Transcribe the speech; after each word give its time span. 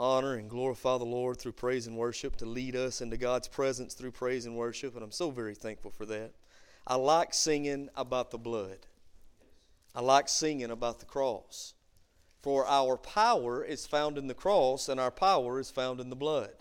honor 0.00 0.34
and 0.34 0.48
glorify 0.48 0.96
the 0.96 1.04
Lord 1.04 1.36
through 1.36 1.52
praise 1.52 1.86
and 1.86 1.96
worship, 1.96 2.36
to 2.36 2.46
lead 2.46 2.74
us 2.74 3.02
into 3.02 3.18
God's 3.18 3.48
presence 3.48 3.92
through 3.92 4.12
praise 4.12 4.46
and 4.46 4.56
worship, 4.56 4.94
and 4.94 5.04
I'm 5.04 5.12
so 5.12 5.30
very 5.30 5.54
thankful 5.54 5.90
for 5.90 6.06
that. 6.06 6.32
I 6.86 6.96
like 6.96 7.34
singing 7.34 7.90
about 7.94 8.30
the 8.30 8.38
blood. 8.38 8.78
I 9.94 10.00
like 10.00 10.28
singing 10.28 10.70
about 10.70 11.00
the 11.00 11.04
cross. 11.04 11.74
For 12.42 12.66
our 12.66 12.96
power 12.96 13.62
is 13.62 13.86
found 13.86 14.16
in 14.16 14.26
the 14.26 14.34
cross, 14.34 14.88
and 14.88 14.98
our 14.98 15.10
power 15.10 15.60
is 15.60 15.70
found 15.70 16.00
in 16.00 16.08
the 16.08 16.16
blood. 16.16 16.52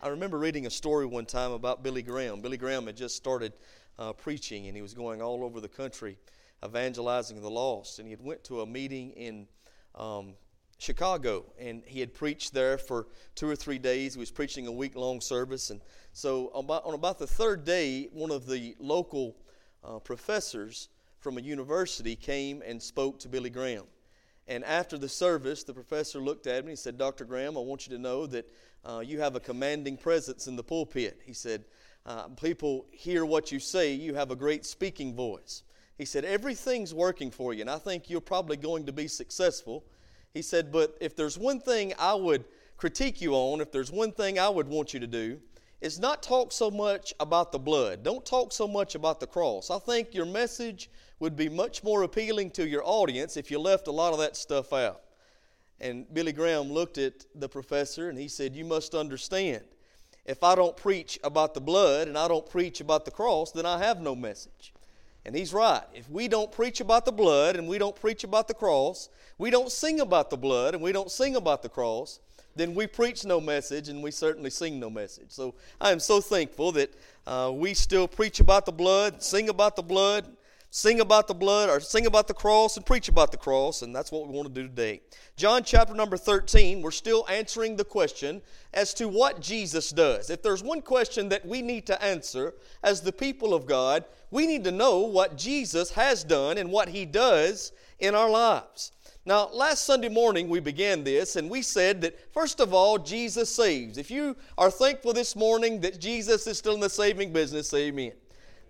I 0.00 0.08
remember 0.08 0.38
reading 0.38 0.66
a 0.66 0.70
story 0.70 1.04
one 1.04 1.26
time 1.26 1.52
about 1.52 1.82
Billy 1.82 2.02
Graham. 2.02 2.40
Billy 2.40 2.56
Graham 2.56 2.86
had 2.86 2.96
just 2.96 3.14
started 3.14 3.52
uh, 3.98 4.14
preaching, 4.14 4.66
and 4.66 4.74
he 4.74 4.80
was 4.80 4.94
going 4.94 5.20
all 5.20 5.44
over 5.44 5.60
the 5.60 5.68
country 5.68 6.16
evangelizing 6.64 7.42
the 7.42 7.50
lost. 7.50 7.98
And 7.98 8.08
he 8.08 8.12
had 8.12 8.22
went 8.22 8.42
to 8.44 8.62
a 8.62 8.66
meeting 8.66 9.10
in 9.10 9.46
um, 9.94 10.32
Chicago, 10.80 11.44
and 11.58 11.82
he 11.84 12.00
had 12.00 12.14
preached 12.14 12.54
there 12.54 12.78
for 12.78 13.06
two 13.34 13.46
or 13.46 13.54
three 13.54 13.78
days. 13.78 14.14
He 14.14 14.18
was 14.18 14.30
preaching 14.30 14.66
a 14.66 14.72
week 14.72 14.96
long 14.96 15.20
service, 15.20 15.68
and 15.68 15.82
so 16.14 16.50
on 16.54 16.64
about, 16.64 16.86
on 16.86 16.94
about, 16.94 17.18
the 17.18 17.26
third 17.26 17.66
day, 17.66 18.08
one 18.12 18.30
of 18.30 18.46
the 18.46 18.74
local 18.80 19.36
uh, 19.84 19.98
professors 19.98 20.88
from 21.18 21.36
a 21.36 21.42
university 21.42 22.16
came 22.16 22.62
and 22.64 22.82
spoke 22.82 23.18
to 23.18 23.28
Billy 23.28 23.50
Graham. 23.50 23.84
And 24.48 24.64
after 24.64 24.96
the 24.96 25.08
service, 25.08 25.64
the 25.64 25.74
professor 25.74 26.18
looked 26.18 26.46
at 26.46 26.64
me 26.64 26.70
and 26.70 26.78
said, 26.78 26.96
Dr. 26.96 27.26
Graham, 27.26 27.58
I 27.58 27.60
want 27.60 27.86
you 27.86 27.94
to 27.94 28.02
know 28.02 28.26
that 28.28 28.48
uh, 28.82 29.02
you 29.04 29.20
have 29.20 29.36
a 29.36 29.40
commanding 29.40 29.98
presence 29.98 30.46
in 30.46 30.56
the 30.56 30.64
pulpit. 30.64 31.20
He 31.22 31.34
said, 31.34 31.64
uh, 32.06 32.28
People 32.28 32.86
hear 32.90 33.26
what 33.26 33.52
you 33.52 33.60
say, 33.60 33.92
you 33.92 34.14
have 34.14 34.30
a 34.30 34.36
great 34.36 34.64
speaking 34.64 35.14
voice. 35.14 35.62
He 35.98 36.06
said, 36.06 36.24
Everything's 36.24 36.94
working 36.94 37.30
for 37.30 37.52
you, 37.52 37.60
and 37.60 37.68
I 37.68 37.76
think 37.76 38.08
you're 38.08 38.22
probably 38.22 38.56
going 38.56 38.86
to 38.86 38.92
be 38.92 39.08
successful. 39.08 39.84
He 40.34 40.42
said, 40.42 40.70
But 40.72 40.96
if 41.00 41.16
there's 41.16 41.38
one 41.38 41.60
thing 41.60 41.92
I 41.98 42.14
would 42.14 42.44
critique 42.76 43.20
you 43.20 43.34
on, 43.34 43.60
if 43.60 43.72
there's 43.72 43.90
one 43.90 44.12
thing 44.12 44.38
I 44.38 44.48
would 44.48 44.68
want 44.68 44.94
you 44.94 45.00
to 45.00 45.06
do, 45.06 45.40
is 45.80 45.98
not 45.98 46.22
talk 46.22 46.52
so 46.52 46.70
much 46.70 47.14
about 47.20 47.52
the 47.52 47.58
blood. 47.58 48.02
Don't 48.02 48.24
talk 48.24 48.52
so 48.52 48.68
much 48.68 48.94
about 48.94 49.18
the 49.18 49.26
cross. 49.26 49.70
I 49.70 49.78
think 49.78 50.14
your 50.14 50.26
message 50.26 50.90
would 51.18 51.36
be 51.36 51.48
much 51.48 51.82
more 51.82 52.02
appealing 52.02 52.50
to 52.52 52.68
your 52.68 52.82
audience 52.84 53.36
if 53.36 53.50
you 53.50 53.58
left 53.58 53.86
a 53.86 53.92
lot 53.92 54.12
of 54.12 54.18
that 54.18 54.36
stuff 54.36 54.72
out. 54.72 55.02
And 55.80 56.12
Billy 56.12 56.32
Graham 56.32 56.70
looked 56.70 56.98
at 56.98 57.24
the 57.34 57.48
professor 57.48 58.10
and 58.10 58.18
he 58.18 58.28
said, 58.28 58.54
You 58.54 58.64
must 58.64 58.94
understand, 58.94 59.64
if 60.26 60.44
I 60.44 60.54
don't 60.54 60.76
preach 60.76 61.18
about 61.24 61.54
the 61.54 61.60
blood 61.60 62.08
and 62.08 62.18
I 62.18 62.28
don't 62.28 62.48
preach 62.48 62.80
about 62.80 63.06
the 63.06 63.10
cross, 63.10 63.50
then 63.52 63.64
I 63.64 63.78
have 63.78 64.00
no 64.00 64.14
message. 64.14 64.74
And 65.24 65.36
he's 65.36 65.52
right. 65.52 65.82
If 65.94 66.08
we 66.08 66.28
don't 66.28 66.50
preach 66.50 66.80
about 66.80 67.04
the 67.04 67.12
blood 67.12 67.56
and 67.56 67.68
we 67.68 67.78
don't 67.78 67.94
preach 67.94 68.24
about 68.24 68.48
the 68.48 68.54
cross, 68.54 69.08
we 69.38 69.50
don't 69.50 69.70
sing 69.70 70.00
about 70.00 70.30
the 70.30 70.36
blood 70.36 70.74
and 70.74 70.82
we 70.82 70.92
don't 70.92 71.10
sing 71.10 71.36
about 71.36 71.62
the 71.62 71.68
cross, 71.68 72.20
then 72.56 72.74
we 72.74 72.86
preach 72.86 73.24
no 73.24 73.40
message 73.40 73.88
and 73.88 74.02
we 74.02 74.10
certainly 74.10 74.50
sing 74.50 74.80
no 74.80 74.90
message. 74.90 75.30
So 75.30 75.54
I 75.80 75.92
am 75.92 76.00
so 76.00 76.20
thankful 76.20 76.72
that 76.72 76.92
uh, 77.26 77.52
we 77.54 77.74
still 77.74 78.08
preach 78.08 78.40
about 78.40 78.66
the 78.66 78.72
blood, 78.72 79.22
sing 79.22 79.48
about 79.48 79.76
the 79.76 79.82
blood, 79.82 80.26
sing 80.70 81.00
about 81.00 81.26
the 81.26 81.34
blood 81.34 81.68
or 81.68 81.80
sing 81.80 82.06
about 82.06 82.28
the 82.28 82.34
cross 82.34 82.76
and 82.76 82.86
preach 82.86 83.08
about 83.08 83.32
the 83.32 83.36
cross, 83.36 83.82
and 83.82 83.94
that's 83.94 84.12
what 84.12 84.26
we 84.26 84.32
want 84.32 84.46
to 84.46 84.54
do 84.54 84.68
today. 84.68 85.00
John 85.36 85.64
chapter 85.64 85.94
number 85.94 86.16
13, 86.16 86.80
we're 86.80 86.92
still 86.92 87.26
answering 87.28 87.76
the 87.76 87.84
question 87.84 88.40
as 88.72 88.94
to 88.94 89.08
what 89.08 89.40
Jesus 89.40 89.90
does. 89.90 90.30
If 90.30 90.42
there's 90.42 90.62
one 90.62 90.80
question 90.80 91.28
that 91.30 91.44
we 91.44 91.60
need 91.60 91.86
to 91.86 92.02
answer 92.02 92.54
as 92.84 93.00
the 93.00 93.12
people 93.12 93.52
of 93.52 93.66
God, 93.66 94.04
we 94.30 94.46
need 94.46 94.62
to 94.64 94.70
know 94.70 95.00
what 95.00 95.36
Jesus 95.36 95.90
has 95.90 96.22
done 96.22 96.56
and 96.56 96.70
what 96.70 96.88
he 96.88 97.04
does 97.04 97.72
in 97.98 98.14
our 98.14 98.30
lives. 98.30 98.92
Now, 99.26 99.50
last 99.52 99.84
Sunday 99.84 100.08
morning 100.08 100.48
we 100.48 100.60
began 100.60 101.04
this 101.04 101.36
and 101.36 101.50
we 101.50 101.62
said 101.62 102.00
that 102.02 102.32
first 102.32 102.58
of 102.60 102.72
all, 102.72 102.96
Jesus 102.96 103.54
saves. 103.54 103.98
If 103.98 104.10
you 104.10 104.36
are 104.56 104.70
thankful 104.70 105.12
this 105.12 105.36
morning 105.36 105.80
that 105.80 106.00
Jesus 106.00 106.46
is 106.46 106.56
still 106.56 106.74
in 106.74 106.80
the 106.80 106.88
saving 106.88 107.32
business, 107.32 107.74
amen. 107.74 108.12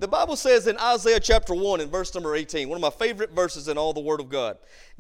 The 0.00 0.08
Bible 0.08 0.36
says 0.36 0.66
in 0.66 0.78
Isaiah 0.78 1.20
chapter 1.20 1.54
1 1.54 1.82
and 1.82 1.90
verse 1.90 2.14
number 2.14 2.34
18, 2.34 2.70
one 2.70 2.76
of 2.76 2.80
my 2.80 2.88
favorite 2.88 3.32
verses 3.32 3.68
in 3.68 3.76
all 3.76 3.92
the 3.92 4.00
Word 4.00 4.18
of 4.18 4.30
God, 4.30 4.56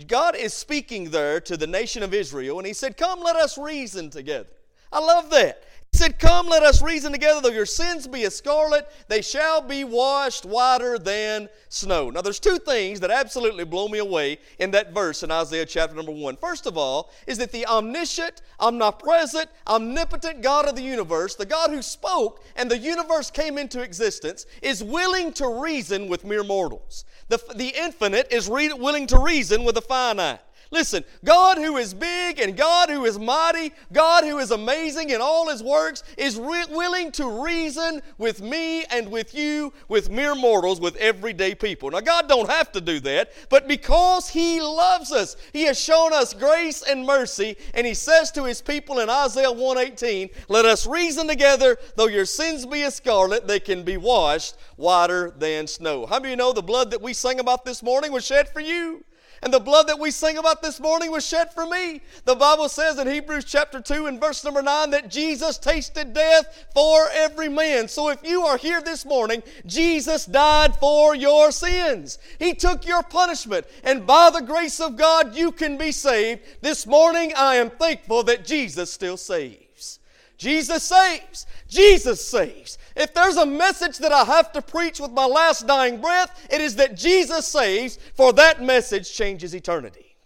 God 0.06 0.36
is 0.36 0.52
speaking 0.52 1.08
there 1.08 1.40
to 1.40 1.56
the 1.56 1.66
nation 1.66 2.02
of 2.02 2.12
Israel, 2.12 2.58
and 2.58 2.66
He 2.66 2.74
said, 2.74 2.98
Come, 2.98 3.22
let 3.22 3.34
us 3.34 3.56
reason 3.56 4.10
together. 4.10 4.50
I 4.92 4.98
love 5.00 5.30
that. 5.30 5.64
He 5.92 5.98
said, 5.98 6.20
Come, 6.20 6.46
let 6.46 6.62
us 6.62 6.82
reason 6.82 7.10
together. 7.10 7.40
Though 7.40 7.48
your 7.48 7.66
sins 7.66 8.06
be 8.06 8.22
as 8.22 8.36
scarlet, 8.36 8.88
they 9.08 9.22
shall 9.22 9.60
be 9.60 9.82
washed 9.82 10.44
whiter 10.44 10.98
than 10.98 11.48
snow. 11.68 12.10
Now, 12.10 12.20
there's 12.20 12.38
two 12.38 12.58
things 12.58 13.00
that 13.00 13.10
absolutely 13.10 13.64
blow 13.64 13.88
me 13.88 13.98
away 13.98 14.38
in 14.60 14.70
that 14.70 14.92
verse 14.92 15.24
in 15.24 15.32
Isaiah 15.32 15.66
chapter 15.66 15.96
number 15.96 16.12
one. 16.12 16.36
First 16.36 16.66
of 16.66 16.78
all, 16.78 17.10
is 17.26 17.38
that 17.38 17.50
the 17.50 17.66
omniscient, 17.66 18.40
omnipresent, 18.60 19.50
omnipotent 19.66 20.42
God 20.42 20.68
of 20.68 20.76
the 20.76 20.82
universe, 20.82 21.34
the 21.34 21.44
God 21.44 21.70
who 21.70 21.82
spoke 21.82 22.44
and 22.54 22.70
the 22.70 22.78
universe 22.78 23.30
came 23.30 23.58
into 23.58 23.82
existence, 23.82 24.46
is 24.62 24.84
willing 24.84 25.32
to 25.34 25.60
reason 25.60 26.08
with 26.08 26.24
mere 26.24 26.44
mortals. 26.44 27.04
The, 27.28 27.38
the 27.56 27.74
infinite 27.76 28.32
is 28.32 28.48
re- 28.48 28.72
willing 28.72 29.08
to 29.08 29.18
reason 29.18 29.64
with 29.64 29.74
the 29.74 29.82
finite. 29.82 30.40
Listen, 30.72 31.02
God 31.24 31.58
who 31.58 31.78
is 31.78 31.92
big 31.92 32.38
and 32.38 32.56
God 32.56 32.90
who 32.90 33.04
is 33.04 33.18
mighty, 33.18 33.72
God 33.92 34.22
who 34.22 34.38
is 34.38 34.52
amazing 34.52 35.10
in 35.10 35.20
all 35.20 35.48
his 35.48 35.64
works, 35.64 36.04
is 36.16 36.38
re- 36.38 36.64
willing 36.70 37.10
to 37.12 37.42
reason 37.42 38.00
with 38.18 38.40
me 38.40 38.84
and 38.84 39.10
with 39.10 39.34
you, 39.34 39.72
with 39.88 40.10
mere 40.10 40.36
mortals, 40.36 40.80
with 40.80 40.94
everyday 40.96 41.56
people. 41.56 41.90
Now, 41.90 42.00
God 42.00 42.28
don't 42.28 42.48
have 42.48 42.70
to 42.72 42.80
do 42.80 43.00
that, 43.00 43.32
but 43.48 43.66
because 43.66 44.28
he 44.28 44.60
loves 44.60 45.10
us, 45.10 45.36
he 45.52 45.62
has 45.62 45.78
shown 45.78 46.12
us 46.12 46.32
grace 46.32 46.82
and 46.82 47.04
mercy, 47.04 47.56
and 47.74 47.84
he 47.84 47.94
says 47.94 48.30
to 48.32 48.44
his 48.44 48.62
people 48.62 49.00
in 49.00 49.10
Isaiah 49.10 49.50
118, 49.50 50.30
Let 50.48 50.66
us 50.66 50.86
reason 50.86 51.26
together, 51.26 51.78
though 51.96 52.06
your 52.06 52.26
sins 52.26 52.64
be 52.64 52.84
as 52.84 52.94
scarlet, 52.94 53.48
they 53.48 53.58
can 53.58 53.82
be 53.82 53.96
washed 53.96 54.54
whiter 54.76 55.32
than 55.32 55.66
snow. 55.66 56.06
How 56.06 56.20
many 56.20 56.28
of 56.28 56.30
you 56.30 56.36
know 56.36 56.52
the 56.52 56.62
blood 56.62 56.92
that 56.92 57.02
we 57.02 57.12
sang 57.12 57.40
about 57.40 57.64
this 57.64 57.82
morning 57.82 58.12
was 58.12 58.24
shed 58.24 58.48
for 58.48 58.60
you? 58.60 59.04
And 59.42 59.54
the 59.54 59.58
blood 59.58 59.88
that 59.88 59.98
we 59.98 60.10
sing 60.10 60.36
about 60.36 60.60
this 60.60 60.78
morning 60.78 61.10
was 61.10 61.26
shed 61.26 61.52
for 61.54 61.64
me. 61.64 62.02
The 62.26 62.34
Bible 62.34 62.68
says 62.68 62.98
in 62.98 63.08
Hebrews 63.08 63.46
chapter 63.46 63.80
2 63.80 64.06
and 64.06 64.20
verse 64.20 64.44
number 64.44 64.60
9 64.60 64.90
that 64.90 65.08
Jesus 65.08 65.56
tasted 65.56 66.12
death 66.12 66.66
for 66.74 67.08
every 67.14 67.48
man. 67.48 67.88
So 67.88 68.10
if 68.10 68.18
you 68.22 68.42
are 68.42 68.58
here 68.58 68.82
this 68.82 69.06
morning, 69.06 69.42
Jesus 69.64 70.26
died 70.26 70.76
for 70.76 71.14
your 71.14 71.52
sins. 71.52 72.18
He 72.38 72.52
took 72.52 72.86
your 72.86 73.02
punishment. 73.02 73.66
And 73.82 74.06
by 74.06 74.28
the 74.28 74.42
grace 74.42 74.78
of 74.78 74.96
God, 74.96 75.34
you 75.34 75.52
can 75.52 75.78
be 75.78 75.90
saved. 75.90 76.42
This 76.60 76.86
morning, 76.86 77.32
I 77.34 77.54
am 77.54 77.70
thankful 77.70 78.22
that 78.24 78.44
Jesus 78.44 78.92
still 78.92 79.16
saves. 79.16 80.00
Jesus 80.36 80.82
saves. 80.82 81.46
Jesus 81.66 82.26
saves. 82.26 82.78
If 82.96 83.14
there's 83.14 83.36
a 83.36 83.46
message 83.46 83.98
that 83.98 84.12
I 84.12 84.24
have 84.24 84.52
to 84.52 84.62
preach 84.62 85.00
with 85.00 85.12
my 85.12 85.26
last 85.26 85.66
dying 85.66 86.00
breath, 86.00 86.48
it 86.50 86.60
is 86.60 86.76
that 86.76 86.96
Jesus 86.96 87.46
saves, 87.46 87.98
for 88.14 88.32
that 88.34 88.62
message 88.62 89.12
changes 89.12 89.54
eternity. 89.54 90.16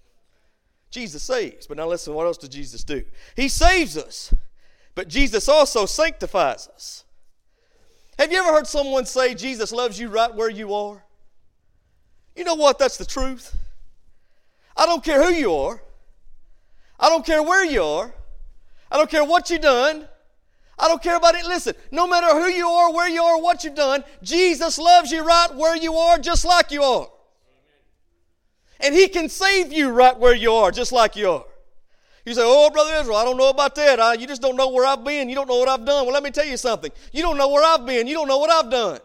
Jesus 0.90 1.22
saves. 1.22 1.66
But 1.66 1.76
now 1.76 1.88
listen, 1.88 2.14
what 2.14 2.26
else 2.26 2.38
does 2.38 2.48
Jesus 2.50 2.84
do? 2.84 3.04
He 3.36 3.48
saves 3.48 3.96
us, 3.96 4.32
but 4.94 5.08
Jesus 5.08 5.48
also 5.48 5.86
sanctifies 5.86 6.68
us. 6.68 7.04
Have 8.18 8.30
you 8.30 8.38
ever 8.38 8.52
heard 8.52 8.66
someone 8.66 9.06
say 9.06 9.34
Jesus 9.34 9.72
loves 9.72 9.98
you 9.98 10.08
right 10.08 10.32
where 10.32 10.50
you 10.50 10.72
are? 10.72 11.04
You 12.36 12.44
know 12.44 12.54
what? 12.54 12.78
That's 12.78 12.96
the 12.96 13.04
truth. 13.04 13.56
I 14.76 14.86
don't 14.86 15.04
care 15.04 15.22
who 15.22 15.32
you 15.32 15.54
are. 15.54 15.82
I 16.98 17.08
don't 17.08 17.26
care 17.26 17.42
where 17.42 17.64
you 17.64 17.82
are. 17.82 18.14
I 18.90 18.96
don't 18.96 19.10
care 19.10 19.24
what 19.24 19.50
you've 19.50 19.60
done. 19.60 20.08
I 20.78 20.88
don't 20.88 21.02
care 21.02 21.16
about 21.16 21.34
it. 21.34 21.46
Listen, 21.46 21.74
no 21.90 22.06
matter 22.06 22.28
who 22.28 22.48
you 22.48 22.66
are, 22.66 22.92
where 22.92 23.08
you 23.08 23.22
are, 23.22 23.40
what 23.40 23.62
you've 23.64 23.74
done, 23.74 24.04
Jesus 24.22 24.78
loves 24.78 25.12
you 25.12 25.24
right 25.24 25.54
where 25.54 25.76
you 25.76 25.94
are, 25.94 26.18
just 26.18 26.44
like 26.44 26.70
you 26.70 26.82
are. 26.82 27.08
And 28.80 28.94
He 28.94 29.08
can 29.08 29.28
save 29.28 29.72
you 29.72 29.90
right 29.90 30.18
where 30.18 30.34
you 30.34 30.52
are, 30.52 30.70
just 30.70 30.92
like 30.92 31.16
you 31.16 31.30
are. 31.30 31.44
You 32.24 32.34
say, 32.34 32.42
Oh, 32.42 32.70
Brother 32.70 32.94
Israel, 32.94 33.16
I 33.16 33.24
don't 33.24 33.36
know 33.36 33.50
about 33.50 33.74
that. 33.76 34.00
I, 34.00 34.14
you 34.14 34.26
just 34.26 34.42
don't 34.42 34.56
know 34.56 34.70
where 34.70 34.86
I've 34.86 35.04
been. 35.04 35.28
You 35.28 35.34
don't 35.34 35.48
know 35.48 35.58
what 35.58 35.68
I've 35.68 35.84
done. 35.84 36.06
Well, 36.06 36.14
let 36.14 36.22
me 36.22 36.30
tell 36.30 36.46
you 36.46 36.56
something. 36.56 36.90
You 37.12 37.22
don't 37.22 37.36
know 37.36 37.48
where 37.48 37.64
I've 37.64 37.86
been. 37.86 38.06
You 38.06 38.14
don't 38.14 38.28
know 38.28 38.38
what 38.38 38.50
I've 38.50 38.70
done. 38.70 39.00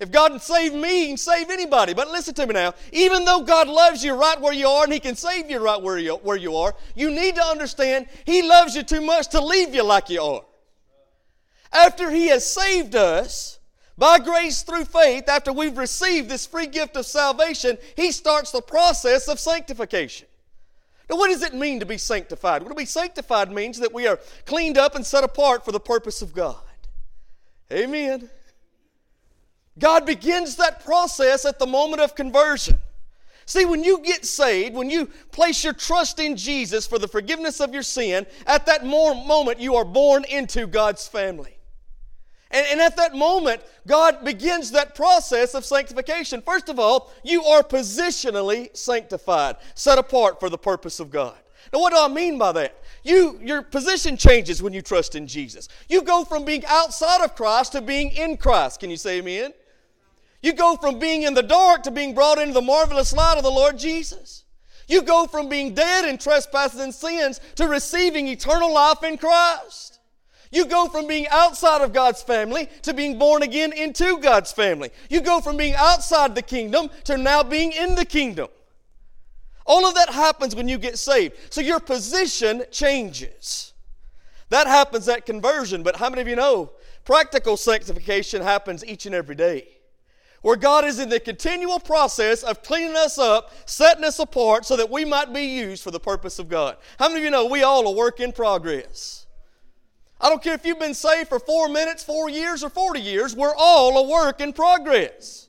If 0.00 0.10
God 0.10 0.30
can 0.30 0.40
save 0.40 0.72
me, 0.72 1.02
He 1.02 1.06
can 1.08 1.16
save 1.18 1.50
anybody. 1.50 1.92
But 1.92 2.10
listen 2.10 2.32
to 2.34 2.46
me 2.46 2.54
now. 2.54 2.74
Even 2.90 3.26
though 3.26 3.42
God 3.42 3.68
loves 3.68 4.02
you 4.02 4.14
right 4.14 4.40
where 4.40 4.54
you 4.54 4.66
are 4.66 4.84
and 4.84 4.92
He 4.92 4.98
can 4.98 5.14
save 5.14 5.50
you 5.50 5.58
right 5.58 5.80
where 5.80 5.98
you, 5.98 6.14
where 6.16 6.38
you 6.38 6.56
are, 6.56 6.74
you 6.96 7.10
need 7.10 7.36
to 7.36 7.44
understand 7.44 8.06
He 8.24 8.40
loves 8.42 8.74
you 8.74 8.82
too 8.82 9.02
much 9.02 9.28
to 9.28 9.44
leave 9.44 9.74
you 9.74 9.84
like 9.84 10.08
you 10.08 10.22
are. 10.22 10.42
After 11.70 12.10
He 12.10 12.28
has 12.28 12.50
saved 12.50 12.96
us, 12.96 13.58
by 13.98 14.18
grace 14.18 14.62
through 14.62 14.86
faith, 14.86 15.28
after 15.28 15.52
we've 15.52 15.76
received 15.76 16.30
this 16.30 16.46
free 16.46 16.66
gift 16.66 16.96
of 16.96 17.04
salvation, 17.04 17.76
He 17.94 18.10
starts 18.10 18.50
the 18.52 18.62
process 18.62 19.28
of 19.28 19.38
sanctification. 19.38 20.26
Now, 21.10 21.16
what 21.16 21.28
does 21.28 21.42
it 21.42 21.52
mean 21.52 21.80
to 21.80 21.86
be 21.86 21.98
sanctified? 21.98 22.62
Well, 22.62 22.70
to 22.70 22.74
be 22.74 22.86
sanctified 22.86 23.52
means 23.52 23.80
that 23.80 23.92
we 23.92 24.06
are 24.06 24.18
cleaned 24.46 24.78
up 24.78 24.94
and 24.94 25.04
set 25.04 25.24
apart 25.24 25.62
for 25.62 25.72
the 25.72 25.80
purpose 25.80 26.22
of 26.22 26.32
God. 26.32 26.56
Amen. 27.70 28.30
God 29.80 30.06
begins 30.06 30.56
that 30.56 30.84
process 30.84 31.44
at 31.44 31.58
the 31.58 31.66
moment 31.66 32.00
of 32.00 32.14
conversion. 32.14 32.78
See, 33.46 33.64
when 33.64 33.82
you 33.82 33.98
get 33.98 34.24
saved, 34.24 34.76
when 34.76 34.90
you 34.90 35.06
place 35.32 35.64
your 35.64 35.72
trust 35.72 36.20
in 36.20 36.36
Jesus 36.36 36.86
for 36.86 37.00
the 37.00 37.08
forgiveness 37.08 37.58
of 37.58 37.72
your 37.72 37.82
sin, 37.82 38.26
at 38.46 38.66
that 38.66 38.86
moment 38.86 39.58
you 39.58 39.74
are 39.74 39.84
born 39.84 40.24
into 40.24 40.68
God's 40.68 41.08
family. 41.08 41.56
And, 42.52 42.66
and, 42.66 42.80
at 42.80 42.96
that 42.96 43.14
moment, 43.14 43.62
God 43.86 44.24
begins 44.24 44.72
that 44.72 44.96
process 44.96 45.54
of 45.54 45.64
sanctification. 45.64 46.42
First 46.42 46.68
of 46.68 46.80
all, 46.80 47.12
you 47.22 47.44
are 47.44 47.62
positionally 47.62 48.76
sanctified, 48.76 49.56
set 49.76 49.98
apart 49.98 50.40
for 50.40 50.48
the 50.48 50.58
purpose 50.58 50.98
of 50.98 51.10
God. 51.10 51.36
Now, 51.72 51.78
what 51.78 51.92
do 51.92 51.98
I 52.00 52.08
mean 52.08 52.38
by 52.38 52.50
that? 52.52 52.82
You, 53.04 53.38
your 53.40 53.62
position 53.62 54.16
changes 54.16 54.62
when 54.62 54.72
you 54.72 54.82
trust 54.82 55.14
in 55.14 55.28
Jesus. 55.28 55.68
You 55.88 56.02
go 56.02 56.24
from 56.24 56.44
being 56.44 56.64
outside 56.66 57.22
of 57.22 57.36
Christ 57.36 57.72
to 57.72 57.80
being 57.80 58.10
in 58.10 58.36
Christ. 58.36 58.80
Can 58.80 58.90
you 58.90 58.96
say 58.96 59.18
amen? 59.18 59.52
You 60.42 60.54
go 60.54 60.76
from 60.76 60.98
being 60.98 61.22
in 61.22 61.34
the 61.34 61.42
dark 61.42 61.82
to 61.82 61.90
being 61.90 62.14
brought 62.14 62.38
into 62.38 62.54
the 62.54 62.62
marvelous 62.62 63.12
light 63.12 63.36
of 63.36 63.42
the 63.42 63.50
Lord 63.50 63.78
Jesus. 63.78 64.44
You 64.88 65.02
go 65.02 65.26
from 65.26 65.48
being 65.48 65.74
dead 65.74 66.08
in 66.08 66.18
trespasses 66.18 66.80
and 66.80 66.94
sins 66.94 67.40
to 67.56 67.68
receiving 67.68 68.26
eternal 68.26 68.72
life 68.72 69.02
in 69.04 69.18
Christ. 69.18 70.00
You 70.50 70.66
go 70.66 70.88
from 70.88 71.06
being 71.06 71.28
outside 71.28 71.80
of 71.80 71.92
God's 71.92 72.22
family 72.22 72.68
to 72.82 72.92
being 72.92 73.18
born 73.18 73.42
again 73.42 73.72
into 73.72 74.18
God's 74.18 74.50
family. 74.50 74.90
You 75.08 75.20
go 75.20 75.40
from 75.40 75.56
being 75.56 75.74
outside 75.76 76.34
the 76.34 76.42
kingdom 76.42 76.90
to 77.04 77.16
now 77.16 77.44
being 77.44 77.70
in 77.70 77.94
the 77.94 78.04
kingdom. 78.04 78.48
All 79.64 79.86
of 79.86 79.94
that 79.94 80.08
happens 80.08 80.56
when 80.56 80.68
you 80.68 80.76
get 80.78 80.98
saved. 80.98 81.36
So 81.50 81.60
your 81.60 81.78
position 81.78 82.64
changes. 82.72 83.72
That 84.48 84.66
happens 84.66 85.08
at 85.08 85.24
conversion, 85.26 85.84
but 85.84 85.94
how 85.94 86.10
many 86.10 86.22
of 86.22 86.26
you 86.26 86.34
know 86.34 86.72
practical 87.04 87.56
sanctification 87.56 88.42
happens 88.42 88.84
each 88.84 89.06
and 89.06 89.14
every 89.14 89.36
day? 89.36 89.68
Where 90.42 90.56
God 90.56 90.84
is 90.84 90.98
in 90.98 91.08
the 91.08 91.20
continual 91.20 91.78
process 91.78 92.42
of 92.42 92.62
cleaning 92.62 92.96
us 92.96 93.18
up, 93.18 93.52
setting 93.66 94.04
us 94.04 94.18
apart 94.18 94.64
so 94.64 94.76
that 94.76 94.90
we 94.90 95.04
might 95.04 95.32
be 95.32 95.42
used 95.42 95.82
for 95.82 95.90
the 95.90 96.00
purpose 96.00 96.38
of 96.38 96.48
God. 96.48 96.76
How 96.98 97.08
many 97.08 97.20
of 97.20 97.24
you 97.24 97.30
know 97.30 97.46
we 97.46 97.62
all 97.62 97.86
a 97.86 97.92
work 97.92 98.20
in 98.20 98.32
progress? 98.32 99.26
I 100.20 100.28
don't 100.28 100.42
care 100.42 100.54
if 100.54 100.66
you've 100.66 100.78
been 100.78 100.94
saved 100.94 101.28
for 101.28 101.38
four 101.38 101.68
minutes, 101.68 102.04
four 102.04 102.28
years, 102.28 102.62
or 102.62 102.68
40 102.68 103.00
years, 103.00 103.34
we're 103.34 103.54
all 103.56 103.96
a 103.98 104.08
work 104.08 104.40
in 104.40 104.52
progress. 104.52 105.48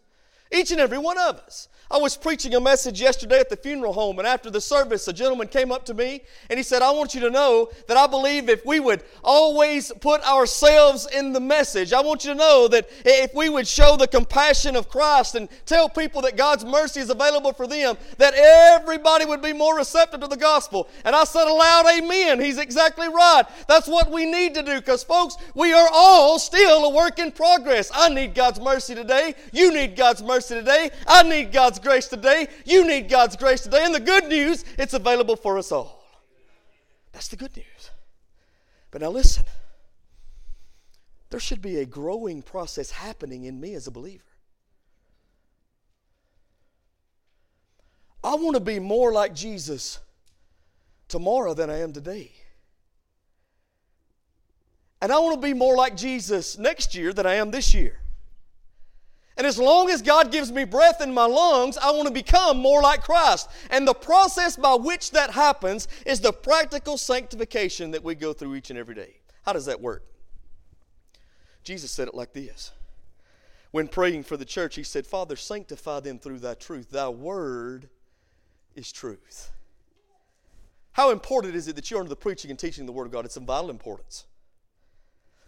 Each 0.51 0.71
and 0.71 0.79
every 0.79 0.97
one 0.97 1.17
of 1.17 1.37
us. 1.39 1.67
I 1.91 1.97
was 1.97 2.15
preaching 2.15 2.55
a 2.55 2.59
message 2.61 3.01
yesterday 3.01 3.41
at 3.41 3.49
the 3.49 3.57
funeral 3.57 3.91
home, 3.91 4.17
and 4.17 4.25
after 4.25 4.49
the 4.49 4.61
service, 4.61 5.09
a 5.09 5.13
gentleman 5.13 5.49
came 5.49 5.73
up 5.73 5.83
to 5.85 5.93
me 5.93 6.21
and 6.49 6.57
he 6.57 6.63
said, 6.63 6.81
I 6.81 6.91
want 6.91 7.13
you 7.13 7.19
to 7.19 7.29
know 7.29 7.69
that 7.87 7.97
I 7.97 8.07
believe 8.07 8.47
if 8.47 8.65
we 8.65 8.79
would 8.79 9.03
always 9.25 9.91
put 9.99 10.25
ourselves 10.25 11.05
in 11.13 11.33
the 11.33 11.41
message, 11.41 11.91
I 11.91 11.99
want 11.99 12.23
you 12.23 12.31
to 12.31 12.37
know 12.37 12.69
that 12.69 12.87
if 13.03 13.33
we 13.33 13.49
would 13.49 13.67
show 13.67 13.97
the 13.97 14.07
compassion 14.07 14.77
of 14.77 14.87
Christ 14.87 15.35
and 15.35 15.49
tell 15.65 15.89
people 15.89 16.21
that 16.21 16.37
God's 16.37 16.63
mercy 16.63 17.01
is 17.01 17.09
available 17.09 17.51
for 17.51 17.67
them, 17.67 17.97
that 18.17 18.35
everybody 18.35 19.25
would 19.25 19.41
be 19.41 19.51
more 19.51 19.75
receptive 19.75 20.21
to 20.21 20.27
the 20.27 20.37
gospel. 20.37 20.87
And 21.03 21.13
I 21.13 21.25
said 21.25 21.45
aloud, 21.45 21.87
Amen. 21.91 22.39
He's 22.39 22.57
exactly 22.57 23.09
right. 23.09 23.43
That's 23.67 23.89
what 23.89 24.09
we 24.09 24.25
need 24.25 24.53
to 24.53 24.63
do 24.63 24.75
because, 24.79 25.03
folks, 25.03 25.35
we 25.55 25.73
are 25.73 25.89
all 25.91 26.39
still 26.39 26.85
a 26.85 26.89
work 26.89 27.19
in 27.19 27.33
progress. 27.33 27.91
I 27.93 28.07
need 28.07 28.33
God's 28.33 28.61
mercy 28.61 28.95
today. 28.95 29.35
You 29.51 29.73
need 29.73 29.97
God's 29.97 30.23
mercy 30.23 30.55
today. 30.55 30.91
I 31.05 31.23
need 31.23 31.51
God's 31.51 31.80
grace 31.81 32.07
today. 32.07 32.47
You 32.65 32.87
need 32.87 33.09
God's 33.09 33.35
grace 33.35 33.61
today. 33.61 33.83
And 33.85 33.93
the 33.93 33.99
good 33.99 34.27
news, 34.27 34.65
it's 34.77 34.93
available 34.93 35.35
for 35.35 35.57
us 35.57 35.71
all. 35.71 36.03
That's 37.11 37.27
the 37.27 37.35
good 37.35 37.55
news. 37.55 37.89
But 38.91 39.01
now 39.01 39.09
listen 39.09 39.43
there 41.31 41.39
should 41.39 41.61
be 41.61 41.79
a 41.79 41.85
growing 41.85 42.41
process 42.41 42.91
happening 42.91 43.45
in 43.45 43.59
me 43.59 43.73
as 43.73 43.87
a 43.87 43.91
believer. 43.91 44.23
I 48.23 48.35
want 48.35 48.55
to 48.55 48.61
be 48.61 48.79
more 48.79 49.11
like 49.13 49.33
Jesus 49.33 49.99
tomorrow 51.07 51.53
than 51.53 51.69
I 51.69 51.79
am 51.79 51.93
today. 51.93 52.33
And 55.01 55.11
I 55.11 55.17
want 55.19 55.41
to 55.41 55.47
be 55.47 55.53
more 55.53 55.75
like 55.75 55.95
Jesus 55.95 56.57
next 56.59 56.93
year 56.93 57.13
than 57.13 57.25
I 57.25 57.35
am 57.35 57.49
this 57.49 57.73
year. 57.73 58.00
And 59.41 59.47
as 59.47 59.57
long 59.57 59.89
as 59.89 60.03
God 60.03 60.31
gives 60.31 60.51
me 60.51 60.65
breath 60.65 61.01
in 61.01 61.11
my 61.11 61.25
lungs, 61.25 61.75
I 61.75 61.89
want 61.89 62.07
to 62.07 62.13
become 62.13 62.59
more 62.59 62.79
like 62.79 63.01
Christ. 63.01 63.49
And 63.71 63.87
the 63.87 63.93
process 63.95 64.55
by 64.55 64.75
which 64.75 65.09
that 65.13 65.31
happens 65.31 65.87
is 66.05 66.19
the 66.19 66.31
practical 66.31 66.95
sanctification 66.95 67.89
that 67.89 68.03
we 68.03 68.13
go 68.13 68.33
through 68.33 68.53
each 68.53 68.69
and 68.69 68.77
every 68.77 68.93
day. 68.93 69.15
How 69.43 69.53
does 69.53 69.65
that 69.65 69.81
work? 69.81 70.03
Jesus 71.63 71.89
said 71.89 72.07
it 72.07 72.13
like 72.13 72.33
this. 72.33 72.69
When 73.71 73.87
praying 73.87 74.25
for 74.25 74.37
the 74.37 74.45
church, 74.45 74.75
he 74.75 74.83
said, 74.83 75.07
Father, 75.07 75.35
sanctify 75.35 76.01
them 76.01 76.19
through 76.19 76.37
thy 76.37 76.53
truth. 76.53 76.91
Thy 76.91 77.09
word 77.09 77.89
is 78.75 78.91
truth. 78.91 79.49
How 80.91 81.09
important 81.09 81.55
is 81.55 81.67
it 81.67 81.75
that 81.77 81.89
you're 81.89 81.99
under 81.99 82.09
the 82.09 82.15
preaching 82.15 82.51
and 82.51 82.59
teaching 82.59 82.83
of 82.83 82.85
the 82.85 82.93
word 82.93 83.07
of 83.07 83.11
God? 83.11 83.25
It's 83.25 83.37
of 83.37 83.43
vital 83.45 83.71
importance. 83.71 84.25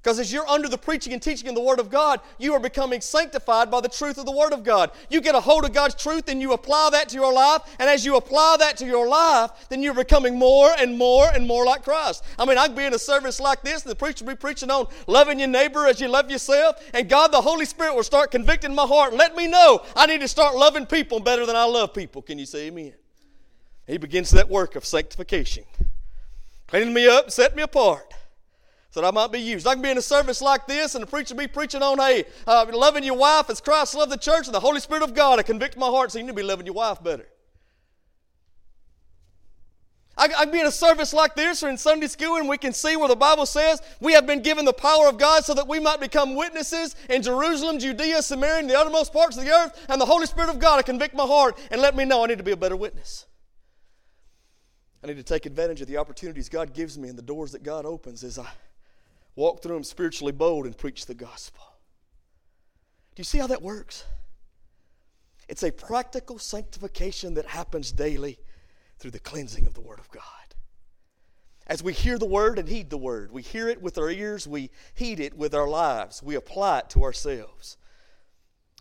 Because 0.04 0.20
as 0.20 0.34
you're 0.34 0.48
under 0.50 0.68
the 0.68 0.78
preaching 0.78 1.14
and 1.14 1.22
teaching 1.22 1.48
of 1.48 1.56
the 1.56 1.62
Word 1.62 1.80
of 1.80 1.90
God, 1.90 2.20
you 2.38 2.52
are 2.54 2.60
becoming 2.60 3.00
sanctified 3.00 3.72
by 3.72 3.80
the 3.80 3.88
truth 3.88 4.18
of 4.18 4.26
the 4.26 4.34
Word 4.34 4.52
of 4.52 4.62
God. 4.62 4.92
You 5.10 5.22
get 5.22 5.34
a 5.34 5.40
hold 5.40 5.64
of 5.64 5.72
God's 5.72 5.96
truth 5.96 6.28
and 6.28 6.42
you 6.42 6.52
apply 6.52 6.90
that 6.92 7.08
to 7.10 7.16
your 7.16 7.32
life. 7.32 7.62
And 7.80 7.90
as 7.90 8.04
you 8.04 8.18
apply 8.18 8.58
that 8.60 8.76
to 8.78 8.86
your 8.86 9.08
life, 9.08 9.52
then 9.70 9.82
you're 9.82 9.94
becoming 9.94 10.38
more 10.38 10.72
and 10.78 10.98
more 10.98 11.30
and 11.34 11.48
more 11.48 11.66
like 11.66 11.84
Christ. 11.84 12.26
I 12.38 12.44
mean, 12.44 12.58
I 12.58 12.68
can 12.68 12.76
be 12.76 12.84
in 12.84 12.94
a 12.94 13.00
service 13.00 13.40
like 13.40 13.62
this 13.62 13.84
and 13.84 13.92
the 13.92 13.96
preacher 13.96 14.26
be 14.26 14.36
preaching 14.36 14.70
on 14.70 14.88
loving 15.08 15.40
your 15.40 15.48
neighbor 15.48 15.88
as 15.88 16.02
you 16.02 16.10
love 16.10 16.30
yourself. 16.30 16.84
And 16.94 17.08
God, 17.08 17.32
the 17.32 17.40
Holy 17.40 17.64
Spirit, 17.64 17.96
will 17.96 18.04
start 18.04 18.30
convicting 18.30 18.76
my 18.76 18.86
heart. 18.86 19.14
Let 19.14 19.38
me 19.38 19.48
know 19.48 19.84
I 19.96 20.06
need 20.06 20.20
to 20.20 20.28
start 20.28 20.54
loving 20.54 20.86
people 20.86 21.22
better 21.22 21.46
than 21.46 21.56
I 21.56 21.64
love 21.64 21.94
people. 21.94 22.22
Can 22.22 22.38
you 22.38 22.46
say 22.46 22.68
amen? 22.68 22.92
He 23.88 23.98
begins 23.98 24.32
that 24.32 24.50
work 24.50 24.76
of 24.76 24.86
sanctification, 24.86 25.64
cleaning 26.68 26.94
me 26.94 27.08
up, 27.08 27.32
setting 27.32 27.56
me 27.56 27.64
apart 27.64 28.14
so 28.94 29.02
that 29.02 29.08
I 29.08 29.12
might 29.12 29.32
be 29.32 29.40
used. 29.40 29.66
I 29.66 29.74
can 29.74 29.82
be 29.82 29.90
in 29.90 29.98
a 29.98 30.04
service 30.04 30.40
like 30.40 30.68
this 30.68 30.94
and 30.94 31.02
the 31.02 31.08
preacher 31.08 31.34
be 31.34 31.48
preaching 31.48 31.82
on, 31.82 31.98
hey, 31.98 32.26
uh, 32.46 32.68
loving 32.72 33.04
your 33.04 33.18
wife 33.18 33.50
as 33.50 33.60
Christ 33.60 33.96
loved 33.96 34.12
the 34.12 34.18
church 34.18 34.46
and 34.46 34.54
the 34.54 34.60
Holy 34.60 34.80
Spirit 34.80 35.02
of 35.02 35.16
God. 35.16 35.40
I 35.40 35.42
convict 35.42 35.76
my 35.76 35.88
heart 35.88 36.12
so 36.12 36.20
you 36.20 36.26
need 36.26 36.30
to 36.30 36.36
be 36.36 36.44
loving 36.44 36.68
your 36.68 36.76
wife 36.76 37.04
better. 37.04 37.26
I, 40.16 40.26
I 40.26 40.28
can 40.28 40.52
be 40.52 40.60
in 40.60 40.68
a 40.68 40.72
service 40.72 41.12
like 41.12 41.34
this 41.34 41.64
or 41.64 41.70
in 41.70 41.78
Sunday 41.80 42.06
school 42.06 42.36
and 42.36 42.48
we 42.48 42.60
can 42.60 42.72
see 42.72 42.96
where 42.96 43.08
the 43.08 43.16
Bible 43.16 43.48
says 43.48 43.82
we 44.00 44.14
have 44.14 44.28
been 44.28 44.44
given 44.44 44.64
the 44.64 44.74
power 44.74 45.08
of 45.08 45.18
God 45.18 45.44
so 45.44 45.56
that 45.56 45.68
we 45.68 45.80
might 45.80 46.00
become 46.00 46.36
witnesses 46.36 46.96
in 47.10 47.24
Jerusalem, 47.24 47.80
Judea, 47.80 48.22
Samaria, 48.22 48.60
and 48.60 48.70
the 48.70 48.78
uttermost 48.78 49.12
parts 49.12 49.38
of 49.38 49.44
the 49.44 49.50
earth. 49.50 49.88
And 49.90 50.00
the 50.00 50.06
Holy 50.06 50.28
Spirit 50.28 50.52
of 50.52 50.60
God 50.60 50.78
to 50.78 50.84
convict 50.84 51.16
my 51.16 51.26
heart 51.26 51.58
and 51.72 51.82
let 51.82 51.96
me 51.96 52.06
know 52.06 52.24
I 52.24 52.28
need 52.28 52.38
to 52.38 52.44
be 52.44 52.52
a 52.52 52.58
better 52.58 52.78
witness. 52.78 53.26
I 55.04 55.08
need 55.08 55.18
to 55.18 55.24
take 55.24 55.48
advantage 55.48 55.82
of 55.82 55.88
the 55.88 55.98
opportunities 55.98 56.48
God 56.48 56.76
gives 56.76 56.96
me 56.96 57.10
and 57.10 57.18
the 57.18 57.24
doors 57.24 57.54
that 57.54 57.64
God 57.64 57.88
opens 57.88 58.24
as 58.24 58.38
I 58.38 58.52
walk 59.36 59.62
through 59.62 59.76
them 59.76 59.84
spiritually 59.84 60.32
bold 60.32 60.66
and 60.66 60.78
preach 60.78 61.06
the 61.06 61.14
gospel. 61.14 61.64
Do 63.16 63.20
you 63.20 63.24
see 63.24 63.38
how 63.38 63.48
that 63.48 63.62
works? 63.62 64.06
It's 65.48 65.64
a 65.64 65.72
practical 65.72 66.40
sanctification 66.40 67.34
that 67.36 67.48
happens 67.48 67.92
daily 67.92 68.40
through 68.98 69.12
the 69.12 69.20
cleansing 69.20 69.68
of 69.68 69.74
the 69.74 69.82
Word 69.82 70.00
of 70.00 70.10
God. 70.10 70.24
As 71.68 71.84
we 71.84 71.94
hear 71.94 72.18
the 72.18 72.26
Word 72.26 72.60
and 72.60 72.68
heed 72.68 72.90
the 72.90 72.98
Word, 72.98 73.32
we 73.32 73.42
hear 73.42 73.68
it 73.68 73.82
with 73.82 73.98
our 73.98 74.10
ears, 74.10 74.48
we 74.48 74.70
heed 74.94 75.20
it 75.20 75.38
with 75.38 75.54
our 75.54 75.68
lives, 75.68 76.24
we 76.24 76.36
apply 76.36 76.80
it 76.80 76.90
to 76.92 77.04
ourselves. 77.04 77.78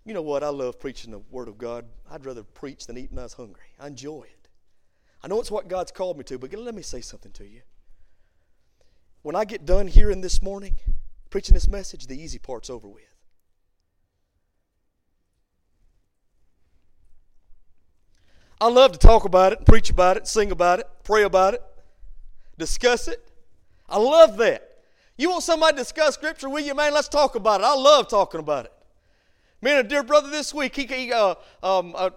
You 0.05 0.15
know 0.15 0.23
what? 0.23 0.43
I 0.43 0.49
love 0.49 0.81
preaching 0.81 1.13
the 1.13 1.23
Word 1.31 1.49
of 1.49 1.59
God. 1.59 1.85
I'd 2.11 2.27
rather 2.27 2.43
preach 2.43 2.87
than 2.87 2.99
eat 2.99 3.11
when 3.11 3.21
I 3.21 3.25
was 3.25 3.35
hungry. 3.35 3.63
I 3.79 3.87
enjoy 3.87 4.23
it. 4.23 4.49
I 5.23 5.29
know 5.29 5.39
it's 5.41 5.51
what 5.51 5.69
God's 5.69 5.93
called 5.93 6.19
me 6.19 6.25
to, 6.25 6.39
but 6.39 6.53
let 6.53 6.75
me 6.75 6.83
say 6.83 7.01
something 7.01 7.31
to 7.33 7.47
you 7.47 7.63
when 9.23 9.37
I 9.37 9.45
get 9.45 9.65
done 9.65 9.87
hearing 9.87 10.21
this 10.21 10.43
morning, 10.43 10.77
preaching 11.31 11.55
this 11.55 11.69
message, 11.69 12.07
the 12.07 12.21
easy 12.21 12.39
part's 12.39 12.69
over 12.69 12.89
with. 12.89 13.05
I 18.61 18.69
love 18.69 18.93
to 18.93 18.99
talk 18.99 19.25
about 19.25 19.53
it, 19.53 19.67
preach 19.67 19.91
about 19.91 20.17
it, 20.17 20.29
sing 20.29 20.53
about 20.53 20.79
it, 20.79 20.87
pray 21.03 21.25
about 21.25 21.55
it, 21.55 21.63
discuss 22.59 23.09
it. 23.09 23.21
I 23.89 23.99
love 23.99 24.37
that. 24.37 24.69
You 25.17 25.31
want 25.31 25.43
somebody 25.43 25.77
to 25.77 25.83
discuss 25.83 26.15
Scripture 26.15 26.49
with 26.49 26.65
you, 26.65 26.75
man? 26.75 26.95
Let's 26.95 27.09
talk 27.09 27.35
about 27.35 27.61
it. 27.61 27.65
I 27.65 27.75
love 27.75 28.09
talking 28.09 28.41
about 28.41 28.67
it. 28.67 28.73
Me 29.61 29.71
and 29.71 29.81
a 29.81 29.89
dear 29.89 30.03
brother 30.03 30.31
this 30.31 30.53
week, 30.53 30.75
he, 30.75 30.87
he 30.87 31.13
uh, 31.13 31.35
um, 31.63 31.95
uh, 31.97 32.11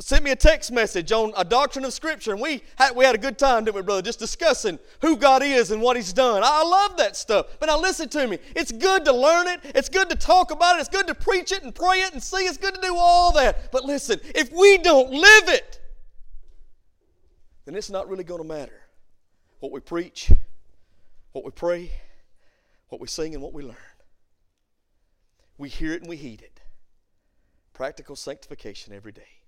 sent 0.00 0.24
me 0.24 0.32
a 0.32 0.36
text 0.36 0.72
message 0.72 1.12
on 1.12 1.32
a 1.36 1.44
doctrine 1.44 1.84
of 1.84 1.92
Scripture, 1.92 2.32
and 2.32 2.40
we 2.40 2.62
had, 2.76 2.96
we 2.96 3.04
had 3.04 3.14
a 3.14 3.18
good 3.18 3.38
time, 3.38 3.64
didn't 3.64 3.76
we, 3.76 3.82
brother? 3.82 4.02
Just 4.02 4.18
discussing 4.18 4.78
who 5.00 5.16
God 5.16 5.42
is 5.42 5.70
and 5.70 5.80
what 5.80 5.96
He's 5.96 6.12
done. 6.12 6.42
I, 6.44 6.64
love 6.64 6.96
that 6.96 7.16
stuff. 7.16 7.46
But 7.60 7.66
now 7.66 7.78
listen 7.78 8.08
to 8.08 8.26
me. 8.26 8.38
It's 8.56 8.72
good 8.72 9.04
to 9.04 9.12
learn 9.12 9.46
it. 9.46 9.60
It's 9.66 9.88
good 9.88 10.10
to 10.10 10.16
talk 10.16 10.50
about 10.50 10.76
it. 10.76 10.80
It's 10.80 10.88
good 10.88 11.06
to 11.06 11.14
preach 11.14 11.52
it 11.52 11.62
and 11.62 11.72
pray 11.72 12.00
it 12.00 12.12
and 12.12 12.22
see. 12.22 12.44
It's 12.44 12.56
good 12.56 12.74
to 12.74 12.80
do 12.80 12.96
all 12.96 13.32
that. 13.32 13.70
But 13.70 13.84
listen, 13.84 14.18
if 14.34 14.52
we 14.52 14.78
don't 14.78 15.10
live 15.10 15.48
it, 15.48 15.80
then 17.64 17.76
it's 17.76 17.90
not 17.90 18.08
really 18.08 18.24
going 18.24 18.42
to 18.42 18.48
matter 18.48 18.80
what 19.60 19.70
we 19.70 19.80
preach, 19.80 20.32
what 21.32 21.44
we 21.44 21.50
pray, 21.52 21.90
what 22.88 23.00
we 23.00 23.06
sing, 23.06 23.34
and 23.34 23.42
what 23.42 23.52
we 23.52 23.62
learn. 23.62 23.76
We 25.56 25.68
hear 25.68 25.92
it 25.92 26.00
and 26.00 26.08
we 26.08 26.16
heed 26.16 26.42
it. 26.42 26.60
Practical 27.72 28.16
sanctification 28.16 28.92
every 28.92 29.12
day. 29.12 29.43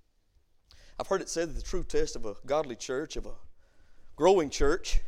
I've 0.98 1.06
heard 1.06 1.20
it 1.20 1.28
said 1.28 1.50
that 1.50 1.56
the 1.56 1.62
true 1.62 1.84
test 1.84 2.16
of 2.16 2.24
a 2.24 2.34
godly 2.46 2.76
church, 2.76 3.16
of 3.16 3.26
a 3.26 3.34
growing 4.16 4.48
church, 4.48 5.00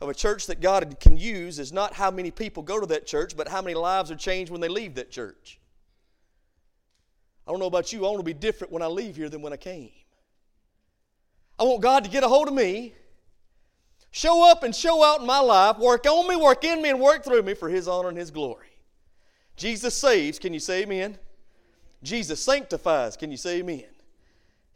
of 0.00 0.08
a 0.08 0.14
church 0.14 0.46
that 0.46 0.60
God 0.60 0.98
can 1.00 1.16
use 1.16 1.58
is 1.58 1.72
not 1.72 1.94
how 1.94 2.10
many 2.10 2.30
people 2.30 2.62
go 2.62 2.80
to 2.80 2.86
that 2.86 3.06
church, 3.06 3.36
but 3.36 3.48
how 3.48 3.62
many 3.62 3.74
lives 3.74 4.10
are 4.10 4.16
changed 4.16 4.50
when 4.50 4.60
they 4.60 4.68
leave 4.68 4.94
that 4.94 5.10
church. 5.10 5.58
I 7.46 7.50
don't 7.50 7.60
know 7.60 7.66
about 7.66 7.92
you, 7.92 8.06
I 8.06 8.08
want 8.10 8.18
to 8.18 8.24
be 8.24 8.34
different 8.34 8.72
when 8.72 8.82
I 8.82 8.86
leave 8.86 9.16
here 9.16 9.28
than 9.28 9.42
when 9.42 9.52
I 9.52 9.56
came. 9.56 9.90
I 11.58 11.64
want 11.64 11.82
God 11.82 12.04
to 12.04 12.10
get 12.10 12.22
a 12.22 12.28
hold 12.28 12.48
of 12.48 12.54
me, 12.54 12.94
show 14.10 14.48
up 14.50 14.62
and 14.62 14.74
show 14.74 15.02
out 15.04 15.20
in 15.20 15.26
my 15.26 15.40
life, 15.40 15.78
work 15.78 16.06
on 16.06 16.28
me, 16.28 16.36
work 16.36 16.64
in 16.64 16.80
me, 16.80 16.90
and 16.90 17.00
work 17.00 17.24
through 17.24 17.42
me 17.42 17.54
for 17.54 17.68
His 17.68 17.88
honor 17.88 18.08
and 18.08 18.16
His 18.16 18.30
glory. 18.30 18.68
Jesus 19.56 19.94
saves, 19.94 20.38
can 20.38 20.54
you 20.54 20.60
say 20.60 20.82
amen? 20.82 21.18
Jesus 22.02 22.42
sanctifies, 22.42 23.16
can 23.16 23.30
you 23.30 23.36
say 23.36 23.58
amen? 23.58 23.84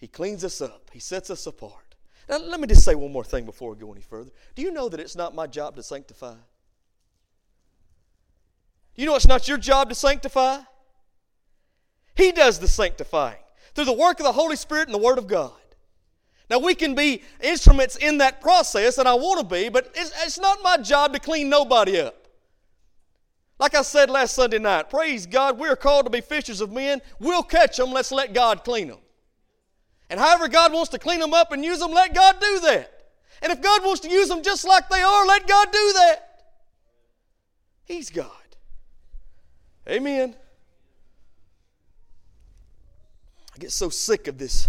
He 0.04 0.08
cleans 0.08 0.44
us 0.44 0.60
up, 0.60 0.90
He 0.92 1.00
sets 1.00 1.30
us 1.30 1.46
apart. 1.46 1.94
Now, 2.28 2.36
let 2.36 2.60
me 2.60 2.66
just 2.66 2.84
say 2.84 2.94
one 2.94 3.10
more 3.10 3.24
thing 3.24 3.46
before 3.46 3.72
we 3.72 3.80
go 3.80 3.90
any 3.90 4.02
further. 4.02 4.30
Do 4.54 4.60
you 4.60 4.70
know 4.70 4.90
that 4.90 5.00
it's 5.00 5.16
not 5.16 5.34
my 5.34 5.46
job 5.46 5.76
to 5.76 5.82
sanctify? 5.82 6.34
Do 6.34 6.38
you 8.96 9.06
know 9.06 9.16
it's 9.16 9.26
not 9.26 9.48
your 9.48 9.56
job 9.56 9.88
to 9.88 9.94
sanctify? 9.94 10.58
He 12.14 12.32
does 12.32 12.58
the 12.58 12.68
sanctifying 12.68 13.38
through 13.74 13.86
the 13.86 13.94
work 13.94 14.20
of 14.20 14.26
the 14.26 14.32
Holy 14.32 14.56
Spirit 14.56 14.88
and 14.88 14.94
the 14.94 14.98
Word 14.98 15.16
of 15.16 15.26
God. 15.26 15.52
Now, 16.50 16.58
we 16.58 16.74
can 16.74 16.94
be 16.94 17.22
instruments 17.40 17.96
in 17.96 18.18
that 18.18 18.42
process, 18.42 18.98
and 18.98 19.08
I 19.08 19.14
want 19.14 19.40
to 19.40 19.54
be, 19.54 19.70
but 19.70 19.90
it's, 19.94 20.12
it's 20.22 20.38
not 20.38 20.62
my 20.62 20.76
job 20.76 21.14
to 21.14 21.18
clean 21.18 21.48
nobody 21.48 21.98
up. 21.98 22.28
Like 23.58 23.74
I 23.74 23.80
said 23.80 24.10
last 24.10 24.34
Sunday 24.34 24.58
night, 24.58 24.90
praise 24.90 25.24
God, 25.24 25.58
we're 25.58 25.76
called 25.76 26.04
to 26.04 26.10
be 26.10 26.20
fishers 26.20 26.60
of 26.60 26.72
men. 26.72 27.00
We'll 27.20 27.42
catch 27.42 27.78
them, 27.78 27.90
let's 27.90 28.12
let 28.12 28.34
God 28.34 28.64
clean 28.64 28.88
them. 28.88 28.98
And 30.10 30.20
however 30.20 30.48
God 30.48 30.72
wants 30.72 30.90
to 30.90 30.98
clean 30.98 31.20
them 31.20 31.34
up 31.34 31.52
and 31.52 31.64
use 31.64 31.78
them, 31.78 31.92
let 31.92 32.14
God 32.14 32.36
do 32.40 32.60
that. 32.60 32.90
And 33.42 33.52
if 33.52 33.60
God 33.60 33.84
wants 33.84 34.00
to 34.00 34.10
use 34.10 34.28
them 34.28 34.42
just 34.42 34.64
like 34.64 34.88
they 34.88 35.02
are, 35.02 35.26
let 35.26 35.46
God 35.46 35.72
do 35.72 35.92
that. 35.94 36.18
He's 37.84 38.10
God. 38.10 38.30
Amen. 39.88 40.34
I 43.54 43.58
get 43.58 43.70
so 43.70 43.88
sick 43.88 44.26
of 44.26 44.38
this 44.38 44.68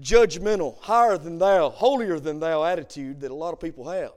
judgmental, 0.00 0.78
higher 0.80 1.18
than 1.18 1.38
thou, 1.38 1.70
holier 1.70 2.20
than 2.20 2.40
thou 2.40 2.64
attitude 2.64 3.20
that 3.20 3.30
a 3.30 3.34
lot 3.34 3.52
of 3.52 3.60
people 3.60 3.88
have. 3.88 4.12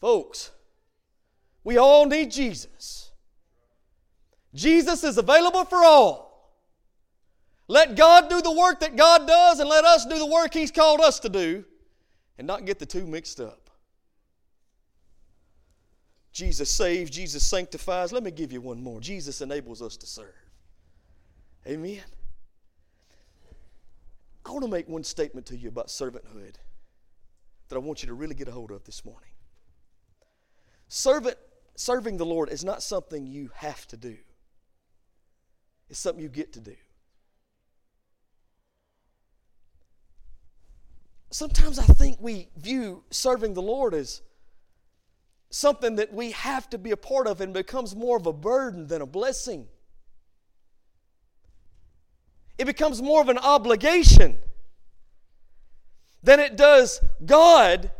Folks, 0.00 0.50
we 1.64 1.76
all 1.76 2.06
need 2.06 2.30
Jesus. 2.30 3.10
Jesus 4.54 5.04
is 5.04 5.16
available 5.16 5.64
for 5.64 5.78
all. 5.78 6.31
Let 7.68 7.96
God 7.96 8.28
do 8.28 8.42
the 8.42 8.52
work 8.52 8.80
that 8.80 8.96
God 8.96 9.26
does 9.26 9.60
and 9.60 9.68
let 9.68 9.84
us 9.84 10.04
do 10.04 10.18
the 10.18 10.26
work 10.26 10.52
He's 10.52 10.70
called 10.70 11.00
us 11.00 11.18
to 11.20 11.28
do 11.28 11.64
and 12.38 12.46
not 12.46 12.64
get 12.64 12.78
the 12.78 12.86
two 12.86 13.06
mixed 13.06 13.40
up. 13.40 13.70
Jesus 16.32 16.70
saves, 16.70 17.10
Jesus 17.10 17.46
sanctifies. 17.46 18.12
Let 18.12 18.22
me 18.22 18.30
give 18.30 18.52
you 18.52 18.60
one 18.60 18.82
more. 18.82 19.00
Jesus 19.00 19.40
enables 19.40 19.82
us 19.82 19.96
to 19.98 20.06
serve. 20.06 20.34
Amen. 21.66 22.02
I 24.44 24.50
want 24.50 24.64
to 24.64 24.70
make 24.70 24.88
one 24.88 25.04
statement 25.04 25.46
to 25.46 25.56
you 25.56 25.68
about 25.68 25.88
servanthood 25.88 26.54
that 27.68 27.76
I 27.76 27.78
want 27.78 28.02
you 28.02 28.08
to 28.08 28.14
really 28.14 28.34
get 28.34 28.48
a 28.48 28.50
hold 28.50 28.70
of 28.70 28.82
this 28.84 29.04
morning. 29.04 29.30
Servant, 30.88 31.36
serving 31.76 32.16
the 32.16 32.26
Lord 32.26 32.50
is 32.50 32.64
not 32.64 32.82
something 32.82 33.26
you 33.26 33.50
have 33.54 33.86
to 33.88 33.96
do, 33.96 34.16
it's 35.88 36.00
something 36.00 36.22
you 36.22 36.28
get 36.28 36.52
to 36.54 36.60
do. 36.60 36.74
Sometimes 41.32 41.78
I 41.78 41.84
think 41.84 42.18
we 42.20 42.48
view 42.56 43.04
serving 43.10 43.54
the 43.54 43.62
Lord 43.62 43.94
as 43.94 44.22
something 45.50 45.96
that 45.96 46.12
we 46.12 46.32
have 46.32 46.68
to 46.70 46.78
be 46.78 46.90
a 46.90 46.96
part 46.96 47.26
of 47.26 47.40
and 47.40 47.52
becomes 47.52 47.96
more 47.96 48.16
of 48.16 48.26
a 48.26 48.32
burden 48.32 48.86
than 48.86 49.02
a 49.02 49.06
blessing. 49.06 49.66
It 52.58 52.66
becomes 52.66 53.02
more 53.02 53.20
of 53.20 53.28
an 53.28 53.38
obligation 53.38 54.38
than 56.22 56.38
it 56.38 56.56
does 56.56 57.00
God 57.24 57.90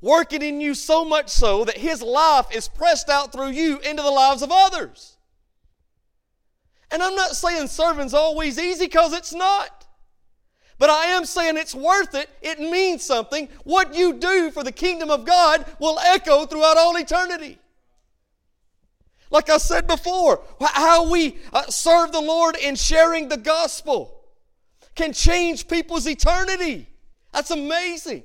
working 0.00 0.42
in 0.42 0.60
you 0.60 0.74
so 0.74 1.04
much 1.04 1.28
so 1.28 1.64
that 1.64 1.78
His 1.78 2.02
life 2.02 2.46
is 2.54 2.68
pressed 2.68 3.08
out 3.08 3.32
through 3.32 3.50
you 3.50 3.78
into 3.80 4.02
the 4.02 4.10
lives 4.10 4.42
of 4.42 4.50
others. 4.52 5.16
And 6.90 7.02
I'm 7.02 7.14
not 7.14 7.36
saying 7.36 7.68
serving's 7.68 8.14
always 8.14 8.58
easy 8.58 8.86
because 8.86 9.12
it's 9.12 9.34
not. 9.34 9.79
But 10.80 10.88
I 10.88 11.08
am 11.08 11.26
saying 11.26 11.58
it's 11.58 11.74
worth 11.74 12.14
it. 12.14 12.30
It 12.40 12.58
means 12.58 13.04
something. 13.04 13.50
What 13.64 13.94
you 13.94 14.14
do 14.14 14.50
for 14.50 14.64
the 14.64 14.72
kingdom 14.72 15.10
of 15.10 15.26
God 15.26 15.66
will 15.78 15.98
echo 15.98 16.46
throughout 16.46 16.78
all 16.78 16.96
eternity. 16.96 17.58
Like 19.30 19.50
I 19.50 19.58
said 19.58 19.86
before, 19.86 20.40
how 20.58 21.10
we 21.10 21.36
uh, 21.52 21.66
serve 21.66 22.12
the 22.12 22.20
Lord 22.22 22.56
in 22.56 22.76
sharing 22.76 23.28
the 23.28 23.36
gospel 23.36 24.22
can 24.94 25.12
change 25.12 25.68
people's 25.68 26.08
eternity. 26.08 26.88
That's 27.30 27.50
amazing. 27.50 28.24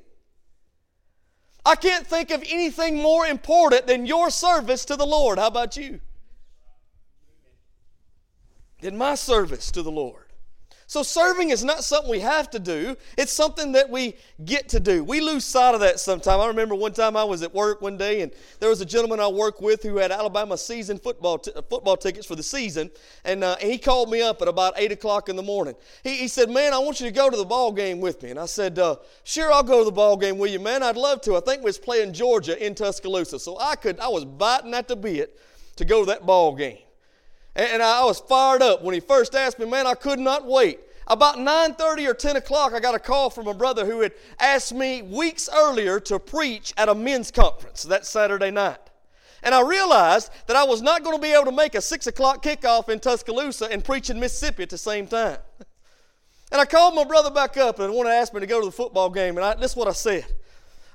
I 1.65 1.75
can't 1.75 2.07
think 2.07 2.31
of 2.31 2.41
anything 2.47 2.95
more 2.95 3.25
important 3.25 3.85
than 3.85 4.05
your 4.05 4.29
service 4.29 4.85
to 4.85 4.95
the 4.95 5.05
Lord. 5.05 5.39
How 5.39 5.47
about 5.47 5.75
you? 5.75 5.99
Than 8.79 8.97
my 8.97 9.15
service 9.15 9.71
to 9.71 9.81
the 9.81 9.91
Lord. 9.91 10.24
So, 10.87 11.01
serving 11.01 11.49
is 11.49 11.63
not 11.63 11.83
something 11.83 12.11
we 12.11 12.19
have 12.19 12.51
to 12.51 12.59
do, 12.59 12.95
it's 13.17 13.33
something 13.33 13.71
that 13.71 13.89
we 13.89 14.17
get 14.43 14.69
to 14.69 14.79
do. 14.79 15.03
We 15.03 15.19
lose 15.19 15.43
sight 15.43 15.73
of 15.73 15.79
that 15.79 15.99
sometimes. 15.99 16.39
I 16.39 16.47
remember 16.47 16.75
one 16.75 16.93
time 16.93 17.17
I 17.17 17.23
was 17.23 17.41
at 17.41 17.53
work 17.55 17.81
one 17.81 17.97
day, 17.97 18.21
and 18.21 18.31
there 18.59 18.69
was 18.69 18.81
a 18.81 18.85
gentleman 18.85 19.19
I 19.19 19.27
worked 19.27 19.61
with 19.61 19.81
who 19.81 19.97
had 19.97 20.11
Alabama 20.11 20.55
season 20.57 20.99
football, 20.99 21.39
t- 21.39 21.51
football 21.69 21.97
tickets 21.97 22.27
for 22.27 22.35
the 22.35 22.43
season, 22.43 22.91
and, 23.23 23.43
uh, 23.43 23.55
and 23.59 23.71
he 23.71 23.79
called 23.79 24.11
me 24.11 24.21
up 24.21 24.43
at 24.43 24.47
about 24.47 24.75
8 24.77 24.91
o'clock 24.91 25.27
in 25.27 25.35
the 25.35 25.43
morning. 25.43 25.73
He, 26.03 26.17
he 26.17 26.27
said, 26.27 26.51
Man, 26.51 26.71
I 26.71 26.77
want 26.77 26.99
you 26.99 27.07
to 27.07 27.11
go 27.11 27.31
to 27.31 27.37
the 27.37 27.45
ball 27.45 27.71
game 27.71 27.99
with 27.99 28.21
me. 28.21 28.29
And 28.29 28.39
I 28.39 28.45
said, 28.45 28.77
uh, 28.77 28.97
Sure, 29.23 29.51
I'll 29.51 29.63
go 29.63 29.79
to 29.79 29.85
the 29.85 29.91
ball 29.91 30.17
game 30.17 30.37
with 30.37 30.51
you, 30.51 30.59
man. 30.59 30.83
I'd 30.83 30.97
love 30.97 31.21
to. 31.21 31.35
I 31.35 31.39
think 31.39 31.61
we 31.61 31.65
was 31.65 31.79
playing 31.79 32.13
Georgia 32.13 32.63
in 32.63 32.75
Tuscaloosa. 32.75 33.39
So 33.39 33.57
I 33.59 33.75
could, 33.75 33.99
I 33.99 34.07
was 34.07 34.23
biting 34.23 34.75
at 34.75 34.87
the 34.87 34.95
bit 34.95 35.39
to 35.77 35.85
go 35.85 36.01
to 36.01 36.05
that 36.11 36.27
ball 36.27 36.55
game. 36.55 36.77
And 37.55 37.81
I 37.81 38.03
was 38.03 38.19
fired 38.19 38.61
up. 38.61 38.83
When 38.83 38.93
he 38.93 38.99
first 38.99 39.33
asked 39.33 39.59
me, 39.59 39.65
man, 39.65 39.87
I 39.87 39.93
could 39.93 40.19
not 40.19 40.45
wait. 40.45 40.79
About 41.07 41.37
9:30 41.37 42.07
or 42.07 42.13
10 42.13 42.35
o'clock, 42.35 42.73
I 42.73 42.79
got 42.79 42.95
a 42.95 42.99
call 42.99 43.29
from 43.29 43.47
a 43.47 43.53
brother 43.53 43.85
who 43.85 44.01
had 44.01 44.13
asked 44.39 44.73
me 44.73 45.03
weeks 45.03 45.47
earlier 45.53 45.99
to 46.01 46.17
preach 46.17 46.73
at 46.77 46.89
a 46.89 46.95
men's 46.95 47.29
conference 47.31 47.83
that 47.83 48.05
Saturday 48.05 48.51
night. 48.51 48.79
And 49.43 49.53
I 49.53 49.61
realized 49.61 50.31
that 50.47 50.55
I 50.55 50.63
was 50.63 50.81
not 50.81 51.03
going 51.03 51.15
to 51.15 51.21
be 51.21 51.31
able 51.31 51.45
to 51.45 51.51
make 51.51 51.75
a 51.75 51.81
6 51.81 52.07
o'clock 52.07 52.43
kickoff 52.43 52.89
in 52.89 52.99
Tuscaloosa 52.99 53.65
and 53.65 53.85
preach 53.85 54.09
in 54.09 54.19
Mississippi 54.19 54.63
at 54.63 54.69
the 54.69 54.77
same 54.77 55.07
time. 55.07 55.37
And 56.51 56.61
I 56.61 56.65
called 56.65 56.93
my 56.93 57.03
brother 57.03 57.31
back 57.31 57.57
up 57.57 57.79
and 57.79 57.91
wanted 57.91 58.11
to 58.11 58.15
ask 58.15 58.31
me 58.31 58.39
to 58.39 58.45
go 58.45 58.59
to 58.59 58.65
the 58.67 58.71
football 58.71 59.09
game. 59.09 59.35
And 59.35 59.43
I, 59.43 59.55
this 59.55 59.71
is 59.71 59.77
what 59.77 59.87
I 59.87 59.93
said. 59.93 60.25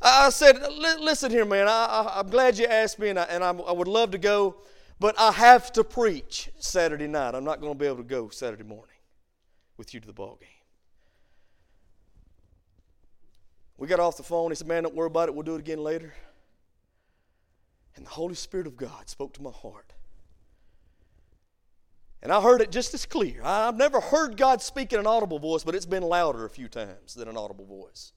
I 0.01 0.31
said, 0.31 0.57
listen 1.01 1.31
here, 1.31 1.45
man, 1.45 1.67
I, 1.69 2.21
am 2.21 2.31
glad 2.31 2.57
you 2.57 2.67
asked 2.67 2.99
me, 2.99 3.09
and, 3.11 3.19
I, 3.19 3.25
and 3.25 3.45
I 3.45 3.51
would 3.51 3.89
love 3.89 4.13
to 4.13 4.19
go. 4.19 4.57
But 5.01 5.19
I 5.19 5.33
have 5.33 5.73
to 5.73 5.83
preach 5.83 6.51
Saturday 6.59 7.07
night. 7.07 7.35
I'm 7.35 7.43
not 7.43 7.63
going 7.63 7.73
to 7.73 7.79
be 7.79 7.87
able 7.87 7.97
to 7.97 8.03
go 8.03 8.29
Saturday 8.29 8.65
morning 8.65 8.95
with 9.79 9.95
you 9.95 10.01
to 10.01 10.07
the 10.07 10.13
ball 10.13 10.37
game. 10.39 10.49
We 13.79 13.89
got 13.89 13.99
off 13.99 14.19
the 14.19 14.23
phone. 14.23 14.51
He 14.51 14.57
said, 14.57 14.67
Man, 14.69 14.83
don't 14.83 14.95
worry 14.95 15.07
about 15.07 15.31
it. 15.31 15.35
We'll 15.35 15.43
do 15.43 15.55
it 15.55 15.61
again 15.61 15.83
later. 15.83 16.13
And 17.97 18.05
the 18.05 18.11
Holy 18.11 18.35
Spirit 18.35 18.67
of 18.67 18.77
God 18.77 19.09
spoke 19.09 19.33
to 19.35 19.43
my 19.43 19.51
heart. 19.51 19.95
And 22.23 22.31
I 22.31 22.43
heard 22.43 22.61
it 22.61 22.71
just 22.71 22.93
as 22.93 23.07
clear. 23.07 23.41
I've 23.43 23.79
never 23.79 24.01
heard 24.01 24.37
God 24.37 24.61
speak 24.61 24.93
in 24.93 25.01
an 25.01 25.07
audible 25.07 25.39
voice, 25.39 25.65
but 25.65 25.75
it's 25.75 25.87
been 25.87 26.03
louder 26.03 26.45
a 26.45 26.51
few 26.51 26.69
times 26.69 27.15
than 27.15 27.27
an 27.27 27.39
audible 27.39 27.65
voice. 27.65 28.13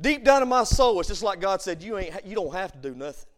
Deep 0.00 0.24
down 0.24 0.42
in 0.42 0.48
my 0.48 0.64
soul, 0.64 0.98
it's 0.98 1.08
just 1.08 1.22
like 1.22 1.40
God 1.40 1.62
said, 1.62 1.80
You, 1.80 1.96
ain't, 1.96 2.26
you 2.26 2.34
don't 2.34 2.52
have 2.52 2.72
to 2.72 2.78
do 2.78 2.92
nothing. 2.96 3.28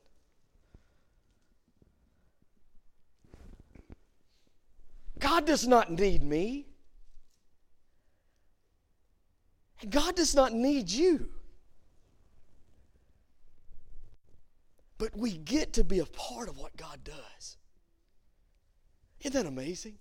God 5.19 5.47
does 5.47 5.67
not 5.67 5.91
need 5.91 6.23
me. 6.23 6.67
And 9.81 9.91
God 9.91 10.15
does 10.17 10.35
not 10.35 10.53
need 10.53 10.91
you. 10.91 11.29
But 14.99 15.17
we 15.17 15.37
get 15.37 15.75
to 15.75 15.85
be 15.85 15.99
a 15.99 16.07
part 16.07 16.49
of 16.49 16.57
what 16.57 16.77
God 16.77 17.05
does. 17.05 17.57
Isn't 19.21 19.33
that 19.33 19.47
amazing? 19.47 19.99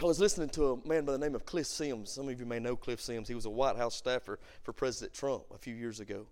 I 0.00 0.04
was 0.04 0.20
listening 0.20 0.48
to 0.50 0.72
a 0.72 0.88
man 0.88 1.04
by 1.04 1.12
the 1.12 1.18
name 1.18 1.34
of 1.34 1.44
Cliff 1.44 1.66
Sims. 1.66 2.12
Some 2.12 2.28
of 2.28 2.38
you 2.38 2.46
may 2.46 2.60
know 2.60 2.76
Cliff 2.76 3.00
Sims. 3.00 3.26
He 3.26 3.34
was 3.34 3.46
a 3.46 3.50
White 3.50 3.76
House 3.76 3.96
staffer 3.96 4.38
for 4.62 4.72
President 4.72 5.12
Trump 5.12 5.42
a 5.52 5.58
few 5.58 5.74
years 5.74 5.98
ago. 5.98 6.26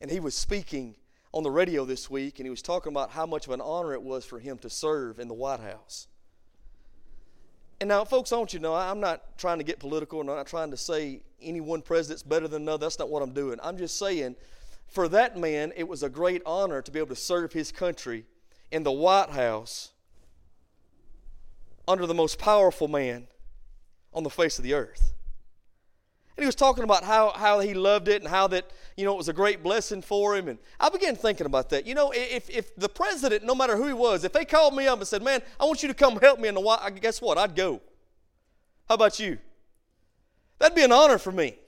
And 0.00 0.10
he 0.10 0.20
was 0.20 0.34
speaking 0.34 0.96
on 1.32 1.42
the 1.42 1.50
radio 1.50 1.84
this 1.84 2.08
week, 2.08 2.38
and 2.38 2.46
he 2.46 2.50
was 2.50 2.62
talking 2.62 2.92
about 2.92 3.10
how 3.10 3.26
much 3.26 3.46
of 3.46 3.52
an 3.52 3.60
honor 3.60 3.92
it 3.92 4.02
was 4.02 4.24
for 4.24 4.38
him 4.38 4.58
to 4.58 4.70
serve 4.70 5.18
in 5.18 5.28
the 5.28 5.34
White 5.34 5.60
House. 5.60 6.08
And 7.80 7.88
now, 7.88 8.04
folks, 8.04 8.32
I 8.32 8.36
want 8.36 8.52
you 8.52 8.58
to 8.58 8.62
know 8.62 8.74
I'm 8.74 9.00
not 9.00 9.36
trying 9.36 9.58
to 9.58 9.64
get 9.64 9.78
political 9.78 10.20
and 10.20 10.30
I'm 10.30 10.36
not 10.36 10.46
trying 10.46 10.70
to 10.70 10.76
say 10.78 11.20
any 11.42 11.60
one 11.60 11.82
president's 11.82 12.22
better 12.22 12.48
than 12.48 12.62
another. 12.62 12.86
That's 12.86 12.98
not 12.98 13.10
what 13.10 13.22
I'm 13.22 13.32
doing. 13.32 13.58
I'm 13.62 13.76
just 13.76 13.98
saying, 13.98 14.36
for 14.88 15.08
that 15.08 15.36
man, 15.36 15.72
it 15.76 15.86
was 15.86 16.02
a 16.02 16.08
great 16.08 16.40
honor 16.46 16.80
to 16.80 16.90
be 16.90 16.98
able 16.98 17.08
to 17.08 17.16
serve 17.16 17.52
his 17.52 17.72
country 17.72 18.24
in 18.70 18.82
the 18.82 18.92
White 18.92 19.30
House 19.30 19.90
under 21.86 22.06
the 22.06 22.14
most 22.14 22.38
powerful 22.38 22.88
man 22.88 23.26
on 24.12 24.22
the 24.22 24.30
face 24.30 24.58
of 24.58 24.64
the 24.64 24.74
earth. 24.74 25.12
And 26.36 26.42
he 26.42 26.46
was 26.46 26.54
talking 26.54 26.84
about 26.84 27.04
how, 27.04 27.30
how 27.30 27.60
he 27.60 27.74
loved 27.74 28.08
it 28.08 28.22
and 28.22 28.30
how 28.30 28.46
that, 28.48 28.70
you 28.96 29.04
know, 29.04 29.12
it 29.12 29.18
was 29.18 29.28
a 29.28 29.34
great 29.34 29.62
blessing 29.62 30.00
for 30.00 30.34
him. 30.36 30.48
And 30.48 30.58
I 30.80 30.88
began 30.88 31.16
thinking 31.16 31.46
about 31.46 31.68
that. 31.70 31.86
You 31.86 31.94
know, 31.94 32.12
if, 32.14 32.48
if 32.48 32.74
the 32.76 32.88
president, 32.88 33.44
no 33.44 33.54
matter 33.54 33.76
who 33.76 33.86
he 33.86 33.92
was, 33.92 34.24
if 34.24 34.32
they 34.32 34.44
called 34.44 34.74
me 34.74 34.88
up 34.88 34.98
and 34.98 35.06
said, 35.06 35.22
man, 35.22 35.42
I 35.60 35.64
want 35.64 35.82
you 35.82 35.88
to 35.88 35.94
come 35.94 36.18
help 36.18 36.40
me 36.40 36.48
in 36.48 36.54
the 36.54 36.60
White 36.60 37.00
guess 37.00 37.20
what? 37.20 37.36
I'd 37.36 37.54
go. 37.54 37.80
How 38.88 38.94
about 38.94 39.18
you? 39.18 39.38
That'd 40.58 40.74
be 40.74 40.82
an 40.82 40.92
honor 40.92 41.18
for 41.18 41.32
me. 41.32 41.58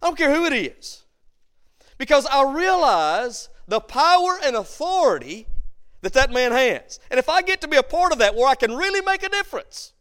I 0.00 0.06
don't 0.06 0.16
care 0.16 0.34
who 0.34 0.46
it 0.46 0.52
is. 0.52 1.04
Because 1.98 2.26
I 2.26 2.50
realize 2.52 3.48
the 3.68 3.80
power 3.80 4.38
and 4.42 4.56
authority 4.56 5.46
that 6.00 6.14
that 6.14 6.30
man 6.30 6.52
has. 6.52 7.00
And 7.10 7.18
if 7.18 7.28
I 7.28 7.42
get 7.42 7.60
to 7.62 7.68
be 7.68 7.76
a 7.76 7.82
part 7.82 8.12
of 8.12 8.18
that 8.18 8.34
where 8.34 8.48
I 8.48 8.54
can 8.54 8.74
really 8.74 9.02
make 9.02 9.22
a 9.22 9.28
difference, 9.28 9.92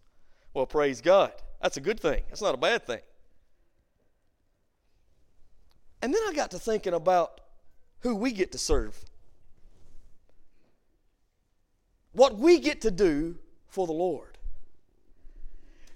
well, 0.53 0.65
praise 0.65 1.01
God. 1.01 1.33
That's 1.61 1.77
a 1.77 1.81
good 1.81 1.99
thing. 1.99 2.23
That's 2.29 2.41
not 2.41 2.53
a 2.53 2.57
bad 2.57 2.85
thing. 2.85 2.99
And 6.05 6.13
then 6.13 6.21
I 6.27 6.33
got 6.33 6.51
to 6.51 6.59
thinking 6.59 6.93
about 6.93 7.41
who 8.01 8.15
we 8.15 8.31
get 8.31 8.51
to 8.51 8.59
serve. 8.59 8.95
What 12.11 12.37
we 12.37 12.59
get 12.59 12.81
to 12.81 12.91
do 12.91 13.39
for 13.69 13.87
the 13.87 13.93
Lord. 13.93 14.37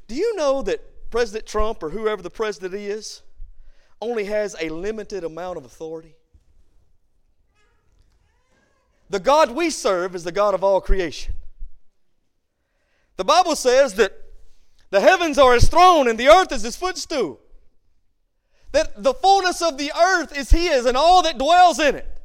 Do 0.08 0.16
you 0.16 0.36
know 0.36 0.64
that 0.64 1.12
President 1.12 1.46
Trump 1.46 1.84
or 1.84 1.92
whoever 1.92 2.24
the 2.24 2.32
president 2.32 2.74
is 2.74 3.22
only 4.02 4.24
has 4.24 4.56
a 4.60 4.70
limited 4.70 5.24
amount 5.24 5.60
of 5.60 5.66
authority? 5.66 6.16
The 9.12 9.20
God 9.20 9.52
we 9.52 9.70
serve 9.70 10.16
is 10.16 10.24
the 10.24 10.32
God 10.32 10.56
of 10.56 10.64
all 10.64 10.82
creation. 10.82 11.36
The 13.18 13.26
Bible 13.26 13.56
says 13.56 13.94
that 13.94 14.20
the 14.90 15.02
heavens 15.02 15.38
are 15.38 15.54
his 15.54 15.70
throne 15.70 16.08
and 16.08 16.18
the 16.18 16.30
earth 16.30 16.52
is 16.52 16.64
his 16.64 16.76
footstool. 16.76 17.40
That 18.72 19.02
the 19.02 19.14
fullness 19.14 19.62
of 19.62 19.78
the 19.78 19.92
earth 19.92 20.38
is 20.38 20.52
his 20.52 20.86
and 20.86 20.96
all 20.96 21.24
that 21.24 21.38
dwells 21.38 21.80
in 21.80 21.96
it. 21.96 22.20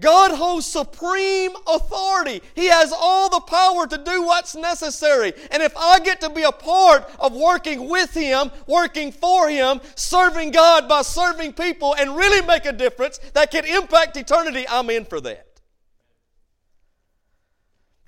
God 0.00 0.32
holds 0.32 0.66
supreme 0.66 1.52
authority. 1.68 2.42
He 2.56 2.66
has 2.66 2.92
all 2.92 3.30
the 3.30 3.40
power 3.40 3.86
to 3.86 3.96
do 3.96 4.22
what's 4.24 4.56
necessary. 4.56 5.32
And 5.52 5.62
if 5.62 5.76
I 5.76 6.00
get 6.00 6.20
to 6.22 6.30
be 6.30 6.42
a 6.42 6.50
part 6.50 7.08
of 7.20 7.32
working 7.32 7.88
with 7.88 8.12
Him, 8.12 8.50
working 8.66 9.12
for 9.12 9.48
Him, 9.48 9.80
serving 9.94 10.50
God 10.50 10.88
by 10.88 11.02
serving 11.02 11.52
people, 11.52 11.94
and 11.94 12.16
really 12.16 12.44
make 12.44 12.66
a 12.66 12.72
difference 12.72 13.18
that 13.34 13.52
can 13.52 13.64
impact 13.64 14.16
eternity, 14.16 14.66
I'm 14.68 14.90
in 14.90 15.04
for 15.04 15.20
that. 15.20 15.46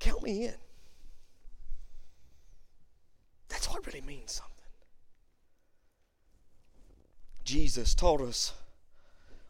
Count 0.01 0.25
me 0.25 0.47
in. 0.47 0.55
That's 3.49 3.69
what 3.71 3.87
really 3.87 4.01
means 4.01 4.33
something. 4.33 4.53
Jesus 7.47 7.95
taught 7.95 8.21
us 8.21 8.53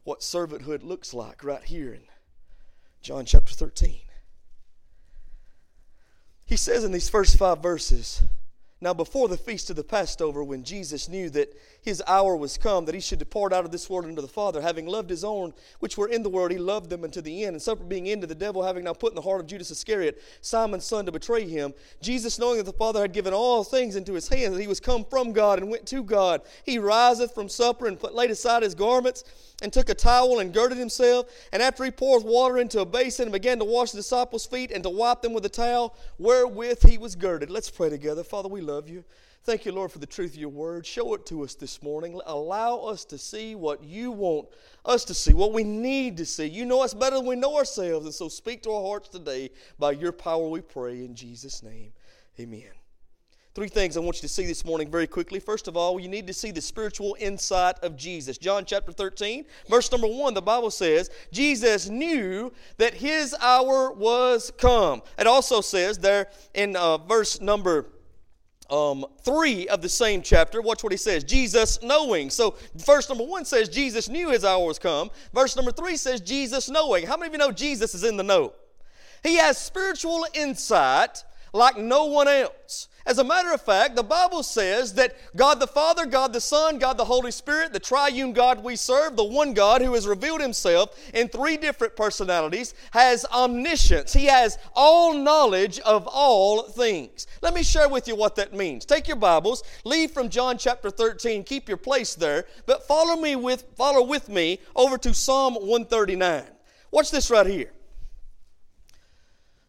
what 0.05 0.21
servanthood 0.21 0.85
looks 0.85 1.13
like 1.13 1.43
right 1.43 1.65
here 1.65 1.93
in 1.93 2.03
John 3.03 3.25
chapter 3.25 3.55
13. 3.55 4.01
He 6.45 6.57
says 6.57 6.85
in 6.85 6.93
these 6.93 7.09
first 7.09 7.37
five 7.37 7.63
verses, 7.63 8.23
now, 8.81 8.93
before 8.93 9.29
the 9.29 9.39
feast 9.39 9.71
of 9.71 9.77
the 9.77 9.83
Passover, 9.83 10.45
when 10.45 10.63
Jesus 10.63 11.09
knew 11.09 11.31
that 11.31 11.59
his 11.87 12.03
hour 12.09 12.37
was 12.37 12.59
come, 12.59 12.85
that 12.85 12.97
he 12.97 13.01
should 13.01 13.21
depart 13.21 13.53
out 13.53 13.65
of 13.65 13.71
this 13.71 13.89
world 13.89 14.07
into 14.07 14.21
the 14.21 14.27
Father, 14.27 14.61
having 14.61 14.87
loved 14.87 15.09
his 15.09 15.23
own 15.23 15.55
which 15.79 15.97
were 15.97 16.09
in 16.09 16.25
the 16.25 16.29
world, 16.29 16.51
he 16.51 16.59
loved 16.59 16.91
them 16.91 17.05
unto 17.05 17.21
the 17.21 17.45
end. 17.45 17.55
And 17.55 17.63
supper 17.63 17.85
being 17.85 18.09
ended, 18.09 18.29
the 18.29 18.35
devil 18.35 18.65
having 18.65 18.83
now 18.83 18.93
put 18.93 19.13
in 19.13 19.15
the 19.15 19.23
heart 19.23 19.41
of 19.41 19.47
Judas 19.47 19.71
Iscariot, 19.71 20.21
Simon's 20.41 20.85
son, 20.85 21.07
to 21.07 21.13
betray 21.13 21.49
him, 21.49 21.73
Jesus, 22.03 22.41
knowing 22.41 22.57
that 22.59 22.65
the 22.65 22.73
Father 22.73 23.01
had 23.01 23.13
given 23.13 23.33
all 23.33 23.63
things 23.63 23.95
into 23.95 24.15
his 24.15 24.29
hands, 24.29 24.55
that 24.55 24.61
he 24.61 24.67
was 24.67 24.81
come 24.81 25.05
from 25.05 25.33
God 25.33 25.61
and 25.61 25.71
went 25.71 25.87
to 25.87 26.03
God, 26.03 26.43
he 26.65 26.81
riseth 26.81 27.33
from 27.33 27.49
supper 27.49 27.87
and 27.87 28.01
put, 28.01 28.17
laid 28.17 28.33
aside 28.33 28.65
his 28.65 28.75
garments 28.75 29.23
and 29.63 29.73
took 29.73 29.89
a 29.89 29.95
towel 29.95 30.41
and 30.41 30.53
girded 30.53 30.79
himself. 30.79 31.27
And 31.53 31.63
after 31.63 31.85
he 31.85 31.93
poured 31.93 32.25
water 32.25 32.59
into 32.59 32.81
a 32.81 32.85
basin 32.85 33.27
and 33.27 33.33
began 33.33 33.61
to 33.61 33.65
wash 33.65 33.93
the 33.93 33.99
disciples' 33.99 34.45
feet 34.45 34.73
and 34.73 34.83
to 34.83 34.91
wipe 34.91 35.23
them 35.23 35.33
with 35.33 35.47
a 35.47 35.51
towel 35.51 35.97
wherewith 36.19 36.83
he 36.83 36.99
was 36.99 37.15
girded. 37.15 37.49
Let's 37.49 37.71
pray 37.71 37.91
together. 37.91 38.25
Father, 38.25 38.49
we 38.49 38.61
love 38.61 38.89
you. 38.89 39.05
Thank 39.47 39.65
you, 39.65 39.71
Lord, 39.71 39.93
for 39.93 40.01
the 40.01 40.07
truth 40.07 40.33
of 40.33 40.41
your 40.41 40.49
word. 40.49 40.85
Show 40.85 41.15
it 41.15 41.25
to 41.27 41.45
us 41.45 41.55
this 41.55 41.81
morning. 41.81 42.21
Allow 42.27 42.79
us 42.79 43.05
to 43.05 43.17
see 43.17 43.55
what 43.55 43.85
you 43.85 44.11
want 44.11 44.49
us 44.85 45.05
to 45.05 45.15
see, 45.15 45.35
what 45.35 45.53
we 45.53 45.63
need 45.63 46.17
to 46.17 46.27
see. 46.27 46.47
You 46.47 46.67
know 46.67 46.83
us 46.83 46.93
better 46.93 47.15
than 47.15 47.27
we 47.27 47.37
know 47.37 47.55
ourselves. 47.55 48.07
And 48.07 48.15
so 48.15 48.29
speak 48.29 48.65
to 48.65 48.73
our 48.73 48.83
hearts 48.83 49.09
today. 49.09 49.51
By 49.79 49.93
your 49.93 50.11
power 50.11 50.49
we 50.49 50.63
pray 50.63 51.05
in 51.05 51.15
Jesus' 51.15 51.63
name. 51.63 51.93
Amen. 52.41 52.73
Three 53.55 53.69
things 53.69 53.97
I 53.97 54.01
want 54.01 54.17
you 54.17 54.23
to 54.23 54.29
see 54.29 54.47
this 54.47 54.65
morning 54.65 54.91
very 54.91 55.07
quickly. 55.07 55.39
First 55.39 55.69
of 55.69 55.77
all, 55.77 56.01
you 56.01 56.09
need 56.09 56.27
to 56.27 56.35
see 56.35 56.51
the 56.51 56.61
spiritual 56.61 57.17
insight 57.21 57.79
of 57.85 57.97
Jesus. 57.97 58.39
John 58.39 58.65
chapter 58.65 58.91
13, 58.91 59.45
verse 59.69 59.93
number 59.93 60.09
1, 60.09 60.35
the 60.35 60.43
Bible 60.43 60.73
says, 60.73 61.09
Jesus 61.31 61.89
knew 61.89 62.53
that 62.79 62.95
his 62.95 63.33
hour 63.41 63.93
was 63.93 64.53
come. 64.59 65.03
It 65.21 65.29
also 65.29 65.61
says 65.61 65.99
there 65.99 66.27
in 66.53 66.75
uh, 66.75 66.99
verse 66.99 67.41
number 67.41 67.87
um, 68.71 69.07
3 69.23 69.69
of 69.69 69.83
the 69.83 69.89
same 69.89 70.23
chapter, 70.23 70.61
watch 70.61 70.83
what 70.83 70.93
he 70.93 70.97
says 70.97 71.25
Jesus 71.25 71.83
knowing. 71.83 72.31
So, 72.31 72.57
verse 72.75 73.09
number 73.09 73.25
1 73.25 73.45
says 73.45 73.69
Jesus 73.69 74.09
knew 74.09 74.31
his 74.31 74.45
hour 74.45 74.65
was 74.67 74.79
come. 74.79 75.11
Verse 75.33 75.57
number 75.57 75.73
3 75.73 75.97
says 75.97 76.21
Jesus 76.21 76.69
knowing. 76.69 77.07
How 77.07 77.17
many 77.17 77.29
of 77.29 77.33
you 77.33 77.39
know 77.39 77.53
Jesus 77.53 77.95
is 77.95 78.05
in 78.05 78.17
the 78.17 78.25
know? 78.25 78.53
He 79.23 79.37
has 79.37 79.59
spiritual 79.59 80.27
insight 80.35 81.25
like 81.53 81.77
no 81.77 82.07
one 82.07 82.29
else. 82.29 82.89
As 83.07 83.19
a 83.19 83.25
matter 83.25 83.53
of 83.53 83.63
fact, 83.63 83.95
the 83.95 84.03
Bible 84.03 84.43
says 84.43 84.95
that 84.95 85.15
God 85.37 85.61
the 85.61 85.69
Father, 85.69 86.07
God 86.07 86.33
the 86.33 86.41
Son, 86.41 86.79
God 86.79 86.97
the 86.97 87.05
Holy 87.05 87.31
Spirit, 87.31 87.73
the 87.73 87.79
triune 87.79 88.33
God 88.33 88.65
we 88.65 88.75
serve, 88.75 89.15
the 89.15 89.23
one 89.23 89.55
God 89.55 89.81
who 89.81 89.95
has 89.95 90.09
revealed 90.09 90.41
himself 90.41 90.99
in 91.15 91.29
three 91.29 91.57
different 91.57 91.95
personalities, 91.95 92.75
has 92.91 93.25
omniscience. 93.27 94.13
He 94.13 94.25
has 94.25 94.59
all 94.75 95.15
knowledge 95.15 95.79
of 95.81 96.09
all 96.09 96.65
things. 96.65 97.29
Let 97.43 97.55
me 97.55 97.63
share 97.63 97.89
with 97.89 98.09
you 98.09 98.17
what 98.17 98.35
that 98.37 98.53
means. 98.53 98.85
Take 98.85 99.07
your 99.07 99.17
Bibles, 99.17 99.63
leave 99.85 100.11
from 100.11 100.29
John 100.29 100.59
chapter 100.59 100.91
13, 100.91 101.45
keep 101.45 101.69
your 101.69 101.77
place 101.77 102.17
there, 102.17 102.47
but 102.67 102.89
follow 102.89 103.15
me 103.15 103.37
with 103.37 103.67
follow 103.77 104.05
with 104.05 104.29
me 104.29 104.59
over 104.75 104.99
to 104.99 105.15
Psalm 105.15 105.55
139. 105.55 106.43
Watch 106.91 107.13
this 107.13 107.31
right 107.31 107.47
here. 107.47 107.71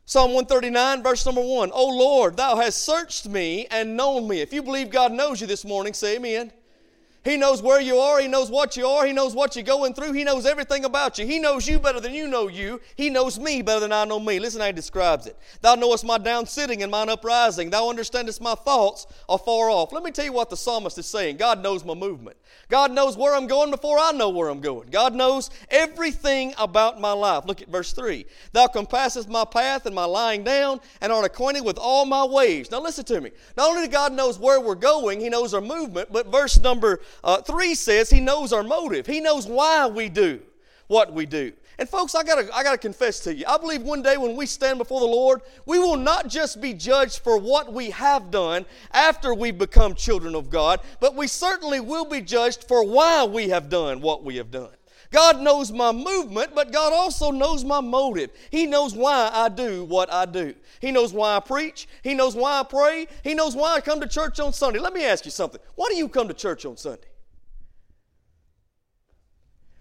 Psalm 0.09 0.31
139, 0.31 1.03
verse 1.03 1.25
number 1.25 1.41
1. 1.41 1.69
Oh 1.73 1.89
Lord, 1.89 2.37
thou 2.37 2.55
hast 2.55 2.85
searched 2.85 3.27
me 3.27 3.67
and 3.69 3.97
known 3.97 4.25
me. 4.25 4.39
If 4.39 4.53
you 4.53 4.63
believe 4.63 4.89
God 4.89 5.11
knows 5.11 5.41
you 5.41 5.47
this 5.47 5.65
morning, 5.65 5.93
say 5.93 6.15
amen. 6.15 6.53
He 7.25 7.35
knows 7.35 7.61
where 7.61 7.81
you 7.81 7.97
are. 7.97 8.21
He 8.21 8.29
knows 8.29 8.49
what 8.49 8.77
you 8.77 8.87
are. 8.87 9.05
He 9.05 9.11
knows 9.11 9.35
what 9.35 9.57
you're 9.57 9.65
going 9.65 9.93
through. 9.93 10.13
He 10.13 10.23
knows 10.23 10.45
everything 10.45 10.85
about 10.85 11.17
you. 11.17 11.27
He 11.27 11.39
knows 11.39 11.67
you 11.67 11.77
better 11.77 11.99
than 11.99 12.13
you 12.13 12.25
know 12.25 12.47
you. 12.47 12.79
He 12.95 13.09
knows 13.09 13.37
me 13.37 13.61
better 13.61 13.81
than 13.81 13.91
I 13.91 14.05
know 14.05 14.17
me. 14.17 14.39
Listen 14.39 14.61
how 14.61 14.67
he 14.67 14.71
describes 14.71 15.27
it. 15.27 15.37
Thou 15.59 15.75
knowest 15.75 16.05
my 16.05 16.17
down 16.17 16.45
sitting 16.45 16.83
and 16.83 16.89
mine 16.89 17.09
uprising. 17.09 17.69
Thou 17.69 17.89
understandest 17.89 18.39
my 18.39 18.55
thoughts 18.55 19.07
afar 19.27 19.69
off. 19.69 19.91
Let 19.91 20.03
me 20.03 20.11
tell 20.11 20.23
you 20.23 20.31
what 20.31 20.49
the 20.49 20.55
psalmist 20.55 20.97
is 20.97 21.05
saying. 21.05 21.35
God 21.35 21.61
knows 21.61 21.83
my 21.83 21.95
movement. 21.95 22.37
God 22.69 22.91
knows 22.91 23.15
where 23.15 23.35
I'm 23.35 23.47
going 23.47 23.71
before 23.71 23.97
I 23.99 24.11
know 24.11 24.29
where 24.29 24.49
I'm 24.49 24.59
going. 24.59 24.89
God 24.89 25.15
knows 25.15 25.49
everything 25.69 26.53
about 26.57 26.99
my 26.99 27.11
life. 27.11 27.45
Look 27.45 27.61
at 27.61 27.69
verse 27.69 27.93
3. 27.93 28.25
Thou 28.51 28.67
compassest 28.67 29.29
my 29.29 29.45
path 29.45 29.85
and 29.85 29.95
my 29.95 30.05
lying 30.05 30.43
down 30.43 30.81
and 31.01 31.11
art 31.11 31.25
acquainted 31.25 31.63
with 31.63 31.77
all 31.77 32.05
my 32.05 32.25
ways. 32.25 32.69
Now 32.69 32.81
listen 32.81 33.05
to 33.05 33.21
me. 33.21 33.31
Not 33.55 33.69
only 33.69 33.87
God 33.87 34.13
knows 34.13 34.37
where 34.37 34.59
we're 34.59 34.75
going, 34.75 35.19
He 35.19 35.29
knows 35.29 35.53
our 35.53 35.61
movement, 35.61 36.11
but 36.11 36.27
verse 36.27 36.59
number 36.59 36.99
uh, 37.23 37.41
3 37.41 37.73
says 37.75 38.09
He 38.09 38.19
knows 38.19 38.51
our 38.51 38.63
motive. 38.63 39.05
He 39.05 39.21
knows 39.21 39.47
why 39.47 39.87
we 39.87 40.09
do 40.09 40.41
what 40.87 41.13
we 41.13 41.25
do. 41.25 41.53
And 41.79 41.87
folks, 41.87 42.15
I 42.15 42.23
gotta, 42.23 42.49
I 42.55 42.63
gotta 42.63 42.77
confess 42.77 43.19
to 43.21 43.35
you, 43.35 43.45
I 43.47 43.57
believe 43.57 43.83
one 43.83 44.01
day 44.01 44.17
when 44.17 44.35
we 44.35 44.47
stand 44.47 44.79
before 44.79 44.99
the 44.99 45.05
Lord, 45.05 45.41
we 45.67 45.77
will 45.77 45.97
not 45.97 46.27
just 46.27 46.59
be 46.59 46.73
judged 46.73 47.19
for 47.19 47.37
what 47.37 47.71
we 47.71 47.91
have 47.91 48.31
done 48.31 48.65
after 48.91 49.33
we 49.33 49.51
become 49.51 49.93
children 49.93 50.33
of 50.33 50.49
God, 50.49 50.79
but 50.99 51.15
we 51.15 51.27
certainly 51.27 51.79
will 51.79 52.05
be 52.05 52.21
judged 52.21 52.63
for 52.63 52.83
why 52.83 53.25
we 53.25 53.49
have 53.49 53.69
done 53.69 54.01
what 54.01 54.23
we 54.23 54.37
have 54.37 54.49
done. 54.49 54.71
God 55.11 55.39
knows 55.39 55.71
my 55.71 55.91
movement, 55.91 56.53
but 56.53 56.71
God 56.71 56.91
also 56.91 57.31
knows 57.31 57.63
my 57.63 57.79
motive. 57.79 58.31
He 58.49 58.65
knows 58.65 58.93
why 58.93 59.29
I 59.31 59.47
do 59.47 59.85
what 59.85 60.11
I 60.11 60.25
do. 60.25 60.53
He 60.81 60.91
knows 60.91 61.13
why 61.13 61.37
I 61.37 61.39
preach. 61.39 61.87
He 62.03 62.13
knows 62.13 62.35
why 62.35 62.59
I 62.59 62.63
pray. 62.63 63.07
He 63.23 63.33
knows 63.33 63.55
why 63.55 63.75
I 63.75 63.81
come 63.81 64.01
to 64.01 64.07
church 64.07 64.39
on 64.39 64.51
Sunday. 64.51 64.79
Let 64.79 64.93
me 64.93 65.05
ask 65.05 65.25
you 65.25 65.31
something. 65.31 65.61
Why 65.75 65.87
do 65.89 65.95
you 65.95 66.09
come 66.09 66.27
to 66.27 66.33
church 66.33 66.65
on 66.65 66.75
Sunday? 66.75 67.07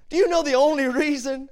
Do 0.09 0.17
you 0.17 0.29
know 0.29 0.43
the 0.43 0.55
only 0.55 0.87
reason 0.89 1.49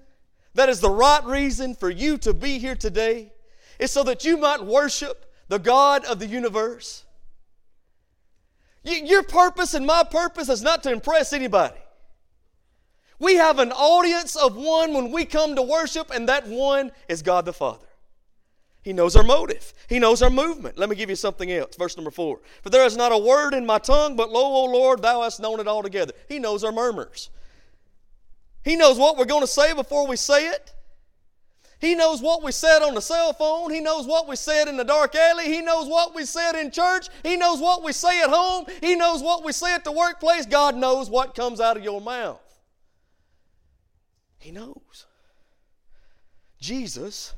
that 0.55 0.69
is 0.69 0.81
the 0.81 0.91
right 0.91 1.25
reason 1.25 1.75
for 1.75 1.91
you 1.91 2.17
to 2.19 2.33
be 2.33 2.59
here 2.59 2.77
today 2.77 3.33
is 3.79 3.91
so 3.91 4.03
that 4.05 4.25
you 4.25 4.37
might 4.37 4.65
worship 4.65 5.31
the 5.49 5.59
God 5.59 6.05
of 6.05 6.19
the 6.19 6.27
universe. 6.27 7.05
Your 8.83 9.23
purpose 9.23 9.75
and 9.75 9.87
my 9.87 10.05
purpose 10.05 10.49
is 10.49 10.63
not 10.63 10.83
to 10.85 10.93
impress 10.93 11.33
anybody. 11.33 11.79
We 13.19 13.37
have 13.37 13.59
an 13.59 13.73
audience 13.73 14.37
of 14.37 14.57
one 14.57 14.93
when 14.93 15.11
we 15.11 15.25
come 15.25 15.57
to 15.57 15.63
worship, 15.63 16.11
and 16.11 16.29
that 16.29 16.47
one 16.47 16.93
is 17.09 17.23
God 17.23 17.45
the 17.45 17.53
Father. 17.53 17.87
He 18.83 18.93
knows 18.93 19.17
our 19.17 19.23
motive. 19.23 19.73
He 19.89 19.99
knows 19.99 20.21
our 20.21 20.29
movement. 20.29 20.77
Let 20.79 20.91
me 20.91 20.97
give 20.97 21.09
you 21.09 21.17
something 21.17 21.51
else. 21.51 21.75
Verse 21.77 21.97
number 21.97 22.11
four. 22.11 22.41
For 22.63 22.69
there 22.69 22.85
is 22.85 22.99
not 22.99 23.13
a 23.13 23.19
word 23.19 23.55
in 23.55 23.65
my 23.65 23.79
tongue, 23.79 24.15
but 24.15 24.31
lo, 24.31 24.43
O 24.43 24.65
Lord, 24.67 25.01
thou 25.01 25.23
hast 25.23 25.41
known 25.41 25.59
it 25.59 25.67
altogether. 25.67 26.13
He 26.29 26.39
knows 26.39 26.63
our 26.63 26.73
murmurs. 26.73 27.31
He 28.65 28.77
knows 28.77 28.99
what 28.99 29.17
we're 29.17 29.27
going 29.27 29.43
to 29.43 29.47
say 29.47 29.75
before 29.75 30.07
we 30.07 30.17
say 30.17 30.49
it. 30.49 30.73
He 31.79 31.95
knows 31.95 32.23
what 32.23 32.43
we 32.43 32.51
said 32.51 32.83
on 32.83 32.95
the 32.95 33.03
cell 33.03 33.35
phone. 33.35 33.71
He 33.71 33.81
knows 33.81 34.07
what 34.07 34.27
we 34.27 34.37
said 34.37 34.69
in 34.69 34.79
the 34.79 34.85
dark 34.85 35.15
alley. 35.15 35.45
He 35.45 35.61
knows 35.61 35.87
what 35.87 36.15
we 36.15 36.25
said 36.25 36.59
in 36.59 36.71
church. 36.71 37.09
He 37.23 37.37
knows 37.37 37.61
what 37.61 37.85
we 37.85 37.93
say 37.93 38.23
at 38.23 38.31
home. 38.31 38.65
He 38.81 38.95
knows 38.95 39.23
what 39.23 39.45
we 39.45 39.53
say 39.53 39.75
at 39.75 39.85
the 39.85 39.93
workplace. 39.93 40.47
God 40.47 40.77
knows 40.77 41.11
what 41.11 41.35
comes 41.35 41.61
out 41.61 41.77
of 41.77 41.85
your 41.85 42.01
mouth. 42.01 42.41
He 44.39 44.51
knows. 44.51 45.07
Jesus, 46.59 47.35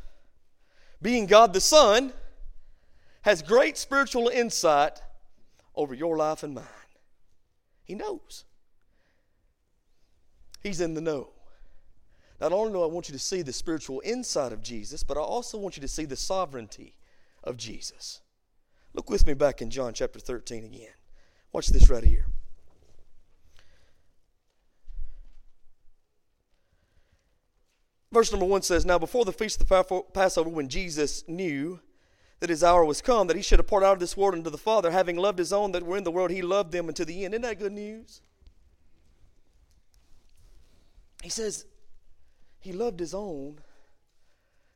being 1.03 1.27
God 1.27 1.53
the 1.53 1.61
Son, 1.61 2.13
has 3.23 3.43
great 3.43 3.77
spiritual 3.77 4.29
insight 4.29 5.01
over 5.75 5.93
your 5.93 6.17
life 6.17 6.45
and 6.45 6.55
mine. 6.55 6.65
He 7.83 7.97
knows. 7.97 8.45
He's 10.67 10.81
in 10.81 10.95
the 10.95 11.01
know. 11.01 11.29
Not 12.41 12.53
only 12.53 12.73
do 12.73 12.83
I 12.83 12.87
want 12.87 13.09
you 13.09 13.13
to 13.13 13.21
see 13.21 13.43
the 13.43 13.53
spiritual 13.53 14.03
insight 14.05 14.53
of 14.53 14.63
Jesus, 14.63 15.05
but 15.05 15.17
I 15.17 15.21
also 15.21 15.59
want 15.59 15.77
you 15.77 15.81
to 15.81 15.87
see 15.87 16.07
the 16.07 16.17
sovereignty 16.17 16.97
of 17.45 17.57
Jesus. 17.57 18.21
Look 18.93 19.09
with 19.09 19.29
me 19.29 19.35
back 19.35 19.63
in 19.63 19.71
John 19.71 19.93
chapter 19.95 20.19
13 20.19 20.65
again. 20.65 20.91
Watch 21.53 21.69
this 21.69 21.89
right 21.89 22.03
here. 22.03 22.27
Verse 28.11 28.33
number 28.33 28.47
one 28.47 28.63
says, 28.63 28.85
Now 28.85 28.99
before 28.99 29.25
the 29.25 29.33
feast 29.33 29.61
of 29.61 29.69
the 29.69 30.03
Passover, 30.13 30.51
when 30.51 30.69
Jesus 30.69 31.23
knew 31.29 31.79
that 32.41 32.51
his 32.51 32.65
hour 32.65 32.85
was 32.85 33.01
come, 33.01 33.29
that 33.29 33.37
he 33.37 33.43
should 33.43 33.59
depart 33.59 33.85
out 33.85 33.93
of 33.93 34.01
this 34.01 34.17
world 34.17 34.35
unto 34.35 34.51
the 34.51 34.59
Father, 34.59 34.91
having 34.91 35.17
loved 35.17 35.39
his 35.39 35.53
own 35.53 35.71
that 35.71 35.85
were 35.85 35.97
in 35.97 36.03
the 36.03 36.11
world, 36.11 36.33
he 36.33 36.43
loved 36.43 36.73
them 36.73 36.89
unto 36.89 37.05
the 37.05 37.25
end. 37.25 37.35
Isn't 37.35 37.43
that 37.43 37.61
good 37.61 37.73
news? 37.73 38.21
He 41.27 41.31
says, 41.31 41.65
he 42.61 42.73
loved 42.73 43.01
his 43.01 43.13
own 43.13 43.59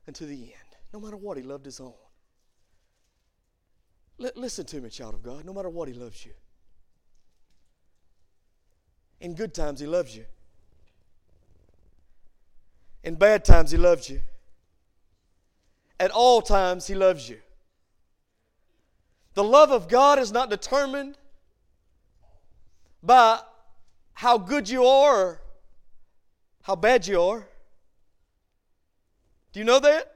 until 0.08 0.26
the 0.26 0.42
end. 0.42 0.76
No 0.92 0.98
matter 0.98 1.16
what, 1.16 1.36
he 1.36 1.44
loved 1.44 1.64
his 1.64 1.78
own. 1.78 1.94
L- 4.20 4.32
listen 4.34 4.66
to 4.66 4.80
me, 4.80 4.90
child 4.90 5.14
of 5.14 5.22
God. 5.22 5.44
No 5.44 5.52
matter 5.52 5.68
what, 5.68 5.86
he 5.86 5.94
loves 5.94 6.26
you. 6.26 6.32
In 9.20 9.36
good 9.36 9.54
times, 9.54 9.78
he 9.78 9.86
loves 9.86 10.16
you. 10.16 10.24
In 13.04 13.14
bad 13.14 13.44
times, 13.44 13.70
he 13.70 13.78
loves 13.78 14.10
you. 14.10 14.20
At 16.00 16.10
all 16.10 16.42
times, 16.42 16.88
he 16.88 16.96
loves 16.96 17.28
you. 17.28 17.38
The 19.34 19.44
love 19.44 19.70
of 19.70 19.86
God 19.86 20.18
is 20.18 20.32
not 20.32 20.50
determined 20.50 21.16
by 23.04 23.38
how 24.14 24.36
good 24.36 24.68
you 24.68 24.84
are 24.84 25.40
how 26.62 26.76
bad 26.76 27.06
you 27.06 27.20
are. 27.22 27.46
Do 29.52 29.60
you 29.60 29.64
know 29.64 29.80
that? 29.80 30.12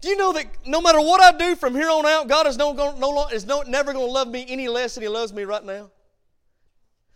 Do 0.00 0.08
you 0.08 0.16
know 0.16 0.32
that 0.34 0.46
no 0.66 0.80
matter 0.80 1.00
what 1.00 1.20
I 1.20 1.36
do 1.36 1.56
from 1.56 1.74
here 1.74 1.90
on 1.90 2.06
out, 2.06 2.28
God 2.28 2.46
is, 2.46 2.56
no, 2.56 2.72
no, 2.72 3.26
is 3.28 3.46
no, 3.46 3.62
never 3.62 3.92
going 3.92 4.06
to 4.06 4.12
love 4.12 4.28
me 4.28 4.44
any 4.48 4.68
less 4.68 4.94
than 4.94 5.02
He 5.02 5.08
loves 5.08 5.32
me 5.32 5.44
right 5.44 5.64
now? 5.64 5.90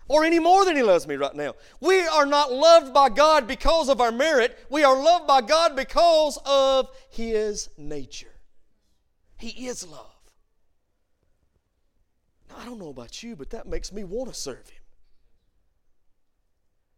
Or 0.08 0.24
any 0.24 0.40
more 0.40 0.64
than 0.64 0.76
He 0.76 0.82
loves 0.82 1.06
me 1.06 1.14
right 1.14 1.34
now? 1.34 1.54
We 1.80 2.00
are 2.00 2.26
not 2.26 2.52
loved 2.52 2.92
by 2.92 3.10
God 3.10 3.46
because 3.46 3.88
of 3.88 4.00
our 4.00 4.10
merit. 4.10 4.58
We 4.70 4.82
are 4.82 5.00
loved 5.00 5.26
by 5.26 5.40
God 5.42 5.76
because 5.76 6.38
of 6.44 6.88
His 7.10 7.68
nature. 7.78 8.40
He 9.36 9.68
is 9.68 9.86
love. 9.86 10.06
Now, 12.48 12.56
I 12.60 12.64
don't 12.64 12.78
know 12.78 12.88
about 12.88 13.22
you, 13.22 13.36
but 13.36 13.50
that 13.50 13.66
makes 13.66 13.92
me 13.92 14.02
want 14.04 14.30
to 14.30 14.34
serve 14.34 14.68
Him. 14.68 14.79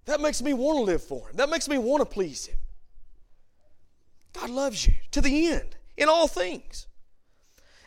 That 0.06 0.20
makes 0.20 0.42
me 0.42 0.52
want 0.52 0.78
to 0.78 0.82
live 0.82 1.02
for 1.02 1.28
Him. 1.28 1.36
That 1.36 1.50
makes 1.50 1.68
me 1.68 1.78
want 1.78 2.00
to 2.00 2.06
please 2.06 2.46
Him. 2.46 2.56
God 4.32 4.50
loves 4.50 4.86
you 4.86 4.94
to 5.10 5.20
the 5.20 5.48
end 5.48 5.76
in 5.96 6.08
all 6.08 6.26
things. 6.26 6.86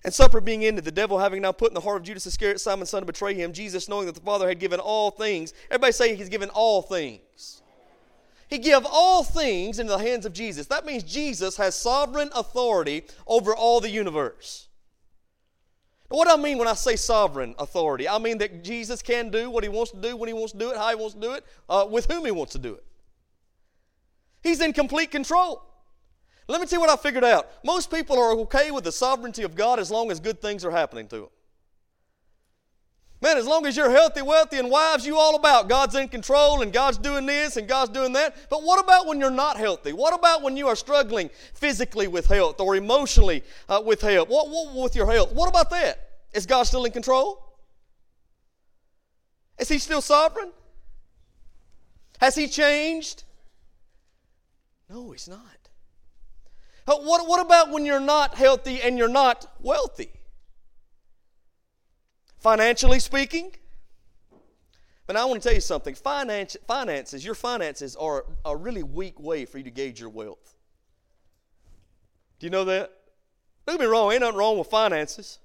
And 0.04 0.14
supper 0.14 0.40
being 0.40 0.64
ended, 0.64 0.86
the 0.86 0.92
devil 0.92 1.18
having 1.18 1.42
now 1.42 1.52
put 1.52 1.72
in 1.72 1.74
the 1.74 1.82
heart 1.82 1.98
of 1.98 2.04
Judas 2.04 2.28
Iscariot, 2.28 2.62
Simon's 2.62 2.92
son, 2.92 3.02
to 3.02 3.08
betray 3.08 3.34
him, 3.34 3.52
Jesus, 3.52 3.90
knowing 3.90 4.06
that 4.06 4.14
the 4.14 4.22
Father 4.22 4.48
had 4.48 4.60
given 4.60 4.80
all 4.80 5.10
things, 5.10 5.52
everybody 5.72 5.94
say 5.94 6.16
he's 6.16 6.30
given 6.30 6.50
all 6.50 6.84
things. 6.84 7.64
He 8.48 8.60
gave 8.60 8.86
all 8.86 9.24
things 9.24 9.80
into 9.80 9.92
the 9.94 9.98
hands 9.98 10.28
of 10.28 10.32
Jesus. 10.32 10.68
That 10.68 10.86
means 10.86 11.02
Jesus 11.02 11.58
has 11.58 11.74
sovereign 11.74 12.30
authority 12.36 13.06
over 13.26 13.56
all 13.56 13.82
the 13.82 13.90
universe. 13.90 14.65
What 16.10 16.28
I 16.28 16.36
mean 16.36 16.58
when 16.58 16.68
I 16.68 16.74
say 16.74 16.96
sovereign 16.96 17.56
authority? 17.58 18.08
I 18.08 18.20
mean 18.20 18.38
that 18.38 18.64
Jesus 18.64 19.02
can 19.02 19.30
do 19.30 19.50
what 19.50 19.64
he 19.64 19.70
wants 19.70 19.92
to 19.92 19.98
do, 19.98 20.16
when 20.16 20.28
he 20.28 20.34
wants 20.34 20.52
to 20.52 20.58
do 20.60 20.70
it, 20.70 20.78
how 20.78 20.90
he 20.90 20.96
wants 20.96 21.16
to 21.16 21.20
do 21.22 21.34
it, 21.34 21.44
uh, 21.68 21.88
with 21.90 22.06
whom 22.12 22.26
he 22.26 22.32
wants 22.32 22.54
to 22.54 22.60
do 22.60 22.76
it. 22.76 22.84
He's 24.44 24.62
in 24.62 24.74
complete 24.74 25.10
control. 25.10 25.64
Let 26.48 26.62
me 26.62 26.68
tell 26.68 26.78
you 26.78 26.82
what 26.82 26.92
I 26.92 27.02
figured 27.02 27.24
out. 27.24 27.50
Most 27.64 27.90
people 27.90 28.20
are 28.20 28.32
okay 28.42 28.70
with 28.70 28.84
the 28.84 28.92
sovereignty 28.92 29.42
of 29.42 29.56
God 29.56 29.80
as 29.80 29.90
long 29.90 30.12
as 30.12 30.20
good 30.20 30.40
things 30.42 30.64
are 30.64 30.70
happening 30.70 31.08
to 31.08 31.16
them. 31.16 31.30
Man, 33.22 33.38
as 33.38 33.48
long 33.48 33.66
as 33.66 33.78
you're 33.78 33.90
healthy, 33.90 34.22
wealthy, 34.22 34.58
and 34.58 34.70
wives, 34.70 35.06
you 35.06 35.18
all 35.18 35.36
about 35.36 35.70
God's 35.70 35.96
in 35.96 36.10
control 36.10 36.62
and 36.62 36.72
God's 36.72 36.98
doing 36.98 37.26
this 37.26 37.56
and 37.58 37.68
God's 37.68 37.92
doing 37.92 38.14
that. 38.14 38.36
But 38.50 38.62
what 38.62 38.84
about 38.84 39.08
when 39.08 39.20
you're 39.20 39.32
not 39.32 39.58
healthy? 39.58 39.94
What 39.94 40.14
about 40.14 40.42
when 40.42 40.58
you 40.58 40.68
are 40.68 40.76
struggling 40.76 41.30
physically 41.54 42.08
with 42.08 42.28
health 42.28 42.60
or 42.60 42.76
emotionally 42.76 43.44
uh, 43.70 43.82
with 43.84 44.02
health? 44.02 44.30
What, 44.30 44.50
what 44.50 44.76
with 44.76 44.96
your 44.96 45.10
health? 45.10 45.34
What 45.34 45.50
about 45.50 45.70
that? 45.70 46.10
Is 46.34 46.46
God 46.46 46.64
still 46.64 46.84
in 46.86 46.92
control? 46.92 47.42
Is 49.58 49.70
He 49.70 49.78
still 49.78 50.02
sovereign? 50.02 50.52
Has 52.20 52.36
He 52.36 52.48
changed? 52.48 53.24
No, 54.90 55.12
He's 55.12 55.30
not. 55.30 55.40
What, 56.86 57.28
what 57.28 57.44
about 57.44 57.72
when 57.72 57.86
you're 57.86 58.00
not 58.00 58.36
healthy 58.36 58.82
and 58.82 58.98
you're 58.98 59.08
not 59.08 59.48
wealthy? 59.60 60.12
Financially 62.46 63.00
speaking, 63.00 63.52
but 65.08 65.16
I 65.16 65.26
want 65.26 65.42
to 65.42 65.50
tell 65.50 65.56
you 65.56 65.62
something. 65.62 65.96
Finance, 65.96 66.56
finances, 66.68 67.26
your 67.26 67.34
finances 67.34 67.96
are 67.96 68.24
a 68.46 68.56
really 68.56 68.84
weak 68.84 69.20
way 69.20 69.46
for 69.46 69.58
you 69.58 69.64
to 69.64 69.72
gauge 69.72 70.00
your 70.00 70.10
wealth. 70.10 70.54
Do 72.38 72.46
you 72.46 72.52
know 72.52 72.64
that? 72.66 72.92
Don't 73.66 73.80
get 73.80 73.84
me 73.84 73.88
wrong, 73.88 74.12
ain't 74.12 74.22
nothing 74.22 74.38
wrong 74.38 74.60
with 74.60 74.68
finances. 74.68 75.40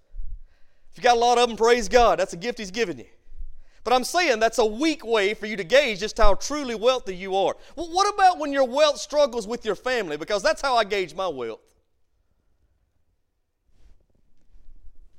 If 0.90 0.98
you 0.98 1.02
got 1.02 1.16
a 1.16 1.18
lot 1.18 1.38
of 1.38 1.48
them, 1.48 1.56
praise 1.56 1.88
God. 1.88 2.18
That's 2.18 2.34
a 2.34 2.36
gift 2.36 2.58
He's 2.58 2.70
given 2.70 2.98
you. 2.98 3.06
But 3.82 3.94
I'm 3.94 4.04
saying 4.04 4.38
that's 4.38 4.58
a 4.58 4.66
weak 4.66 5.02
way 5.02 5.32
for 5.32 5.46
you 5.46 5.56
to 5.56 5.64
gauge 5.64 6.00
just 6.00 6.18
how 6.18 6.34
truly 6.34 6.74
wealthy 6.74 7.16
you 7.16 7.34
are. 7.34 7.56
Well, 7.76 7.88
what 7.90 8.12
about 8.12 8.38
when 8.38 8.52
your 8.52 8.66
wealth 8.66 8.98
struggles 8.98 9.46
with 9.46 9.64
your 9.64 9.74
family? 9.74 10.18
Because 10.18 10.42
that's 10.42 10.60
how 10.60 10.76
I 10.76 10.84
gauge 10.84 11.14
my 11.14 11.28
wealth. 11.28 11.60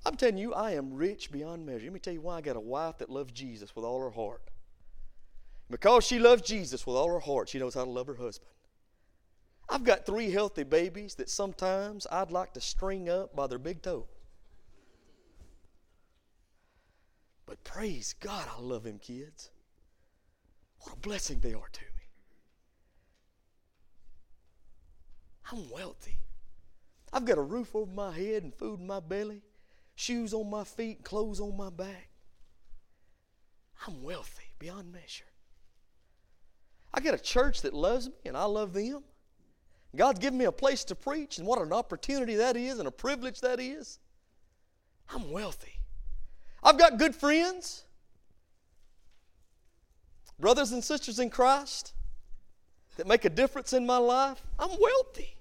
I'm 0.05 0.15
telling 0.15 0.37
you, 0.37 0.53
I 0.53 0.71
am 0.71 0.93
rich 0.93 1.31
beyond 1.31 1.65
measure. 1.65 1.85
Let 1.85 1.93
me 1.93 1.99
tell 1.99 2.13
you 2.13 2.21
why 2.21 2.37
I 2.37 2.41
got 2.41 2.55
a 2.55 2.61
wife 2.61 2.97
that 2.97 3.09
loves 3.09 3.31
Jesus 3.31 3.75
with 3.75 3.85
all 3.85 3.99
her 4.01 4.09
heart. 4.09 4.41
Because 5.69 6.05
she 6.05 6.19
loves 6.19 6.41
Jesus 6.41 6.85
with 6.85 6.95
all 6.95 7.07
her 7.07 7.19
heart, 7.19 7.49
she 7.49 7.59
knows 7.59 7.75
how 7.75 7.85
to 7.85 7.89
love 7.89 8.07
her 8.07 8.15
husband. 8.15 8.51
I've 9.69 9.83
got 9.83 10.05
three 10.05 10.31
healthy 10.31 10.63
babies 10.63 11.15
that 11.15 11.29
sometimes 11.29 12.05
I'd 12.11 12.31
like 12.31 12.53
to 12.53 12.61
string 12.61 13.09
up 13.09 13.35
by 13.35 13.47
their 13.47 13.59
big 13.59 13.81
toe. 13.81 14.07
But 17.45 17.63
praise 17.63 18.15
God, 18.19 18.47
I 18.57 18.61
love 18.61 18.83
them 18.83 18.99
kids. 18.99 19.49
What 20.79 20.93
a 20.95 20.99
blessing 20.99 21.39
they 21.39 21.53
are 21.53 21.69
to 21.71 21.81
me. 21.81 21.87
I'm 25.51 25.69
wealthy. 25.69 26.17
I've 27.13 27.25
got 27.25 27.37
a 27.37 27.41
roof 27.41 27.75
over 27.75 27.91
my 27.91 28.11
head 28.11 28.43
and 28.43 28.53
food 28.53 28.79
in 28.79 28.87
my 28.87 28.99
belly, 28.99 29.41
shoes 29.95 30.34
on 30.34 30.49
my 30.49 30.63
feet, 30.63 31.04
clothes 31.04 31.39
on 31.39 31.56
my 31.56 31.69
back. 31.69 32.10
I'm 33.88 34.04
wealthy 34.04 34.54
beyond 34.60 34.91
measure. 34.91 35.25
I 36.93 36.99
got 36.99 37.13
a 37.13 37.19
church 37.19 37.62
that 37.62 37.73
loves 37.73 38.08
me 38.08 38.15
and 38.25 38.38
I 38.38 38.45
love 38.45 38.73
them. 38.73 39.04
God's 39.95 40.19
given 40.19 40.39
me 40.39 40.45
a 40.45 40.51
place 40.51 40.86
to 40.86 40.95
preach, 40.95 41.38
and 41.38 41.45
what 41.45 41.62
an 41.62 41.73
opportunity 41.73 42.36
that 42.36 42.56
is 42.56 42.80
and 42.80 42.88
a 42.88 42.91
privilege 42.91 43.41
that 43.41 43.60
is. 43.60 43.99
I'm 45.13 45.32
wealthy. 45.32 45.80
I've 46.63 46.77
got 46.77 46.97
good 46.97 47.13
friends, 47.13 47.84
brothers 50.39 50.71
and 50.71 50.84
sisters 50.84 51.19
in 51.19 51.30
Christ 51.30 51.93
that 52.95 53.08
make 53.08 53.25
a 53.25 53.30
difference 53.30 53.73
in 53.73 53.86
my 53.86 53.97
life. 53.97 54.41
I'm 54.58 54.69
wealthy. 54.80 55.36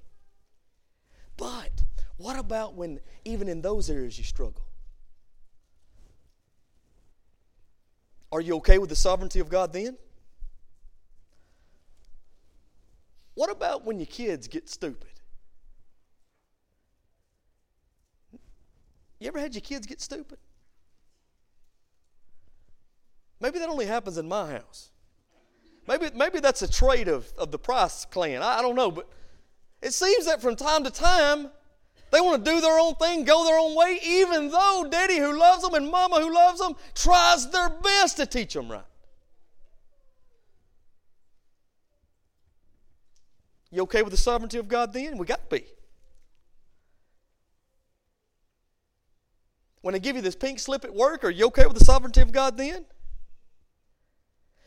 But 1.37 1.85
What 2.21 2.39
about 2.39 2.75
when, 2.75 3.01
even 3.25 3.49
in 3.49 3.63
those 3.63 3.89
areas, 3.89 4.19
you 4.19 4.25
struggle? 4.25 4.61
Are 8.31 8.43
you 8.43 8.57
okay 8.57 8.77
with 8.77 8.91
the 8.91 8.97
sovereignty 8.97 9.41
of 9.41 9.49
God 9.49 9.73
then? 9.73 9.97
What 13.33 13.51
about 13.51 13.87
when 13.87 13.99
your 13.99 14.07
kids 14.07 14.49
get 14.49 14.69
stupid? 14.69 15.09
You 19.19 19.29
ever 19.29 19.41
had 19.41 19.55
your 19.55 19.63
kids 19.63 19.87
get 19.87 20.03
stupid? 20.03 20.37
Maybe 23.41 23.59
that 23.61 23.71
only 23.71 23.87
happens 23.87 24.19
in 24.19 24.29
my 24.29 24.53
house. 24.53 24.91
Maybe, 25.89 26.11
maybe 26.15 26.41
that's 26.41 26.61
a 26.61 26.71
trait 26.71 27.09
of, 27.09 27.33
of 27.39 27.51
the 27.51 27.59
Price 27.59 28.05
clan. 28.05 28.43
I, 28.43 28.59
I 28.59 28.63
don't 28.63 28.77
know, 28.77 28.91
but 28.91 29.09
it 29.81 29.95
seems 29.95 30.27
that 30.27 30.43
from 30.43 30.55
time 30.55 30.85
to 30.85 30.91
time, 30.91 31.49
they 32.11 32.21
want 32.21 32.45
to 32.45 32.51
do 32.51 32.61
their 32.61 32.79
own 32.79 32.95
thing, 32.97 33.25
go 33.25 33.45
their 33.45 33.59
own 33.59 33.75
way, 33.77 34.01
even 34.05 34.51
though 34.51 34.87
daddy 34.91 35.19
who 35.19 35.39
loves 35.39 35.63
them 35.63 35.75
and 35.75 35.91
mama 35.91 36.21
who 36.21 36.33
loves 36.33 36.61
them 36.61 36.75
tries 36.95 37.49
their 37.51 37.69
best 37.69 38.17
to 38.17 38.27
teach 38.27 38.55
them 38.55 38.71
right. 38.71 38.83
You 43.71 43.83
okay 43.83 44.03
with 44.03 44.11
the 44.11 44.17
sovereignty 44.17 44.59
of 44.59 44.67
God 44.67 44.93
then? 44.93 45.17
We 45.17 45.27
got 45.27 45.49
to 45.49 45.57
be. 45.57 45.65
When 49.83 49.93
they 49.93 50.01
give 50.01 50.17
you 50.17 50.23
this 50.23 50.35
pink 50.35 50.59
slip 50.59 50.85
at 50.85 50.93
work, 50.93 51.25
are 51.25 51.31
you 51.31 51.47
okay 51.47 51.67
with 51.67 51.79
the 51.79 51.85
sovereignty 51.85 52.21
of 52.21 52.33
God 52.33 52.57
then? 52.57 52.85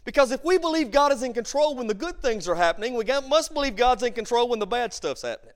Because 0.06 0.32
if 0.32 0.43
we 0.43 0.58
believe 0.58 0.91
God 0.91 1.12
is 1.12 1.23
in 1.23 1.34
control 1.34 1.75
when 1.75 1.88
the 1.88 1.93
good 1.93 2.21
things 2.21 2.47
are 2.47 2.56
happening, 2.56 2.95
we 2.95 3.06
must 3.27 3.53
believe 3.53 3.75
God's 3.75 4.03
in 4.03 4.13
control 4.13 4.49
when 4.49 4.60
the 4.60 4.67
bad 4.67 4.93
stuff's 4.93 5.21
happening. 5.21 5.53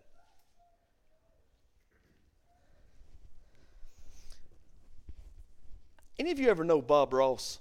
Any 6.20 6.32
of 6.32 6.40
you 6.40 6.50
ever 6.50 6.64
know 6.64 6.82
Bob 6.82 7.14
Ross? 7.14 7.60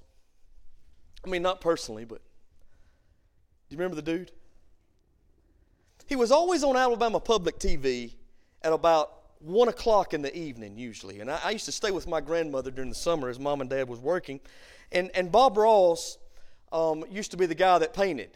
I 1.25 1.29
mean, 1.29 1.43
not 1.43 1.61
personally, 1.61 2.05
but 2.05 2.21
do 3.69 3.75
you 3.75 3.79
remember 3.79 3.97
the 3.97 4.03
dude? 4.03 4.33
He 6.07 6.17
was 6.17 6.31
always 6.31 6.63
on 6.63 6.77
Alabama 6.77 7.19
Public 7.19 7.59
TV 7.59 8.15
at 8.63 8.73
about 8.73 9.13
one 9.41 9.69
o'clock 9.69 10.15
in 10.15 10.23
the 10.23 10.35
evening, 10.37 10.79
usually. 10.79 11.21
And 11.21 11.31
I, 11.31 11.41
I, 11.45 11.51
used 11.51 11.65
to 11.67 11.73
stay 11.73 11.91
with 11.91 12.07
my 12.07 12.21
grandmother 12.21 12.71
during 12.71 12.89
the 12.89 12.97
summer 12.97 13.29
as 13.29 13.39
mom 13.39 13.61
and 13.61 13.69
dad 13.69 13.89
was 13.89 13.99
working. 13.99 14.41
And, 14.93 15.11
and 15.15 15.31
Bob 15.31 15.57
Ross 15.57 16.17
um, 16.73 17.05
used 17.11 17.33
to 17.33 17.37
be 17.37 17.47
the 17.47 17.55
guy 17.55 17.79
that 17.79 17.93
painted. 17.93 18.31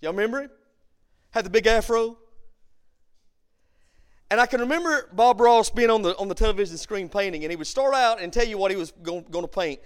Y'all 0.00 0.12
remember 0.12 0.42
him? 0.42 0.50
Had 1.30 1.44
the 1.44 1.50
big 1.50 1.66
afro. 1.66 2.16
And 4.34 4.40
I 4.40 4.46
can 4.46 4.58
remember 4.58 5.08
Bob 5.12 5.40
Ross 5.40 5.70
being 5.70 5.90
on 5.90 6.02
the, 6.02 6.16
on 6.18 6.26
the 6.26 6.34
television 6.34 6.76
screen 6.76 7.08
painting, 7.08 7.44
and 7.44 7.52
he 7.52 7.56
would 7.56 7.68
start 7.68 7.94
out 7.94 8.20
and 8.20 8.32
tell 8.32 8.44
you 8.44 8.58
what 8.58 8.72
he 8.72 8.76
was 8.76 8.90
going, 8.90 9.24
going 9.30 9.44
to 9.44 9.48
paint. 9.48 9.78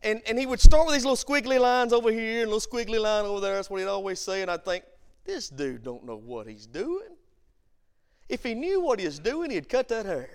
And, 0.00 0.22
and 0.28 0.38
he 0.38 0.46
would 0.46 0.60
start 0.60 0.86
with 0.86 0.94
these 0.94 1.04
little 1.04 1.16
squiggly 1.16 1.58
lines 1.58 1.92
over 1.92 2.12
here 2.12 2.42
and 2.42 2.52
little 2.52 2.60
squiggly 2.60 3.00
line 3.00 3.24
over 3.24 3.40
there. 3.40 3.56
That's 3.56 3.68
what 3.68 3.80
he'd 3.80 3.88
always 3.88 4.20
say. 4.20 4.42
And 4.42 4.50
I'd 4.52 4.64
think, 4.64 4.84
this 5.24 5.48
dude 5.48 5.82
don't 5.82 6.04
know 6.04 6.18
what 6.18 6.46
he's 6.46 6.68
doing. 6.68 7.16
If 8.28 8.44
he 8.44 8.54
knew 8.54 8.80
what 8.80 9.00
he 9.00 9.06
was 9.06 9.18
doing, 9.18 9.50
he'd 9.50 9.68
cut 9.68 9.88
that 9.88 10.06
hair. 10.06 10.30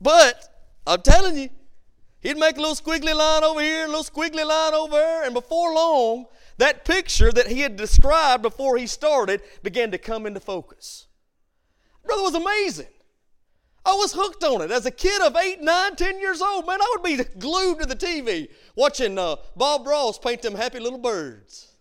But 0.00 0.48
I'm 0.86 1.02
telling 1.02 1.36
you, 1.36 1.48
he'd 2.20 2.36
make 2.36 2.56
a 2.56 2.60
little 2.60 2.76
squiggly 2.76 3.16
line 3.16 3.42
over 3.42 3.62
here, 3.62 3.86
a 3.86 3.88
little 3.88 4.04
squiggly 4.04 4.46
line 4.46 4.74
over 4.74 4.92
there, 4.92 5.24
and 5.24 5.34
before 5.34 5.74
long, 5.74 6.26
that 6.58 6.84
picture 6.84 7.32
that 7.32 7.48
he 7.48 7.60
had 7.60 7.76
described 7.76 8.42
before 8.42 8.76
he 8.76 8.86
started 8.86 9.42
began 9.62 9.90
to 9.90 9.98
come 9.98 10.26
into 10.26 10.40
focus. 10.40 11.06
Brother 12.04 12.22
was 12.22 12.34
amazing. 12.34 12.88
I 13.86 13.92
was 13.94 14.12
hooked 14.14 14.42
on 14.44 14.62
it. 14.62 14.70
As 14.70 14.86
a 14.86 14.90
kid 14.90 15.20
of 15.20 15.36
eight, 15.36 15.60
nine, 15.60 15.94
ten 15.96 16.18
years 16.18 16.40
old, 16.40 16.66
man, 16.66 16.80
I 16.80 16.96
would 16.96 17.02
be 17.02 17.22
glued 17.38 17.80
to 17.80 17.86
the 17.86 17.96
TV 17.96 18.48
watching 18.74 19.18
uh, 19.18 19.36
Bob 19.56 19.86
Ross 19.86 20.18
paint 20.18 20.42
them 20.42 20.54
happy 20.54 20.78
little 20.78 20.98
birds. 20.98 21.74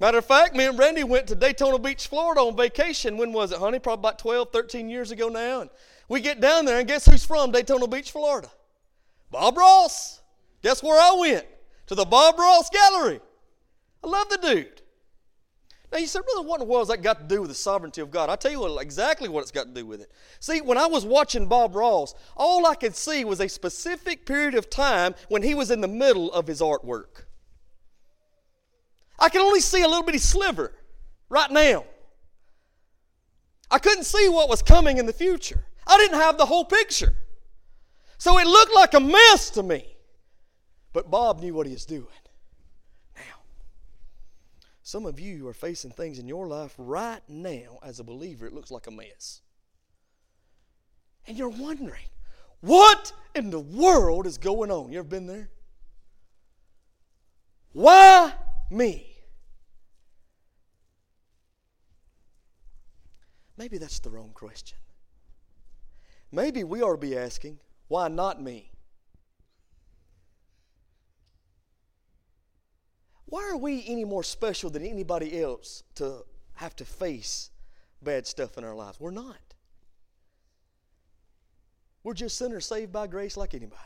Matter 0.00 0.18
of 0.18 0.26
fact, 0.26 0.56
me 0.56 0.64
and 0.64 0.76
Randy 0.76 1.04
went 1.04 1.28
to 1.28 1.36
Daytona 1.36 1.78
Beach, 1.78 2.08
Florida 2.08 2.40
on 2.40 2.56
vacation. 2.56 3.16
When 3.16 3.32
was 3.32 3.52
it, 3.52 3.58
honey? 3.58 3.78
Probably 3.78 4.00
about 4.00 4.18
12, 4.18 4.48
13 4.50 4.88
years 4.88 5.12
ago 5.12 5.28
now. 5.28 5.60
And 5.60 5.70
we 6.08 6.20
get 6.20 6.40
down 6.40 6.64
there, 6.64 6.80
and 6.80 6.88
guess 6.88 7.06
who's 7.06 7.24
from 7.24 7.52
Daytona 7.52 7.86
Beach, 7.86 8.10
Florida? 8.10 8.50
Bob 9.30 9.56
Ross. 9.56 10.20
Guess 10.62 10.82
where 10.82 11.00
I 11.00 11.16
went? 11.20 11.46
To 11.92 11.96
the 11.96 12.04
Bob 12.06 12.38
Ross 12.38 12.70
Gallery. 12.70 13.20
I 14.02 14.08
love 14.08 14.28
the 14.30 14.38
dude. 14.38 14.80
Now 15.92 15.98
you 15.98 16.06
said, 16.06 16.22
brother, 16.24 16.48
what 16.48 16.58
in 16.58 16.66
the 16.66 16.72
world 16.72 16.88
has 16.88 16.96
that 16.96 17.02
got 17.02 17.20
to 17.20 17.34
do 17.34 17.42
with 17.42 17.50
the 17.50 17.54
sovereignty 17.54 18.00
of 18.00 18.10
God? 18.10 18.30
I 18.30 18.36
tell 18.36 18.50
you 18.50 18.60
what, 18.60 18.80
exactly 18.80 19.28
what 19.28 19.42
it's 19.42 19.50
got 19.50 19.66
to 19.66 19.74
do 19.74 19.84
with 19.84 20.00
it. 20.00 20.10
See, 20.40 20.62
when 20.62 20.78
I 20.78 20.86
was 20.86 21.04
watching 21.04 21.48
Bob 21.48 21.76
Ross, 21.76 22.14
all 22.34 22.64
I 22.64 22.76
could 22.76 22.96
see 22.96 23.26
was 23.26 23.40
a 23.40 23.48
specific 23.48 24.24
period 24.24 24.54
of 24.54 24.70
time 24.70 25.14
when 25.28 25.42
he 25.42 25.54
was 25.54 25.70
in 25.70 25.82
the 25.82 25.88
middle 25.88 26.32
of 26.32 26.46
his 26.46 26.62
artwork. 26.62 27.26
I 29.18 29.28
could 29.28 29.42
only 29.42 29.60
see 29.60 29.82
a 29.82 29.86
little 29.86 30.02
bitty 30.02 30.16
sliver 30.16 30.72
right 31.28 31.50
now. 31.50 31.84
I 33.70 33.78
couldn't 33.78 34.04
see 34.04 34.30
what 34.30 34.48
was 34.48 34.62
coming 34.62 34.96
in 34.96 35.04
the 35.04 35.12
future. 35.12 35.66
I 35.86 35.98
didn't 35.98 36.18
have 36.18 36.38
the 36.38 36.46
whole 36.46 36.64
picture. 36.64 37.14
So 38.16 38.38
it 38.38 38.46
looked 38.46 38.74
like 38.74 38.94
a 38.94 39.00
mess 39.00 39.50
to 39.50 39.62
me. 39.62 39.91
But 40.92 41.10
Bob 41.10 41.40
knew 41.40 41.54
what 41.54 41.66
he 41.66 41.72
was 41.72 41.86
doing. 41.86 42.06
Now, 43.16 43.40
some 44.82 45.06
of 45.06 45.18
you 45.18 45.48
are 45.48 45.54
facing 45.54 45.90
things 45.90 46.18
in 46.18 46.28
your 46.28 46.46
life 46.46 46.74
right 46.76 47.22
now 47.28 47.78
as 47.82 47.98
a 47.98 48.04
believer, 48.04 48.46
it 48.46 48.52
looks 48.52 48.70
like 48.70 48.86
a 48.86 48.90
mess. 48.90 49.40
And 51.26 51.38
you're 51.38 51.48
wondering, 51.48 52.08
what 52.60 53.12
in 53.34 53.50
the 53.50 53.60
world 53.60 54.26
is 54.26 54.38
going 54.38 54.70
on? 54.70 54.92
You 54.92 54.98
ever 54.98 55.08
been 55.08 55.26
there? 55.26 55.50
Why 57.72 58.34
me? 58.70 59.06
Maybe 63.56 63.78
that's 63.78 64.00
the 64.00 64.10
wrong 64.10 64.32
question. 64.34 64.78
Maybe 66.30 66.64
we 66.64 66.82
ought 66.82 66.92
to 66.92 66.98
be 66.98 67.16
asking, 67.16 67.60
why 67.88 68.08
not 68.08 68.42
me? 68.42 68.71
Why 73.32 73.48
are 73.50 73.56
we 73.56 73.82
any 73.86 74.04
more 74.04 74.22
special 74.22 74.68
than 74.68 74.84
anybody 74.84 75.40
else 75.40 75.84
to 75.94 76.22
have 76.56 76.76
to 76.76 76.84
face 76.84 77.48
bad 78.02 78.26
stuff 78.26 78.58
in 78.58 78.62
our 78.62 78.74
lives? 78.74 79.00
We're 79.00 79.10
not. 79.10 79.38
We're 82.04 82.12
just 82.12 82.36
sinners 82.36 82.66
saved 82.66 82.92
by 82.92 83.06
grace 83.06 83.38
like 83.38 83.54
anybody. 83.54 83.80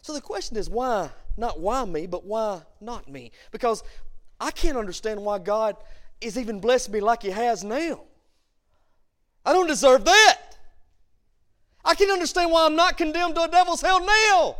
So 0.00 0.14
the 0.14 0.22
question 0.22 0.56
is 0.56 0.70
why, 0.70 1.10
not 1.36 1.60
why 1.60 1.84
me, 1.84 2.06
but 2.06 2.24
why 2.24 2.62
not 2.80 3.06
me? 3.06 3.32
Because 3.50 3.84
I 4.40 4.50
can't 4.50 4.78
understand 4.78 5.20
why 5.20 5.38
God 5.38 5.76
is 6.22 6.38
even 6.38 6.60
blessed 6.60 6.88
me 6.88 7.00
like 7.00 7.20
He 7.20 7.32
has 7.32 7.62
now. 7.62 8.00
I 9.44 9.52
don't 9.52 9.66
deserve 9.66 10.06
that. 10.06 10.38
I 11.84 11.94
can 11.94 12.10
understand 12.10 12.50
why 12.50 12.64
I'm 12.64 12.76
not 12.76 12.96
condemned 12.96 13.34
to 13.34 13.42
a 13.42 13.48
devil's 13.48 13.82
hell 13.82 14.00
now. 14.00 14.56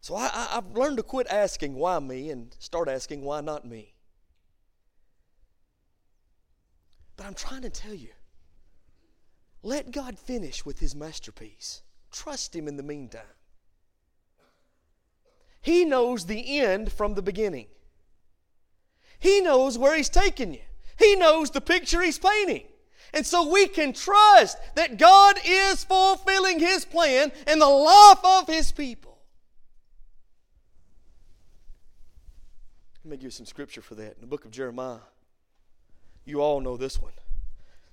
So 0.00 0.16
I, 0.16 0.30
I, 0.32 0.54
have 0.54 0.76
learned 0.76 0.96
to 0.96 1.02
quit 1.02 1.26
asking 1.28 1.74
why 1.74 1.98
me 1.98 2.30
and 2.30 2.56
start 2.58 2.88
asking 2.88 3.22
why 3.22 3.42
not 3.42 3.66
me. 3.66 3.94
But 7.16 7.26
I'm 7.26 7.34
trying 7.34 7.62
to 7.62 7.70
tell 7.70 7.94
you 7.94 8.10
let 9.62 9.90
God 9.90 10.18
finish 10.18 10.64
with 10.64 10.78
his 10.78 10.94
masterpiece. 10.94 11.82
Trust 12.10 12.56
him 12.56 12.66
in 12.66 12.78
the 12.78 12.82
meantime. 12.82 13.20
He 15.60 15.84
knows 15.84 16.24
the 16.24 16.60
end 16.60 16.90
from 16.90 17.14
the 17.14 17.22
beginning. 17.22 17.66
He 19.18 19.42
knows 19.42 19.76
where 19.76 19.94
he's 19.94 20.08
taking 20.08 20.54
you. 20.54 20.62
He 20.98 21.14
knows 21.14 21.50
the 21.50 21.60
picture 21.60 22.00
he's 22.00 22.18
painting. 22.18 22.64
And 23.12 23.26
so 23.26 23.50
we 23.50 23.68
can 23.68 23.92
trust 23.92 24.56
that 24.76 24.96
God 24.96 25.38
is 25.44 25.84
fulfilling 25.84 26.58
his 26.58 26.86
plan 26.86 27.32
in 27.46 27.58
the 27.58 27.66
life 27.66 28.24
of 28.24 28.46
his 28.46 28.72
people. 28.72 29.09
Let 33.04 33.10
me 33.10 33.16
give 33.16 33.24
you 33.24 33.30
some 33.30 33.46
scripture 33.46 33.80
for 33.80 33.94
that 33.94 34.14
in 34.14 34.20
the 34.20 34.26
book 34.26 34.44
of 34.44 34.50
Jeremiah. 34.50 34.98
You 36.24 36.42
all 36.42 36.60
know 36.60 36.76
this 36.76 37.00
one. 37.00 37.12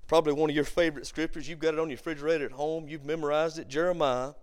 Probably 0.07 0.33
one 0.33 0.49
of 0.49 0.55
your 0.55 0.65
favorite 0.65 1.07
scriptures. 1.07 1.47
You've 1.47 1.59
got 1.59 1.73
it 1.73 1.79
on 1.79 1.89
your 1.89 1.97
refrigerator 1.97 2.45
at 2.45 2.51
home. 2.51 2.87
You've 2.87 3.05
memorized 3.05 3.59
it. 3.59 3.67
Jeremiah 3.67 4.33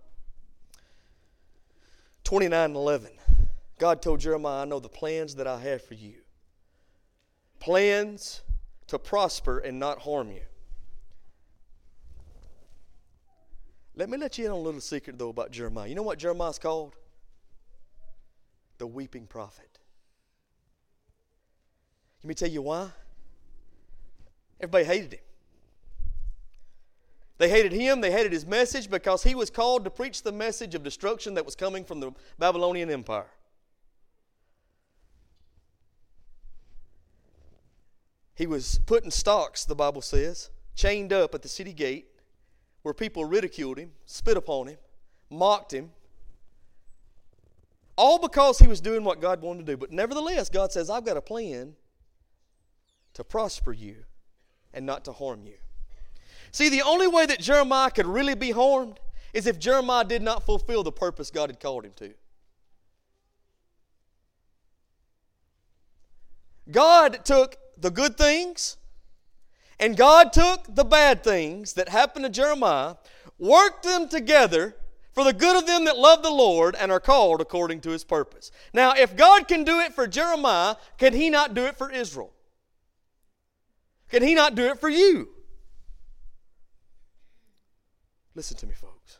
29 2.23 2.65
and 2.65 2.75
11. 2.75 3.11
God 3.77 4.01
told 4.01 4.19
Jeremiah, 4.19 4.61
I 4.61 4.65
know 4.65 4.79
the 4.79 4.89
plans 4.89 5.35
that 5.35 5.47
I 5.47 5.59
have 5.59 5.83
for 5.83 5.93
you. 5.93 6.15
Plans 7.59 8.41
to 8.87 8.97
prosper 8.97 9.59
and 9.59 9.79
not 9.79 9.99
harm 9.99 10.31
you. 10.31 10.41
Let 13.95 14.09
me 14.09 14.17
let 14.17 14.37
you 14.37 14.45
in 14.45 14.51
on 14.51 14.57
a 14.57 14.61
little 14.61 14.81
secret, 14.81 15.17
though, 15.17 15.29
about 15.29 15.51
Jeremiah. 15.51 15.87
You 15.87 15.95
know 15.95 16.03
what 16.03 16.19
Jeremiah's 16.19 16.59
called? 16.59 16.95
the 18.77 18.87
weeping 18.87 19.27
prophet. 19.27 19.74
Let 22.25 22.29
me 22.29 22.33
tell 22.33 22.49
you 22.49 22.63
why. 22.63 22.89
Everybody 24.59 24.85
hated 24.85 25.13
him. 25.13 25.19
They 27.37 27.49
hated 27.49 27.71
him, 27.71 28.01
they 28.01 28.11
hated 28.11 28.31
his 28.31 28.47
message 28.47 28.89
because 28.89 29.21
he 29.21 29.35
was 29.35 29.51
called 29.51 29.83
to 29.83 29.91
preach 29.91 30.23
the 30.23 30.31
message 30.31 30.73
of 30.73 30.81
destruction 30.81 31.35
that 31.35 31.45
was 31.45 31.55
coming 31.55 31.85
from 31.85 31.99
the 31.99 32.13
Babylonian 32.39 32.89
Empire. 32.89 33.27
He 38.33 38.47
was 38.47 38.79
put 38.87 39.03
in 39.03 39.11
stocks, 39.11 39.63
the 39.63 39.75
Bible 39.75 40.01
says, 40.01 40.49
chained 40.73 41.13
up 41.13 41.35
at 41.35 41.43
the 41.43 41.47
city 41.47 41.73
gate 41.73 42.07
where 42.81 42.95
people 42.95 43.23
ridiculed 43.23 43.77
him, 43.77 43.91
spit 44.07 44.35
upon 44.35 44.65
him, 44.65 44.77
mocked 45.29 45.71
him, 45.71 45.91
all 47.95 48.17
because 48.17 48.57
he 48.57 48.67
was 48.67 48.81
doing 48.81 49.03
what 49.03 49.21
God 49.21 49.43
wanted 49.43 49.67
to 49.67 49.73
do. 49.73 49.77
But 49.77 49.91
nevertheless, 49.91 50.49
God 50.49 50.71
says, 50.71 50.89
I've 50.89 51.05
got 51.05 51.17
a 51.17 51.21
plan 51.21 51.75
to 53.15 53.23
prosper 53.23 53.73
you 53.73 54.05
and 54.73 54.85
not 54.85 55.03
to 55.05 55.11
harm 55.11 55.45
you. 55.45 55.55
See, 56.51 56.69
the 56.69 56.83
only 56.83 57.07
way 57.07 57.25
that 57.25 57.39
Jeremiah 57.39 57.89
could 57.89 58.05
really 58.05 58.35
be 58.35 58.51
harmed 58.51 58.99
is 59.33 59.47
if 59.47 59.59
Jeremiah 59.59 60.05
did 60.05 60.21
not 60.21 60.45
fulfill 60.45 60.83
the 60.83 60.91
purpose 60.91 61.31
God 61.31 61.49
had 61.49 61.59
called 61.59 61.85
him 61.85 61.91
to. 61.97 62.13
God 66.71 67.25
took 67.25 67.57
the 67.77 67.91
good 67.91 68.17
things 68.17 68.77
and 69.79 69.97
God 69.97 70.31
took 70.31 70.73
the 70.73 70.85
bad 70.85 71.23
things 71.23 71.73
that 71.73 71.89
happened 71.89 72.23
to 72.25 72.31
Jeremiah, 72.31 72.95
worked 73.37 73.83
them 73.83 74.07
together 74.07 74.75
for 75.11 75.23
the 75.23 75.33
good 75.33 75.57
of 75.57 75.65
them 75.65 75.85
that 75.85 75.97
love 75.97 76.23
the 76.23 76.29
Lord 76.29 76.75
and 76.75 76.91
are 76.91 76.99
called 76.99 77.41
according 77.41 77.81
to 77.81 77.89
his 77.89 78.03
purpose. 78.03 78.51
Now, 78.73 78.93
if 78.93 79.15
God 79.15 79.47
can 79.47 79.63
do 79.63 79.79
it 79.79 79.93
for 79.93 80.07
Jeremiah, 80.07 80.75
can 80.97 81.13
he 81.13 81.29
not 81.29 81.53
do 81.53 81.65
it 81.65 81.77
for 81.77 81.91
Israel? 81.91 82.31
Can 84.15 84.23
he 84.23 84.33
not 84.33 84.55
do 84.55 84.67
it 84.67 84.79
for 84.79 84.87
you? 84.87 85.27
Listen 88.33 88.55
to 88.55 88.65
me, 88.65 88.73
folks. 88.73 89.19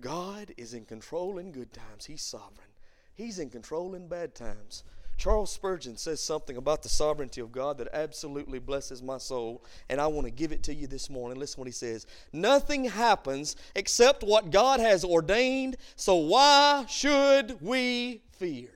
God 0.00 0.54
is 0.56 0.72
in 0.72 0.86
control 0.86 1.36
in 1.36 1.52
good 1.52 1.74
times, 1.74 2.06
he's 2.06 2.22
sovereign. 2.22 2.70
He's 3.12 3.38
in 3.38 3.50
control 3.50 3.94
in 3.94 4.08
bad 4.08 4.34
times. 4.34 4.84
Charles 5.18 5.52
Spurgeon 5.52 5.98
says 5.98 6.22
something 6.22 6.56
about 6.56 6.82
the 6.82 6.88
sovereignty 6.88 7.42
of 7.42 7.52
God 7.52 7.76
that 7.76 7.88
absolutely 7.92 8.58
blesses 8.58 9.02
my 9.02 9.18
soul, 9.18 9.62
and 9.90 10.00
I 10.00 10.06
want 10.06 10.26
to 10.26 10.30
give 10.30 10.50
it 10.50 10.62
to 10.62 10.74
you 10.74 10.86
this 10.86 11.10
morning. 11.10 11.38
Listen 11.38 11.60
what 11.60 11.68
he 11.68 11.72
says 11.72 12.06
Nothing 12.32 12.86
happens 12.86 13.54
except 13.76 14.22
what 14.22 14.50
God 14.50 14.80
has 14.80 15.04
ordained, 15.04 15.76
so 15.94 16.14
why 16.14 16.86
should 16.88 17.60
we 17.60 18.22
fear? 18.32 18.70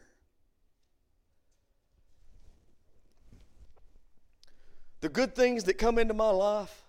The 5.01 5.09
good 5.09 5.35
things 5.35 5.65
that 5.65 5.75
come 5.75 5.99
into 5.99 6.15
my 6.15 6.31
life 6.31 6.83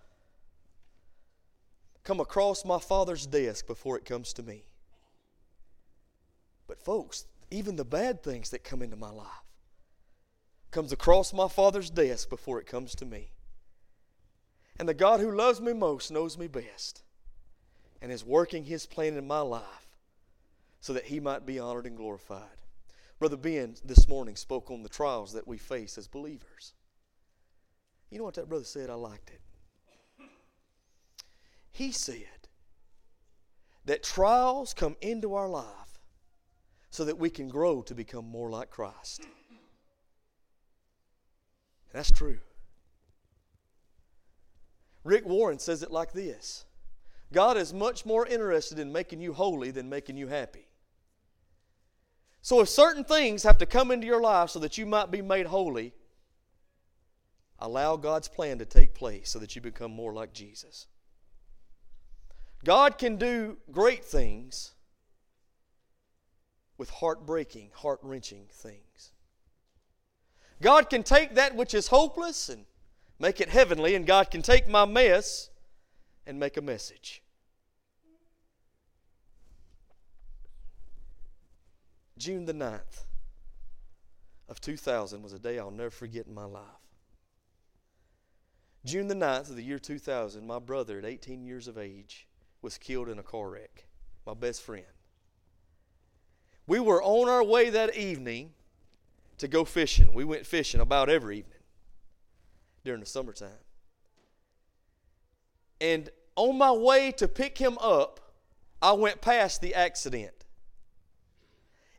come 2.03 2.19
across 2.19 2.65
my 2.65 2.79
Father's 2.79 3.27
desk 3.27 3.67
before 3.67 3.97
it 3.97 4.05
comes 4.05 4.33
to 4.33 4.43
me. 4.43 4.63
But, 6.67 6.79
folks, 6.79 7.25
even 7.51 7.75
the 7.75 7.85
bad 7.85 8.23
things 8.23 8.51
that 8.51 8.63
come 8.63 8.81
into 8.81 8.95
my 8.95 9.09
life 9.09 9.27
comes 10.71 10.91
across 10.91 11.33
my 11.33 11.47
father's 11.47 11.89
desk 11.89 12.29
before 12.29 12.59
it 12.59 12.67
comes 12.67 12.93
to 12.95 13.05
me. 13.05 13.31
And 14.79 14.87
the 14.87 14.93
god 14.93 15.19
who 15.19 15.35
loves 15.35 15.59
me 15.59 15.73
most 15.73 16.11
knows 16.11 16.37
me 16.37 16.47
best 16.47 17.01
and 18.01 18.11
is 18.11 18.23
working 18.23 18.65
his 18.65 18.85
plan 18.85 19.17
in 19.17 19.27
my 19.27 19.41
life 19.41 19.63
so 20.79 20.93
that 20.93 21.05
he 21.05 21.19
might 21.19 21.45
be 21.45 21.59
honored 21.59 21.85
and 21.85 21.97
glorified. 21.97 22.43
Brother 23.17 23.35
ben 23.35 23.75
this 23.83 24.07
morning 24.07 24.35
spoke 24.35 24.71
on 24.71 24.83
the 24.83 24.89
trials 24.89 25.33
that 25.33 25.47
we 25.47 25.57
face 25.57 25.97
as 25.97 26.07
believers 26.07 26.73
you 28.09 28.17
know 28.17 28.23
what 28.23 28.35
that 28.35 28.49
brother 28.49 28.63
said 28.63 28.89
i 28.89 28.93
liked 28.93 29.29
it 29.29 29.41
he 31.71 31.91
said 31.91 32.47
that 33.85 34.03
trials 34.03 34.73
come 34.73 34.95
into 35.01 35.33
our 35.33 35.47
life 35.47 35.89
so 36.89 37.05
that 37.05 37.17
we 37.17 37.29
can 37.29 37.47
grow 37.47 37.81
to 37.81 37.95
become 37.95 38.25
more 38.25 38.49
like 38.49 38.69
Christ. 38.69 39.25
That's 41.93 42.11
true. 42.11 42.39
Rick 45.03 45.25
Warren 45.25 45.59
says 45.59 45.81
it 45.81 45.91
like 45.91 46.11
this 46.11 46.65
God 47.31 47.57
is 47.57 47.73
much 47.73 48.05
more 48.05 48.27
interested 48.27 48.79
in 48.79 48.91
making 48.91 49.21
you 49.21 49.33
holy 49.33 49.71
than 49.71 49.89
making 49.89 50.17
you 50.17 50.27
happy. 50.27 50.67
So, 52.41 52.61
if 52.61 52.69
certain 52.69 53.03
things 53.03 53.43
have 53.43 53.57
to 53.59 53.65
come 53.65 53.91
into 53.91 54.07
your 54.07 54.21
life 54.21 54.49
so 54.49 54.59
that 54.59 54.77
you 54.77 54.85
might 54.85 55.11
be 55.11 55.21
made 55.21 55.47
holy, 55.47 55.93
allow 57.61 57.95
God's 57.95 58.27
plan 58.27 58.59
to 58.59 58.65
take 58.65 58.93
place 58.93 59.29
so 59.29 59.39
that 59.39 59.55
you 59.55 59.61
become 59.61 59.91
more 59.91 60.13
like 60.13 60.33
Jesus. 60.33 60.87
God 62.63 62.97
can 62.97 63.15
do 63.15 63.57
great 63.71 64.03
things 64.03 64.71
with 66.77 66.89
heartbreaking, 66.89 67.71
heart 67.73 67.99
wrenching 68.01 68.45
things. 68.51 69.11
God 70.61 70.89
can 70.89 71.03
take 71.03 71.35
that 71.35 71.55
which 71.55 71.73
is 71.73 71.87
hopeless 71.87 72.49
and 72.49 72.65
make 73.17 73.39
it 73.41 73.49
heavenly, 73.49 73.95
and 73.95 74.05
God 74.05 74.31
can 74.31 74.41
take 74.41 74.67
my 74.67 74.85
mess 74.85 75.49
and 76.25 76.39
make 76.39 76.57
a 76.57 76.61
message. 76.61 77.21
June 82.17 82.45
the 82.45 82.53
9th 82.53 83.05
of 84.49 84.59
2000 84.59 85.21
was 85.21 85.31
a 85.31 85.39
day 85.39 85.57
I'll 85.57 85.71
never 85.71 85.89
forget 85.89 86.27
in 86.27 86.33
my 86.33 86.43
life. 86.43 86.78
June 88.85 89.07
the 89.07 89.15
9th 89.15 89.49
of 89.49 89.55
the 89.55 89.63
year 89.63 89.79
2000, 89.79 90.45
my 90.45 90.59
brother 90.59 90.97
at 90.97 91.05
18 91.05 91.43
years 91.43 91.67
of 91.67 91.77
age 91.77 92.27
was 92.61 92.77
killed 92.77 93.09
in 93.09 93.19
a 93.19 93.23
car 93.23 93.49
wreck. 93.49 93.87
My 94.25 94.33
best 94.33 94.61
friend. 94.61 94.85
We 96.67 96.79
were 96.79 97.01
on 97.01 97.27
our 97.27 97.43
way 97.43 97.69
that 97.71 97.95
evening 97.95 98.51
to 99.39 99.47
go 99.47 99.65
fishing. 99.65 100.13
We 100.13 100.23
went 100.23 100.45
fishing 100.45 100.81
about 100.81 101.09
every 101.09 101.39
evening 101.39 101.59
during 102.83 102.99
the 102.99 103.05
summertime. 103.05 103.49
And 105.81 106.09
on 106.35 106.57
my 106.57 106.71
way 106.71 107.11
to 107.13 107.27
pick 107.27 107.57
him 107.57 107.77
up, 107.79 108.19
I 108.81 108.93
went 108.93 109.21
past 109.21 109.61
the 109.61 109.73
accident. 109.73 110.45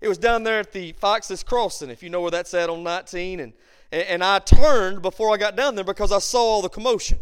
It 0.00 0.08
was 0.08 0.18
down 0.18 0.44
there 0.44 0.60
at 0.60 0.72
the 0.72 0.92
Foxes 0.92 1.42
Crossing, 1.42 1.90
if 1.90 2.02
you 2.02 2.08
know 2.08 2.22
where 2.22 2.30
that's 2.30 2.54
at 2.54 2.70
on 2.70 2.82
19. 2.82 3.40
And, 3.40 3.52
and 3.92 4.22
I 4.22 4.38
turned 4.38 5.02
before 5.02 5.32
I 5.32 5.36
got 5.36 5.56
down 5.56 5.74
there 5.74 5.84
because 5.84 6.12
I 6.12 6.18
saw 6.18 6.38
all 6.38 6.62
the 6.62 6.68
commotion. 6.68 7.18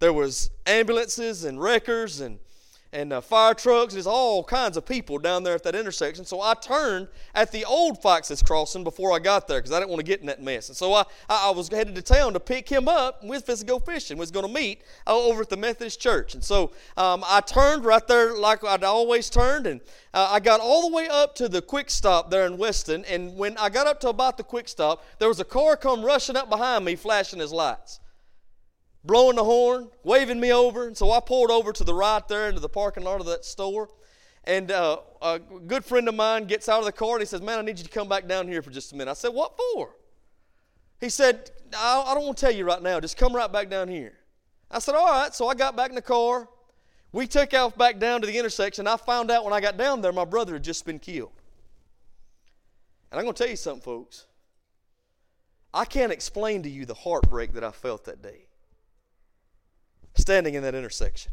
There 0.00 0.12
was 0.12 0.50
ambulances 0.66 1.44
and 1.44 1.60
wreckers 1.60 2.20
and 2.20 2.38
and 2.92 3.12
uh, 3.12 3.20
fire 3.20 3.54
trucks. 3.54 3.94
There's 3.94 4.06
all 4.06 4.42
kinds 4.42 4.76
of 4.76 4.86
people 4.86 5.18
down 5.18 5.42
there 5.42 5.54
at 5.54 5.62
that 5.64 5.74
intersection. 5.74 6.24
So 6.24 6.40
I 6.40 6.54
turned 6.54 7.08
at 7.34 7.52
the 7.52 7.64
old 7.64 8.00
Foxes 8.00 8.42
Crossing 8.42 8.84
before 8.84 9.12
I 9.12 9.18
got 9.18 9.46
there 9.46 9.58
because 9.58 9.72
I 9.72 9.78
didn't 9.78 9.90
want 9.90 10.00
to 10.00 10.06
get 10.06 10.20
in 10.20 10.26
that 10.26 10.42
mess. 10.42 10.68
And 10.68 10.76
so 10.76 10.94
I, 10.94 11.04
I, 11.28 11.48
I 11.48 11.50
was 11.50 11.68
headed 11.68 11.94
to 11.96 12.02
town 12.02 12.32
to 12.32 12.40
pick 12.40 12.68
him 12.68 12.88
up. 12.88 13.20
And 13.20 13.30
we 13.30 13.36
was 13.36 13.42
supposed 13.42 13.60
to 13.60 13.66
go 13.66 13.78
fishing. 13.78 14.16
We 14.16 14.20
was 14.20 14.30
going 14.30 14.46
to 14.46 14.52
meet 14.52 14.82
uh, 15.06 15.16
over 15.16 15.42
at 15.42 15.50
the 15.50 15.56
Methodist 15.56 16.00
Church. 16.00 16.34
And 16.34 16.42
so 16.42 16.72
um, 16.96 17.22
I 17.26 17.40
turned 17.40 17.84
right 17.84 18.06
there 18.06 18.36
like 18.36 18.64
I'd 18.64 18.84
always 18.84 19.28
turned. 19.28 19.66
And 19.66 19.80
uh, 20.14 20.28
I 20.30 20.40
got 20.40 20.60
all 20.60 20.88
the 20.88 20.94
way 20.94 21.08
up 21.08 21.34
to 21.36 21.48
the 21.48 21.60
quick 21.60 21.90
stop 21.90 22.30
there 22.30 22.46
in 22.46 22.56
Weston. 22.56 23.04
And 23.04 23.36
when 23.36 23.56
I 23.58 23.68
got 23.68 23.86
up 23.86 24.00
to 24.00 24.08
about 24.08 24.36
the 24.38 24.44
quick 24.44 24.68
stop, 24.68 25.04
there 25.18 25.28
was 25.28 25.40
a 25.40 25.44
car 25.44 25.76
come 25.76 26.02
rushing 26.02 26.36
up 26.36 26.48
behind 26.48 26.84
me 26.84 26.96
flashing 26.96 27.40
his 27.40 27.52
lights 27.52 28.00
blowing 29.08 29.36
the 29.36 29.44
horn, 29.44 29.88
waving 30.04 30.38
me 30.38 30.52
over. 30.52 30.86
And 30.86 30.96
so 30.96 31.10
I 31.10 31.18
pulled 31.18 31.50
over 31.50 31.72
to 31.72 31.82
the 31.82 31.94
right 31.94 32.28
there 32.28 32.48
into 32.48 32.60
the 32.60 32.68
parking 32.68 33.02
lot 33.02 33.20
of 33.20 33.26
that 33.26 33.44
store. 33.44 33.88
And 34.44 34.70
uh, 34.70 34.98
a 35.20 35.38
good 35.38 35.84
friend 35.84 36.08
of 36.08 36.14
mine 36.14 36.44
gets 36.44 36.68
out 36.68 36.78
of 36.78 36.84
the 36.84 36.92
car 36.92 37.14
and 37.14 37.20
he 37.20 37.26
says, 37.26 37.40
Man, 37.40 37.58
I 37.58 37.62
need 37.62 37.78
you 37.78 37.84
to 37.84 37.90
come 37.90 38.08
back 38.08 38.28
down 38.28 38.46
here 38.46 38.62
for 38.62 38.70
just 38.70 38.92
a 38.92 38.96
minute. 38.96 39.10
I 39.10 39.14
said, 39.14 39.30
What 39.30 39.56
for? 39.56 39.96
He 41.00 41.08
said, 41.08 41.50
I, 41.76 42.04
I 42.06 42.14
don't 42.14 42.24
want 42.24 42.38
to 42.38 42.46
tell 42.46 42.54
you 42.54 42.64
right 42.64 42.82
now. 42.82 43.00
Just 43.00 43.16
come 43.16 43.34
right 43.34 43.50
back 43.50 43.68
down 43.68 43.88
here. 43.88 44.18
I 44.70 44.78
said, 44.78 44.94
All 44.94 45.06
right. 45.06 45.34
So 45.34 45.48
I 45.48 45.54
got 45.54 45.74
back 45.74 45.88
in 45.88 45.96
the 45.96 46.02
car. 46.02 46.48
We 47.10 47.26
took 47.26 47.54
off 47.54 47.76
back 47.76 47.98
down 47.98 48.20
to 48.20 48.26
the 48.26 48.38
intersection. 48.38 48.86
I 48.86 48.98
found 48.98 49.30
out 49.30 49.42
when 49.42 49.54
I 49.54 49.60
got 49.60 49.78
down 49.78 50.02
there, 50.02 50.12
my 50.12 50.26
brother 50.26 50.52
had 50.52 50.64
just 50.64 50.84
been 50.84 50.98
killed. 50.98 51.32
And 53.10 53.18
I'm 53.18 53.24
going 53.24 53.34
to 53.34 53.42
tell 53.42 53.50
you 53.50 53.56
something, 53.56 53.80
folks. 53.80 54.26
I 55.72 55.86
can't 55.86 56.12
explain 56.12 56.62
to 56.64 56.68
you 56.68 56.84
the 56.84 56.94
heartbreak 56.94 57.54
that 57.54 57.64
I 57.64 57.70
felt 57.70 58.04
that 58.04 58.20
day 58.20 58.47
standing 60.18 60.54
in 60.54 60.62
that 60.62 60.74
intersection. 60.74 61.32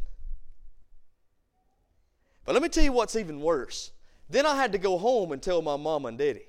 But 2.45 2.53
let 2.53 2.61
me 2.61 2.69
tell 2.69 2.83
you 2.83 2.91
what's 2.91 3.15
even 3.15 3.41
worse. 3.41 3.91
Then 4.29 4.45
I 4.45 4.55
had 4.55 4.71
to 4.71 4.77
go 4.77 4.97
home 4.97 5.31
and 5.31 5.41
tell 5.41 5.61
my 5.61 5.75
mom 5.75 6.05
and 6.05 6.17
daddy. 6.17 6.45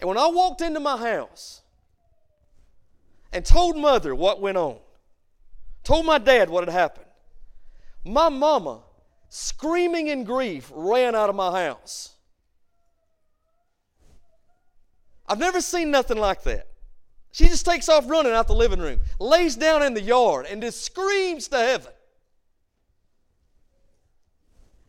And 0.00 0.08
when 0.08 0.18
I 0.18 0.26
walked 0.26 0.60
into 0.60 0.80
my 0.80 0.96
house 0.96 1.62
and 3.32 3.44
told 3.44 3.76
mother 3.76 4.14
what 4.14 4.40
went 4.40 4.56
on, 4.56 4.78
told 5.82 6.06
my 6.06 6.18
dad 6.18 6.50
what 6.50 6.66
had 6.66 6.72
happened, 6.72 7.06
my 8.04 8.28
mama 8.28 8.82
screaming 9.28 10.08
in 10.08 10.24
grief, 10.24 10.70
ran 10.74 11.14
out 11.14 11.30
of 11.30 11.36
my 11.36 11.64
house. 11.64 12.14
I've 15.26 15.38
never 15.38 15.60
seen 15.60 15.90
nothing 15.90 16.18
like 16.18 16.42
that. 16.44 16.68
She 17.34 17.48
just 17.48 17.66
takes 17.66 17.88
off 17.88 18.08
running 18.08 18.30
out 18.30 18.46
the 18.46 18.54
living 18.54 18.78
room, 18.78 19.00
lays 19.18 19.56
down 19.56 19.82
in 19.82 19.92
the 19.92 20.00
yard, 20.00 20.46
and 20.48 20.62
just 20.62 20.84
screams 20.84 21.48
to 21.48 21.56
heaven. 21.56 21.92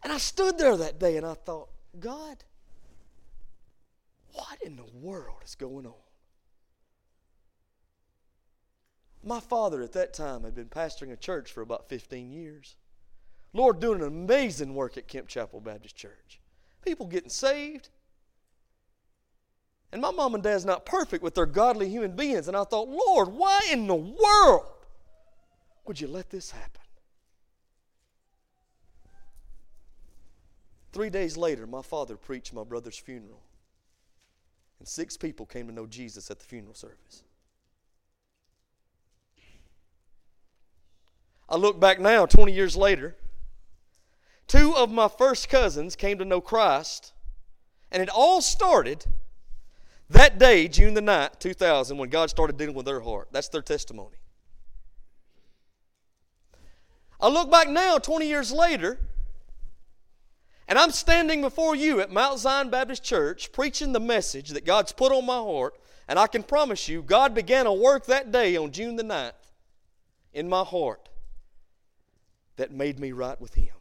And 0.04 0.14
I 0.14 0.20
stood 0.20 0.60
there 0.60 0.78
that 0.78 1.00
day 1.00 1.18
and 1.18 1.26
I 1.26 1.34
thought, 1.34 1.70
God, 2.00 2.44
what 4.34 4.62
in 4.62 4.76
the 4.76 4.86
world 4.94 5.40
is 5.44 5.56
going 5.56 5.88
on? 5.88 5.94
My 9.24 9.40
father 9.40 9.82
at 9.82 9.94
that 9.94 10.14
time 10.14 10.44
had 10.44 10.54
been 10.54 10.70
pastoring 10.70 11.12
a 11.12 11.18
church 11.18 11.52
for 11.52 11.62
about 11.62 11.90
15 11.90 12.32
years. 12.32 12.76
Lord, 13.54 13.80
doing 13.80 14.02
an 14.02 14.08
amazing 14.08 14.76
work 14.76 14.98
at 14.98 15.08
Kemp 15.08 15.28
Chapel 15.28 15.62
Baptist 15.62 15.96
Church. 15.96 16.40
People 16.84 17.08
getting 17.08 17.32
saved. 17.32 17.90
And 19.96 20.02
my 20.02 20.12
mom 20.12 20.36
and 20.36 20.44
dad's 20.44 20.66
not 20.66 20.86
perfect, 20.86 21.24
but 21.24 21.34
they're 21.34 21.46
godly 21.46 21.88
human 21.88 22.18
beings. 22.18 22.50
And 22.50 22.58
I 22.58 22.66
thought, 22.66 22.90
Lord, 22.90 23.30
why 23.30 23.62
in 23.72 23.88
the 23.88 23.96
world 23.96 24.66
would 25.86 26.02
you 26.02 26.10
let 26.10 26.30
this 26.30 26.52
happen? 26.52 26.82
Three 30.92 31.10
days 31.10 31.38
later, 31.38 31.66
my 31.66 31.82
father 31.82 32.18
preached 32.18 32.54
my 32.54 32.66
brother's 32.66 32.98
funeral. 32.98 33.40
And 34.80 34.86
six 34.86 35.16
people 35.16 35.46
came 35.46 35.66
to 35.68 35.74
know 35.74 35.86
Jesus 35.86 36.30
at 36.30 36.40
the 36.40 36.46
funeral 36.46 36.76
service. 36.76 37.24
I 41.48 41.56
look 41.56 41.80
back 41.80 42.02
now, 42.02 42.26
20 42.26 42.52
years 42.52 42.76
later. 42.76 43.16
Two 44.46 44.76
of 44.76 44.92
my 44.92 45.08
first 45.08 45.48
cousins 45.48 45.96
came 45.96 46.18
to 46.18 46.26
know 46.26 46.42
Christ, 46.42 47.14
and 47.94 48.04
it 48.04 48.10
all 48.10 48.42
started 48.42 49.06
that 50.10 50.38
day, 50.38 50.68
June 50.68 50.94
the 50.94 51.02
9th, 51.02 51.40
2000, 51.40 51.98
when 51.98 52.10
God 52.10 52.30
started 52.30 52.58
dealing 52.58 52.76
with 52.76 52.86
their 52.86 53.02
heart. 53.02 53.30
That's 53.32 53.50
their 53.50 53.62
testimony. 53.62 54.18
I 57.20 57.30
look 57.30 57.50
back 57.50 57.70
now, 57.70 57.98
20 57.98 58.28
years 58.28 58.52
later, 58.52 59.00
and 60.68 60.78
I'm 60.80 60.92
standing 60.92 61.42
before 61.42 61.76
you 61.76 62.02
at 62.02 62.12
Mount 62.12 62.40
Zion 62.40 62.70
Baptist 62.70 63.04
Church 63.04 63.52
preaching 63.52 63.94
the 63.94 64.00
message 64.00 64.50
that 64.50 64.66
God's 64.66 64.92
put 64.92 65.12
on 65.12 65.26
my 65.26 65.38
heart. 65.38 65.76
And 66.08 66.20
I 66.20 66.28
can 66.28 66.44
promise 66.44 66.88
you, 66.88 67.02
God 67.02 67.34
began 67.34 67.66
a 67.66 67.74
work 67.74 68.06
that 68.06 68.32
day 68.32 68.56
on 68.58 68.72
June 68.72 68.96
the 68.96 69.04
9th 69.04 69.34
in 70.34 70.50
my 70.50 70.64
heart 70.64 71.10
that 72.58 72.72
made 72.72 73.00
me 73.00 73.12
right 73.12 73.40
with 73.40 73.56
Him. 73.56 73.75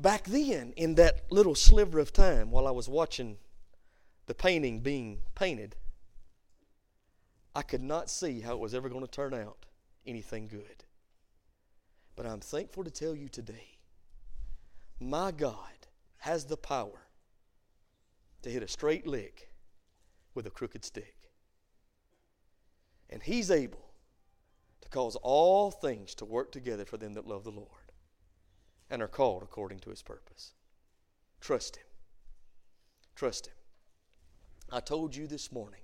Back 0.00 0.24
then, 0.24 0.72
in 0.76 0.94
that 0.94 1.30
little 1.30 1.54
sliver 1.54 1.98
of 1.98 2.10
time 2.10 2.50
while 2.50 2.66
I 2.66 2.70
was 2.70 2.88
watching 2.88 3.36
the 4.24 4.34
painting 4.34 4.80
being 4.80 5.18
painted, 5.34 5.76
I 7.54 7.60
could 7.60 7.82
not 7.82 8.08
see 8.08 8.40
how 8.40 8.54
it 8.54 8.60
was 8.60 8.74
ever 8.74 8.88
going 8.88 9.04
to 9.04 9.10
turn 9.10 9.34
out 9.34 9.66
anything 10.06 10.48
good. 10.48 10.84
But 12.16 12.24
I'm 12.24 12.40
thankful 12.40 12.82
to 12.84 12.90
tell 12.90 13.14
you 13.14 13.28
today 13.28 13.78
my 14.98 15.32
God 15.32 15.86
has 16.18 16.46
the 16.46 16.56
power 16.56 17.08
to 18.40 18.50
hit 18.50 18.62
a 18.62 18.68
straight 18.68 19.06
lick 19.06 19.52
with 20.34 20.46
a 20.46 20.50
crooked 20.50 20.84
stick. 20.84 21.16
And 23.10 23.22
He's 23.22 23.50
able 23.50 23.92
to 24.80 24.88
cause 24.88 25.16
all 25.16 25.70
things 25.70 26.14
to 26.14 26.24
work 26.24 26.52
together 26.52 26.86
for 26.86 26.96
them 26.96 27.12
that 27.14 27.26
love 27.26 27.44
the 27.44 27.50
Lord 27.50 27.79
and 28.90 29.02
are 29.02 29.08
called 29.08 29.42
according 29.42 29.78
to 29.80 29.90
His 29.90 30.02
purpose. 30.02 30.52
Trust 31.40 31.76
Him. 31.76 31.86
Trust 33.14 33.46
Him. 33.46 33.54
I 34.70 34.80
told 34.80 35.16
you 35.16 35.26
this 35.26 35.52
morning 35.52 35.80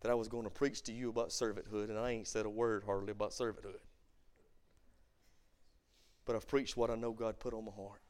that 0.00 0.10
I 0.10 0.14
was 0.14 0.28
going 0.28 0.44
to 0.44 0.50
preach 0.50 0.82
to 0.82 0.92
you 0.92 1.08
about 1.08 1.30
servanthood, 1.30 1.88
and 1.88 1.98
I 1.98 2.10
ain't 2.10 2.28
said 2.28 2.46
a 2.46 2.50
word 2.50 2.84
hardly 2.86 3.12
about 3.12 3.30
servanthood 3.30 3.80
but 6.28 6.36
I've 6.36 6.46
preached 6.46 6.76
what 6.76 6.90
I 6.90 6.94
know 6.94 7.12
God 7.12 7.40
put 7.40 7.54
on 7.54 7.64
my 7.64 7.72
heart. 7.72 8.02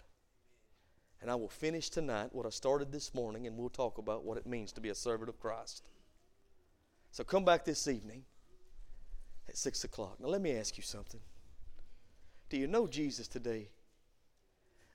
And 1.23 1.31
I 1.31 1.37
will 1.37 1.49
finish 1.49 1.89
tonight 1.89 2.31
what 2.33 2.47
I 2.47 2.51
started 2.51 2.91
this 2.91 3.15
morning, 3.15 3.47
and 3.47 3.57
we'll 3.57 3.69
talk 3.69 3.97
about 3.97 4.25
what 4.25 4.37
it 4.37 4.45
means 4.45 4.73
to 4.73 4.81
be 4.81 4.89
a 4.89 4.95
servant 4.95 5.29
of 5.29 5.39
Christ. 5.39 5.89
So 7.13 7.23
come 7.23 7.45
back 7.45 7.65
this 7.65 7.87
evening 7.87 8.25
at 9.49 9.57
6 9.57 9.85
o'clock. 9.85 10.19
Now, 10.19 10.27
let 10.27 10.43
me 10.43 10.51
ask 10.57 10.77
you 10.77 10.83
something. 10.83 11.21
Do 12.49 12.57
you 12.57 12.67
know 12.67 12.89
Jesus 12.89 13.29
today? 13.29 13.69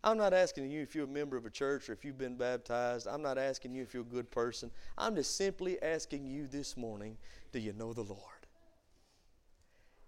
I'm 0.04 0.18
not 0.18 0.34
asking 0.34 0.70
you 0.70 0.82
if 0.82 0.96
you're 0.96 1.06
a 1.06 1.08
member 1.08 1.38
of 1.38 1.46
a 1.46 1.50
church 1.50 1.90
or 1.90 1.94
if 1.94 2.04
you've 2.04 2.18
been 2.18 2.36
baptized. 2.36 3.08
I'm 3.08 3.22
not 3.22 3.38
asking 3.38 3.74
you 3.74 3.84
if 3.84 3.94
you're 3.94 4.04
a 4.04 4.06
good 4.06 4.30
person. 4.30 4.70
I'm 4.98 5.16
just 5.16 5.38
simply 5.38 5.82
asking 5.82 6.26
you 6.26 6.48
this 6.48 6.76
morning 6.76 7.18
do 7.54 7.60
you 7.60 7.72
know 7.74 7.94
the 7.94 8.02
Lord? 8.02 8.20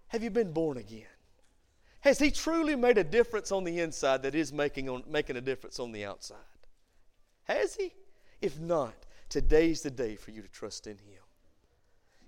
Have 0.07 0.23
you 0.23 0.29
been 0.29 0.51
born 0.51 0.77
again? 0.77 1.05
Has 2.01 2.19
He 2.19 2.29
truly 2.29 2.75
made 2.75 2.97
a 2.97 3.03
difference 3.03 3.51
on 3.51 3.63
the 3.63 3.79
inside 3.79 4.23
that 4.23 4.35
is 4.35 4.51
making, 4.51 4.89
on, 4.89 5.03
making 5.07 5.37
a 5.37 5.41
difference 5.41 5.79
on 5.79 5.91
the 5.91 6.05
outside? 6.05 6.37
Has 7.45 7.75
He? 7.75 7.93
If 8.41 8.59
not, 8.59 8.95
today's 9.29 9.81
the 9.81 9.91
day 9.91 10.15
for 10.15 10.31
you 10.31 10.41
to 10.41 10.47
trust 10.49 10.87
in 10.87 10.97
Him. 10.97 11.21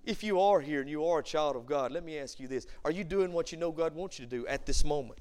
If 0.05 0.23
you 0.23 0.39
are 0.39 0.61
here 0.61 0.79
and 0.79 0.89
you 0.89 1.05
are 1.05 1.19
a 1.19 1.23
child 1.23 1.57
of 1.57 1.65
God, 1.65 1.91
let 1.91 2.05
me 2.05 2.17
ask 2.17 2.39
you 2.39 2.47
this 2.47 2.65
Are 2.85 2.91
you 2.91 3.03
doing 3.03 3.33
what 3.33 3.51
you 3.51 3.57
know 3.57 3.71
God 3.71 3.93
wants 3.93 4.19
you 4.19 4.25
to 4.25 4.29
do 4.29 4.47
at 4.47 4.65
this 4.65 4.85
moment? 4.85 5.19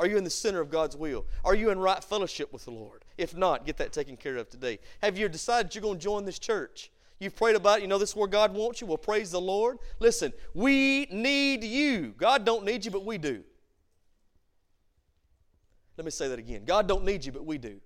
Are 0.00 0.06
you 0.06 0.16
in 0.16 0.24
the 0.24 0.30
center 0.30 0.62
of 0.62 0.70
God's 0.70 0.96
will? 0.96 1.26
Are 1.44 1.54
you 1.54 1.68
in 1.68 1.78
right 1.78 2.02
fellowship 2.02 2.54
with 2.54 2.64
the 2.64 2.70
Lord? 2.70 3.04
If 3.18 3.36
not, 3.36 3.66
get 3.66 3.76
that 3.76 3.92
taken 3.92 4.16
care 4.16 4.38
of 4.38 4.48
today. 4.48 4.78
Have 5.02 5.18
you 5.18 5.28
decided 5.28 5.74
you're 5.74 5.82
going 5.82 5.98
to 5.98 6.02
join 6.02 6.24
this 6.24 6.38
church? 6.38 6.90
You've 7.18 7.36
prayed 7.36 7.54
about 7.54 7.78
it. 7.80 7.82
You 7.82 7.88
know 7.88 7.98
this 7.98 8.08
is 8.08 8.16
where 8.16 8.26
God 8.26 8.54
wants 8.54 8.80
you. 8.80 8.86
Well, 8.86 8.96
praise 8.96 9.30
the 9.30 9.40
Lord. 9.42 9.76
Listen, 9.98 10.32
we 10.54 11.04
need 11.10 11.62
you. 11.62 12.14
God 12.16 12.46
don't 12.46 12.64
need 12.64 12.82
you, 12.82 12.90
but 12.90 13.04
we 13.04 13.18
do. 13.18 13.44
Let 15.98 16.06
me 16.06 16.10
say 16.10 16.28
that 16.28 16.38
again. 16.38 16.64
God 16.64 16.88
don't 16.88 17.04
need 17.04 17.22
you, 17.22 17.32
but 17.32 17.44
we 17.44 17.58
do. 17.58 17.78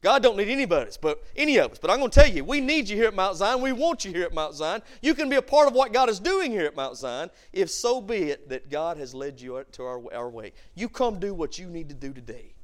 God 0.00 0.22
don't 0.22 0.36
need 0.36 0.48
anybody, 0.48 0.90
but 1.00 1.24
any 1.34 1.56
of 1.56 1.72
us. 1.72 1.78
But 1.78 1.90
I'm 1.90 1.98
going 1.98 2.10
to 2.10 2.20
tell 2.20 2.30
you, 2.30 2.44
we 2.44 2.60
need 2.60 2.88
you 2.88 2.96
here 2.96 3.08
at 3.08 3.14
Mount 3.14 3.36
Zion. 3.36 3.60
We 3.60 3.72
want 3.72 4.04
you 4.04 4.12
here 4.12 4.24
at 4.24 4.32
Mount 4.32 4.54
Zion. 4.54 4.80
You 5.02 5.14
can 5.14 5.28
be 5.28 5.36
a 5.36 5.42
part 5.42 5.66
of 5.66 5.74
what 5.74 5.92
God 5.92 6.08
is 6.08 6.20
doing 6.20 6.52
here 6.52 6.66
at 6.66 6.76
Mount 6.76 6.96
Zion, 6.96 7.30
if 7.52 7.68
so 7.68 8.00
be 8.00 8.30
it 8.30 8.48
that 8.48 8.70
God 8.70 8.96
has 8.96 9.12
led 9.12 9.40
you 9.40 9.64
to 9.72 9.82
our, 9.82 10.14
our 10.14 10.30
way. 10.30 10.52
You 10.76 10.88
come 10.88 11.18
do 11.18 11.34
what 11.34 11.58
you 11.58 11.66
need 11.66 11.88
to 11.88 11.96
do 11.96 12.12
today, 12.12 12.54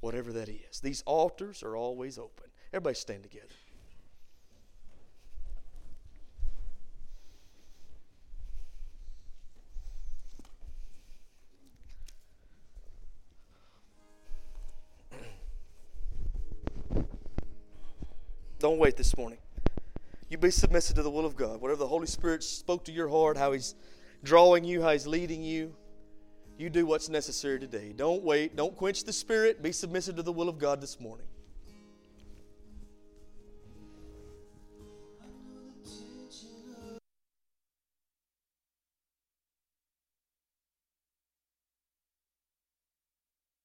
whatever 0.00 0.32
that 0.32 0.48
is. 0.48 0.80
These 0.80 1.02
altars 1.06 1.64
are 1.64 1.76
always 1.76 2.18
open. 2.18 2.46
Everybody 2.72 2.94
stand 2.94 3.24
together. 3.24 3.46
Don't 18.58 18.78
wait 18.78 18.96
this 18.96 19.16
morning. 19.16 19.38
You 20.28 20.38
be 20.38 20.50
submissive 20.50 20.96
to 20.96 21.02
the 21.02 21.10
will 21.10 21.26
of 21.26 21.36
God. 21.36 21.60
Whatever 21.60 21.78
the 21.78 21.86
Holy 21.86 22.06
Spirit 22.06 22.42
spoke 22.42 22.84
to 22.86 22.92
your 22.92 23.08
heart, 23.08 23.36
how 23.36 23.52
He's 23.52 23.74
drawing 24.24 24.64
you, 24.64 24.82
how 24.82 24.90
He's 24.90 25.06
leading 25.06 25.42
you, 25.42 25.74
you 26.58 26.70
do 26.70 26.86
what's 26.86 27.08
necessary 27.08 27.60
today. 27.60 27.92
Don't 27.94 28.22
wait. 28.22 28.56
Don't 28.56 28.74
quench 28.74 29.04
the 29.04 29.12
Spirit. 29.12 29.62
Be 29.62 29.72
submissive 29.72 30.16
to 30.16 30.22
the 30.22 30.32
will 30.32 30.48
of 30.48 30.58
God 30.58 30.80
this 30.80 30.98
morning. 30.98 31.26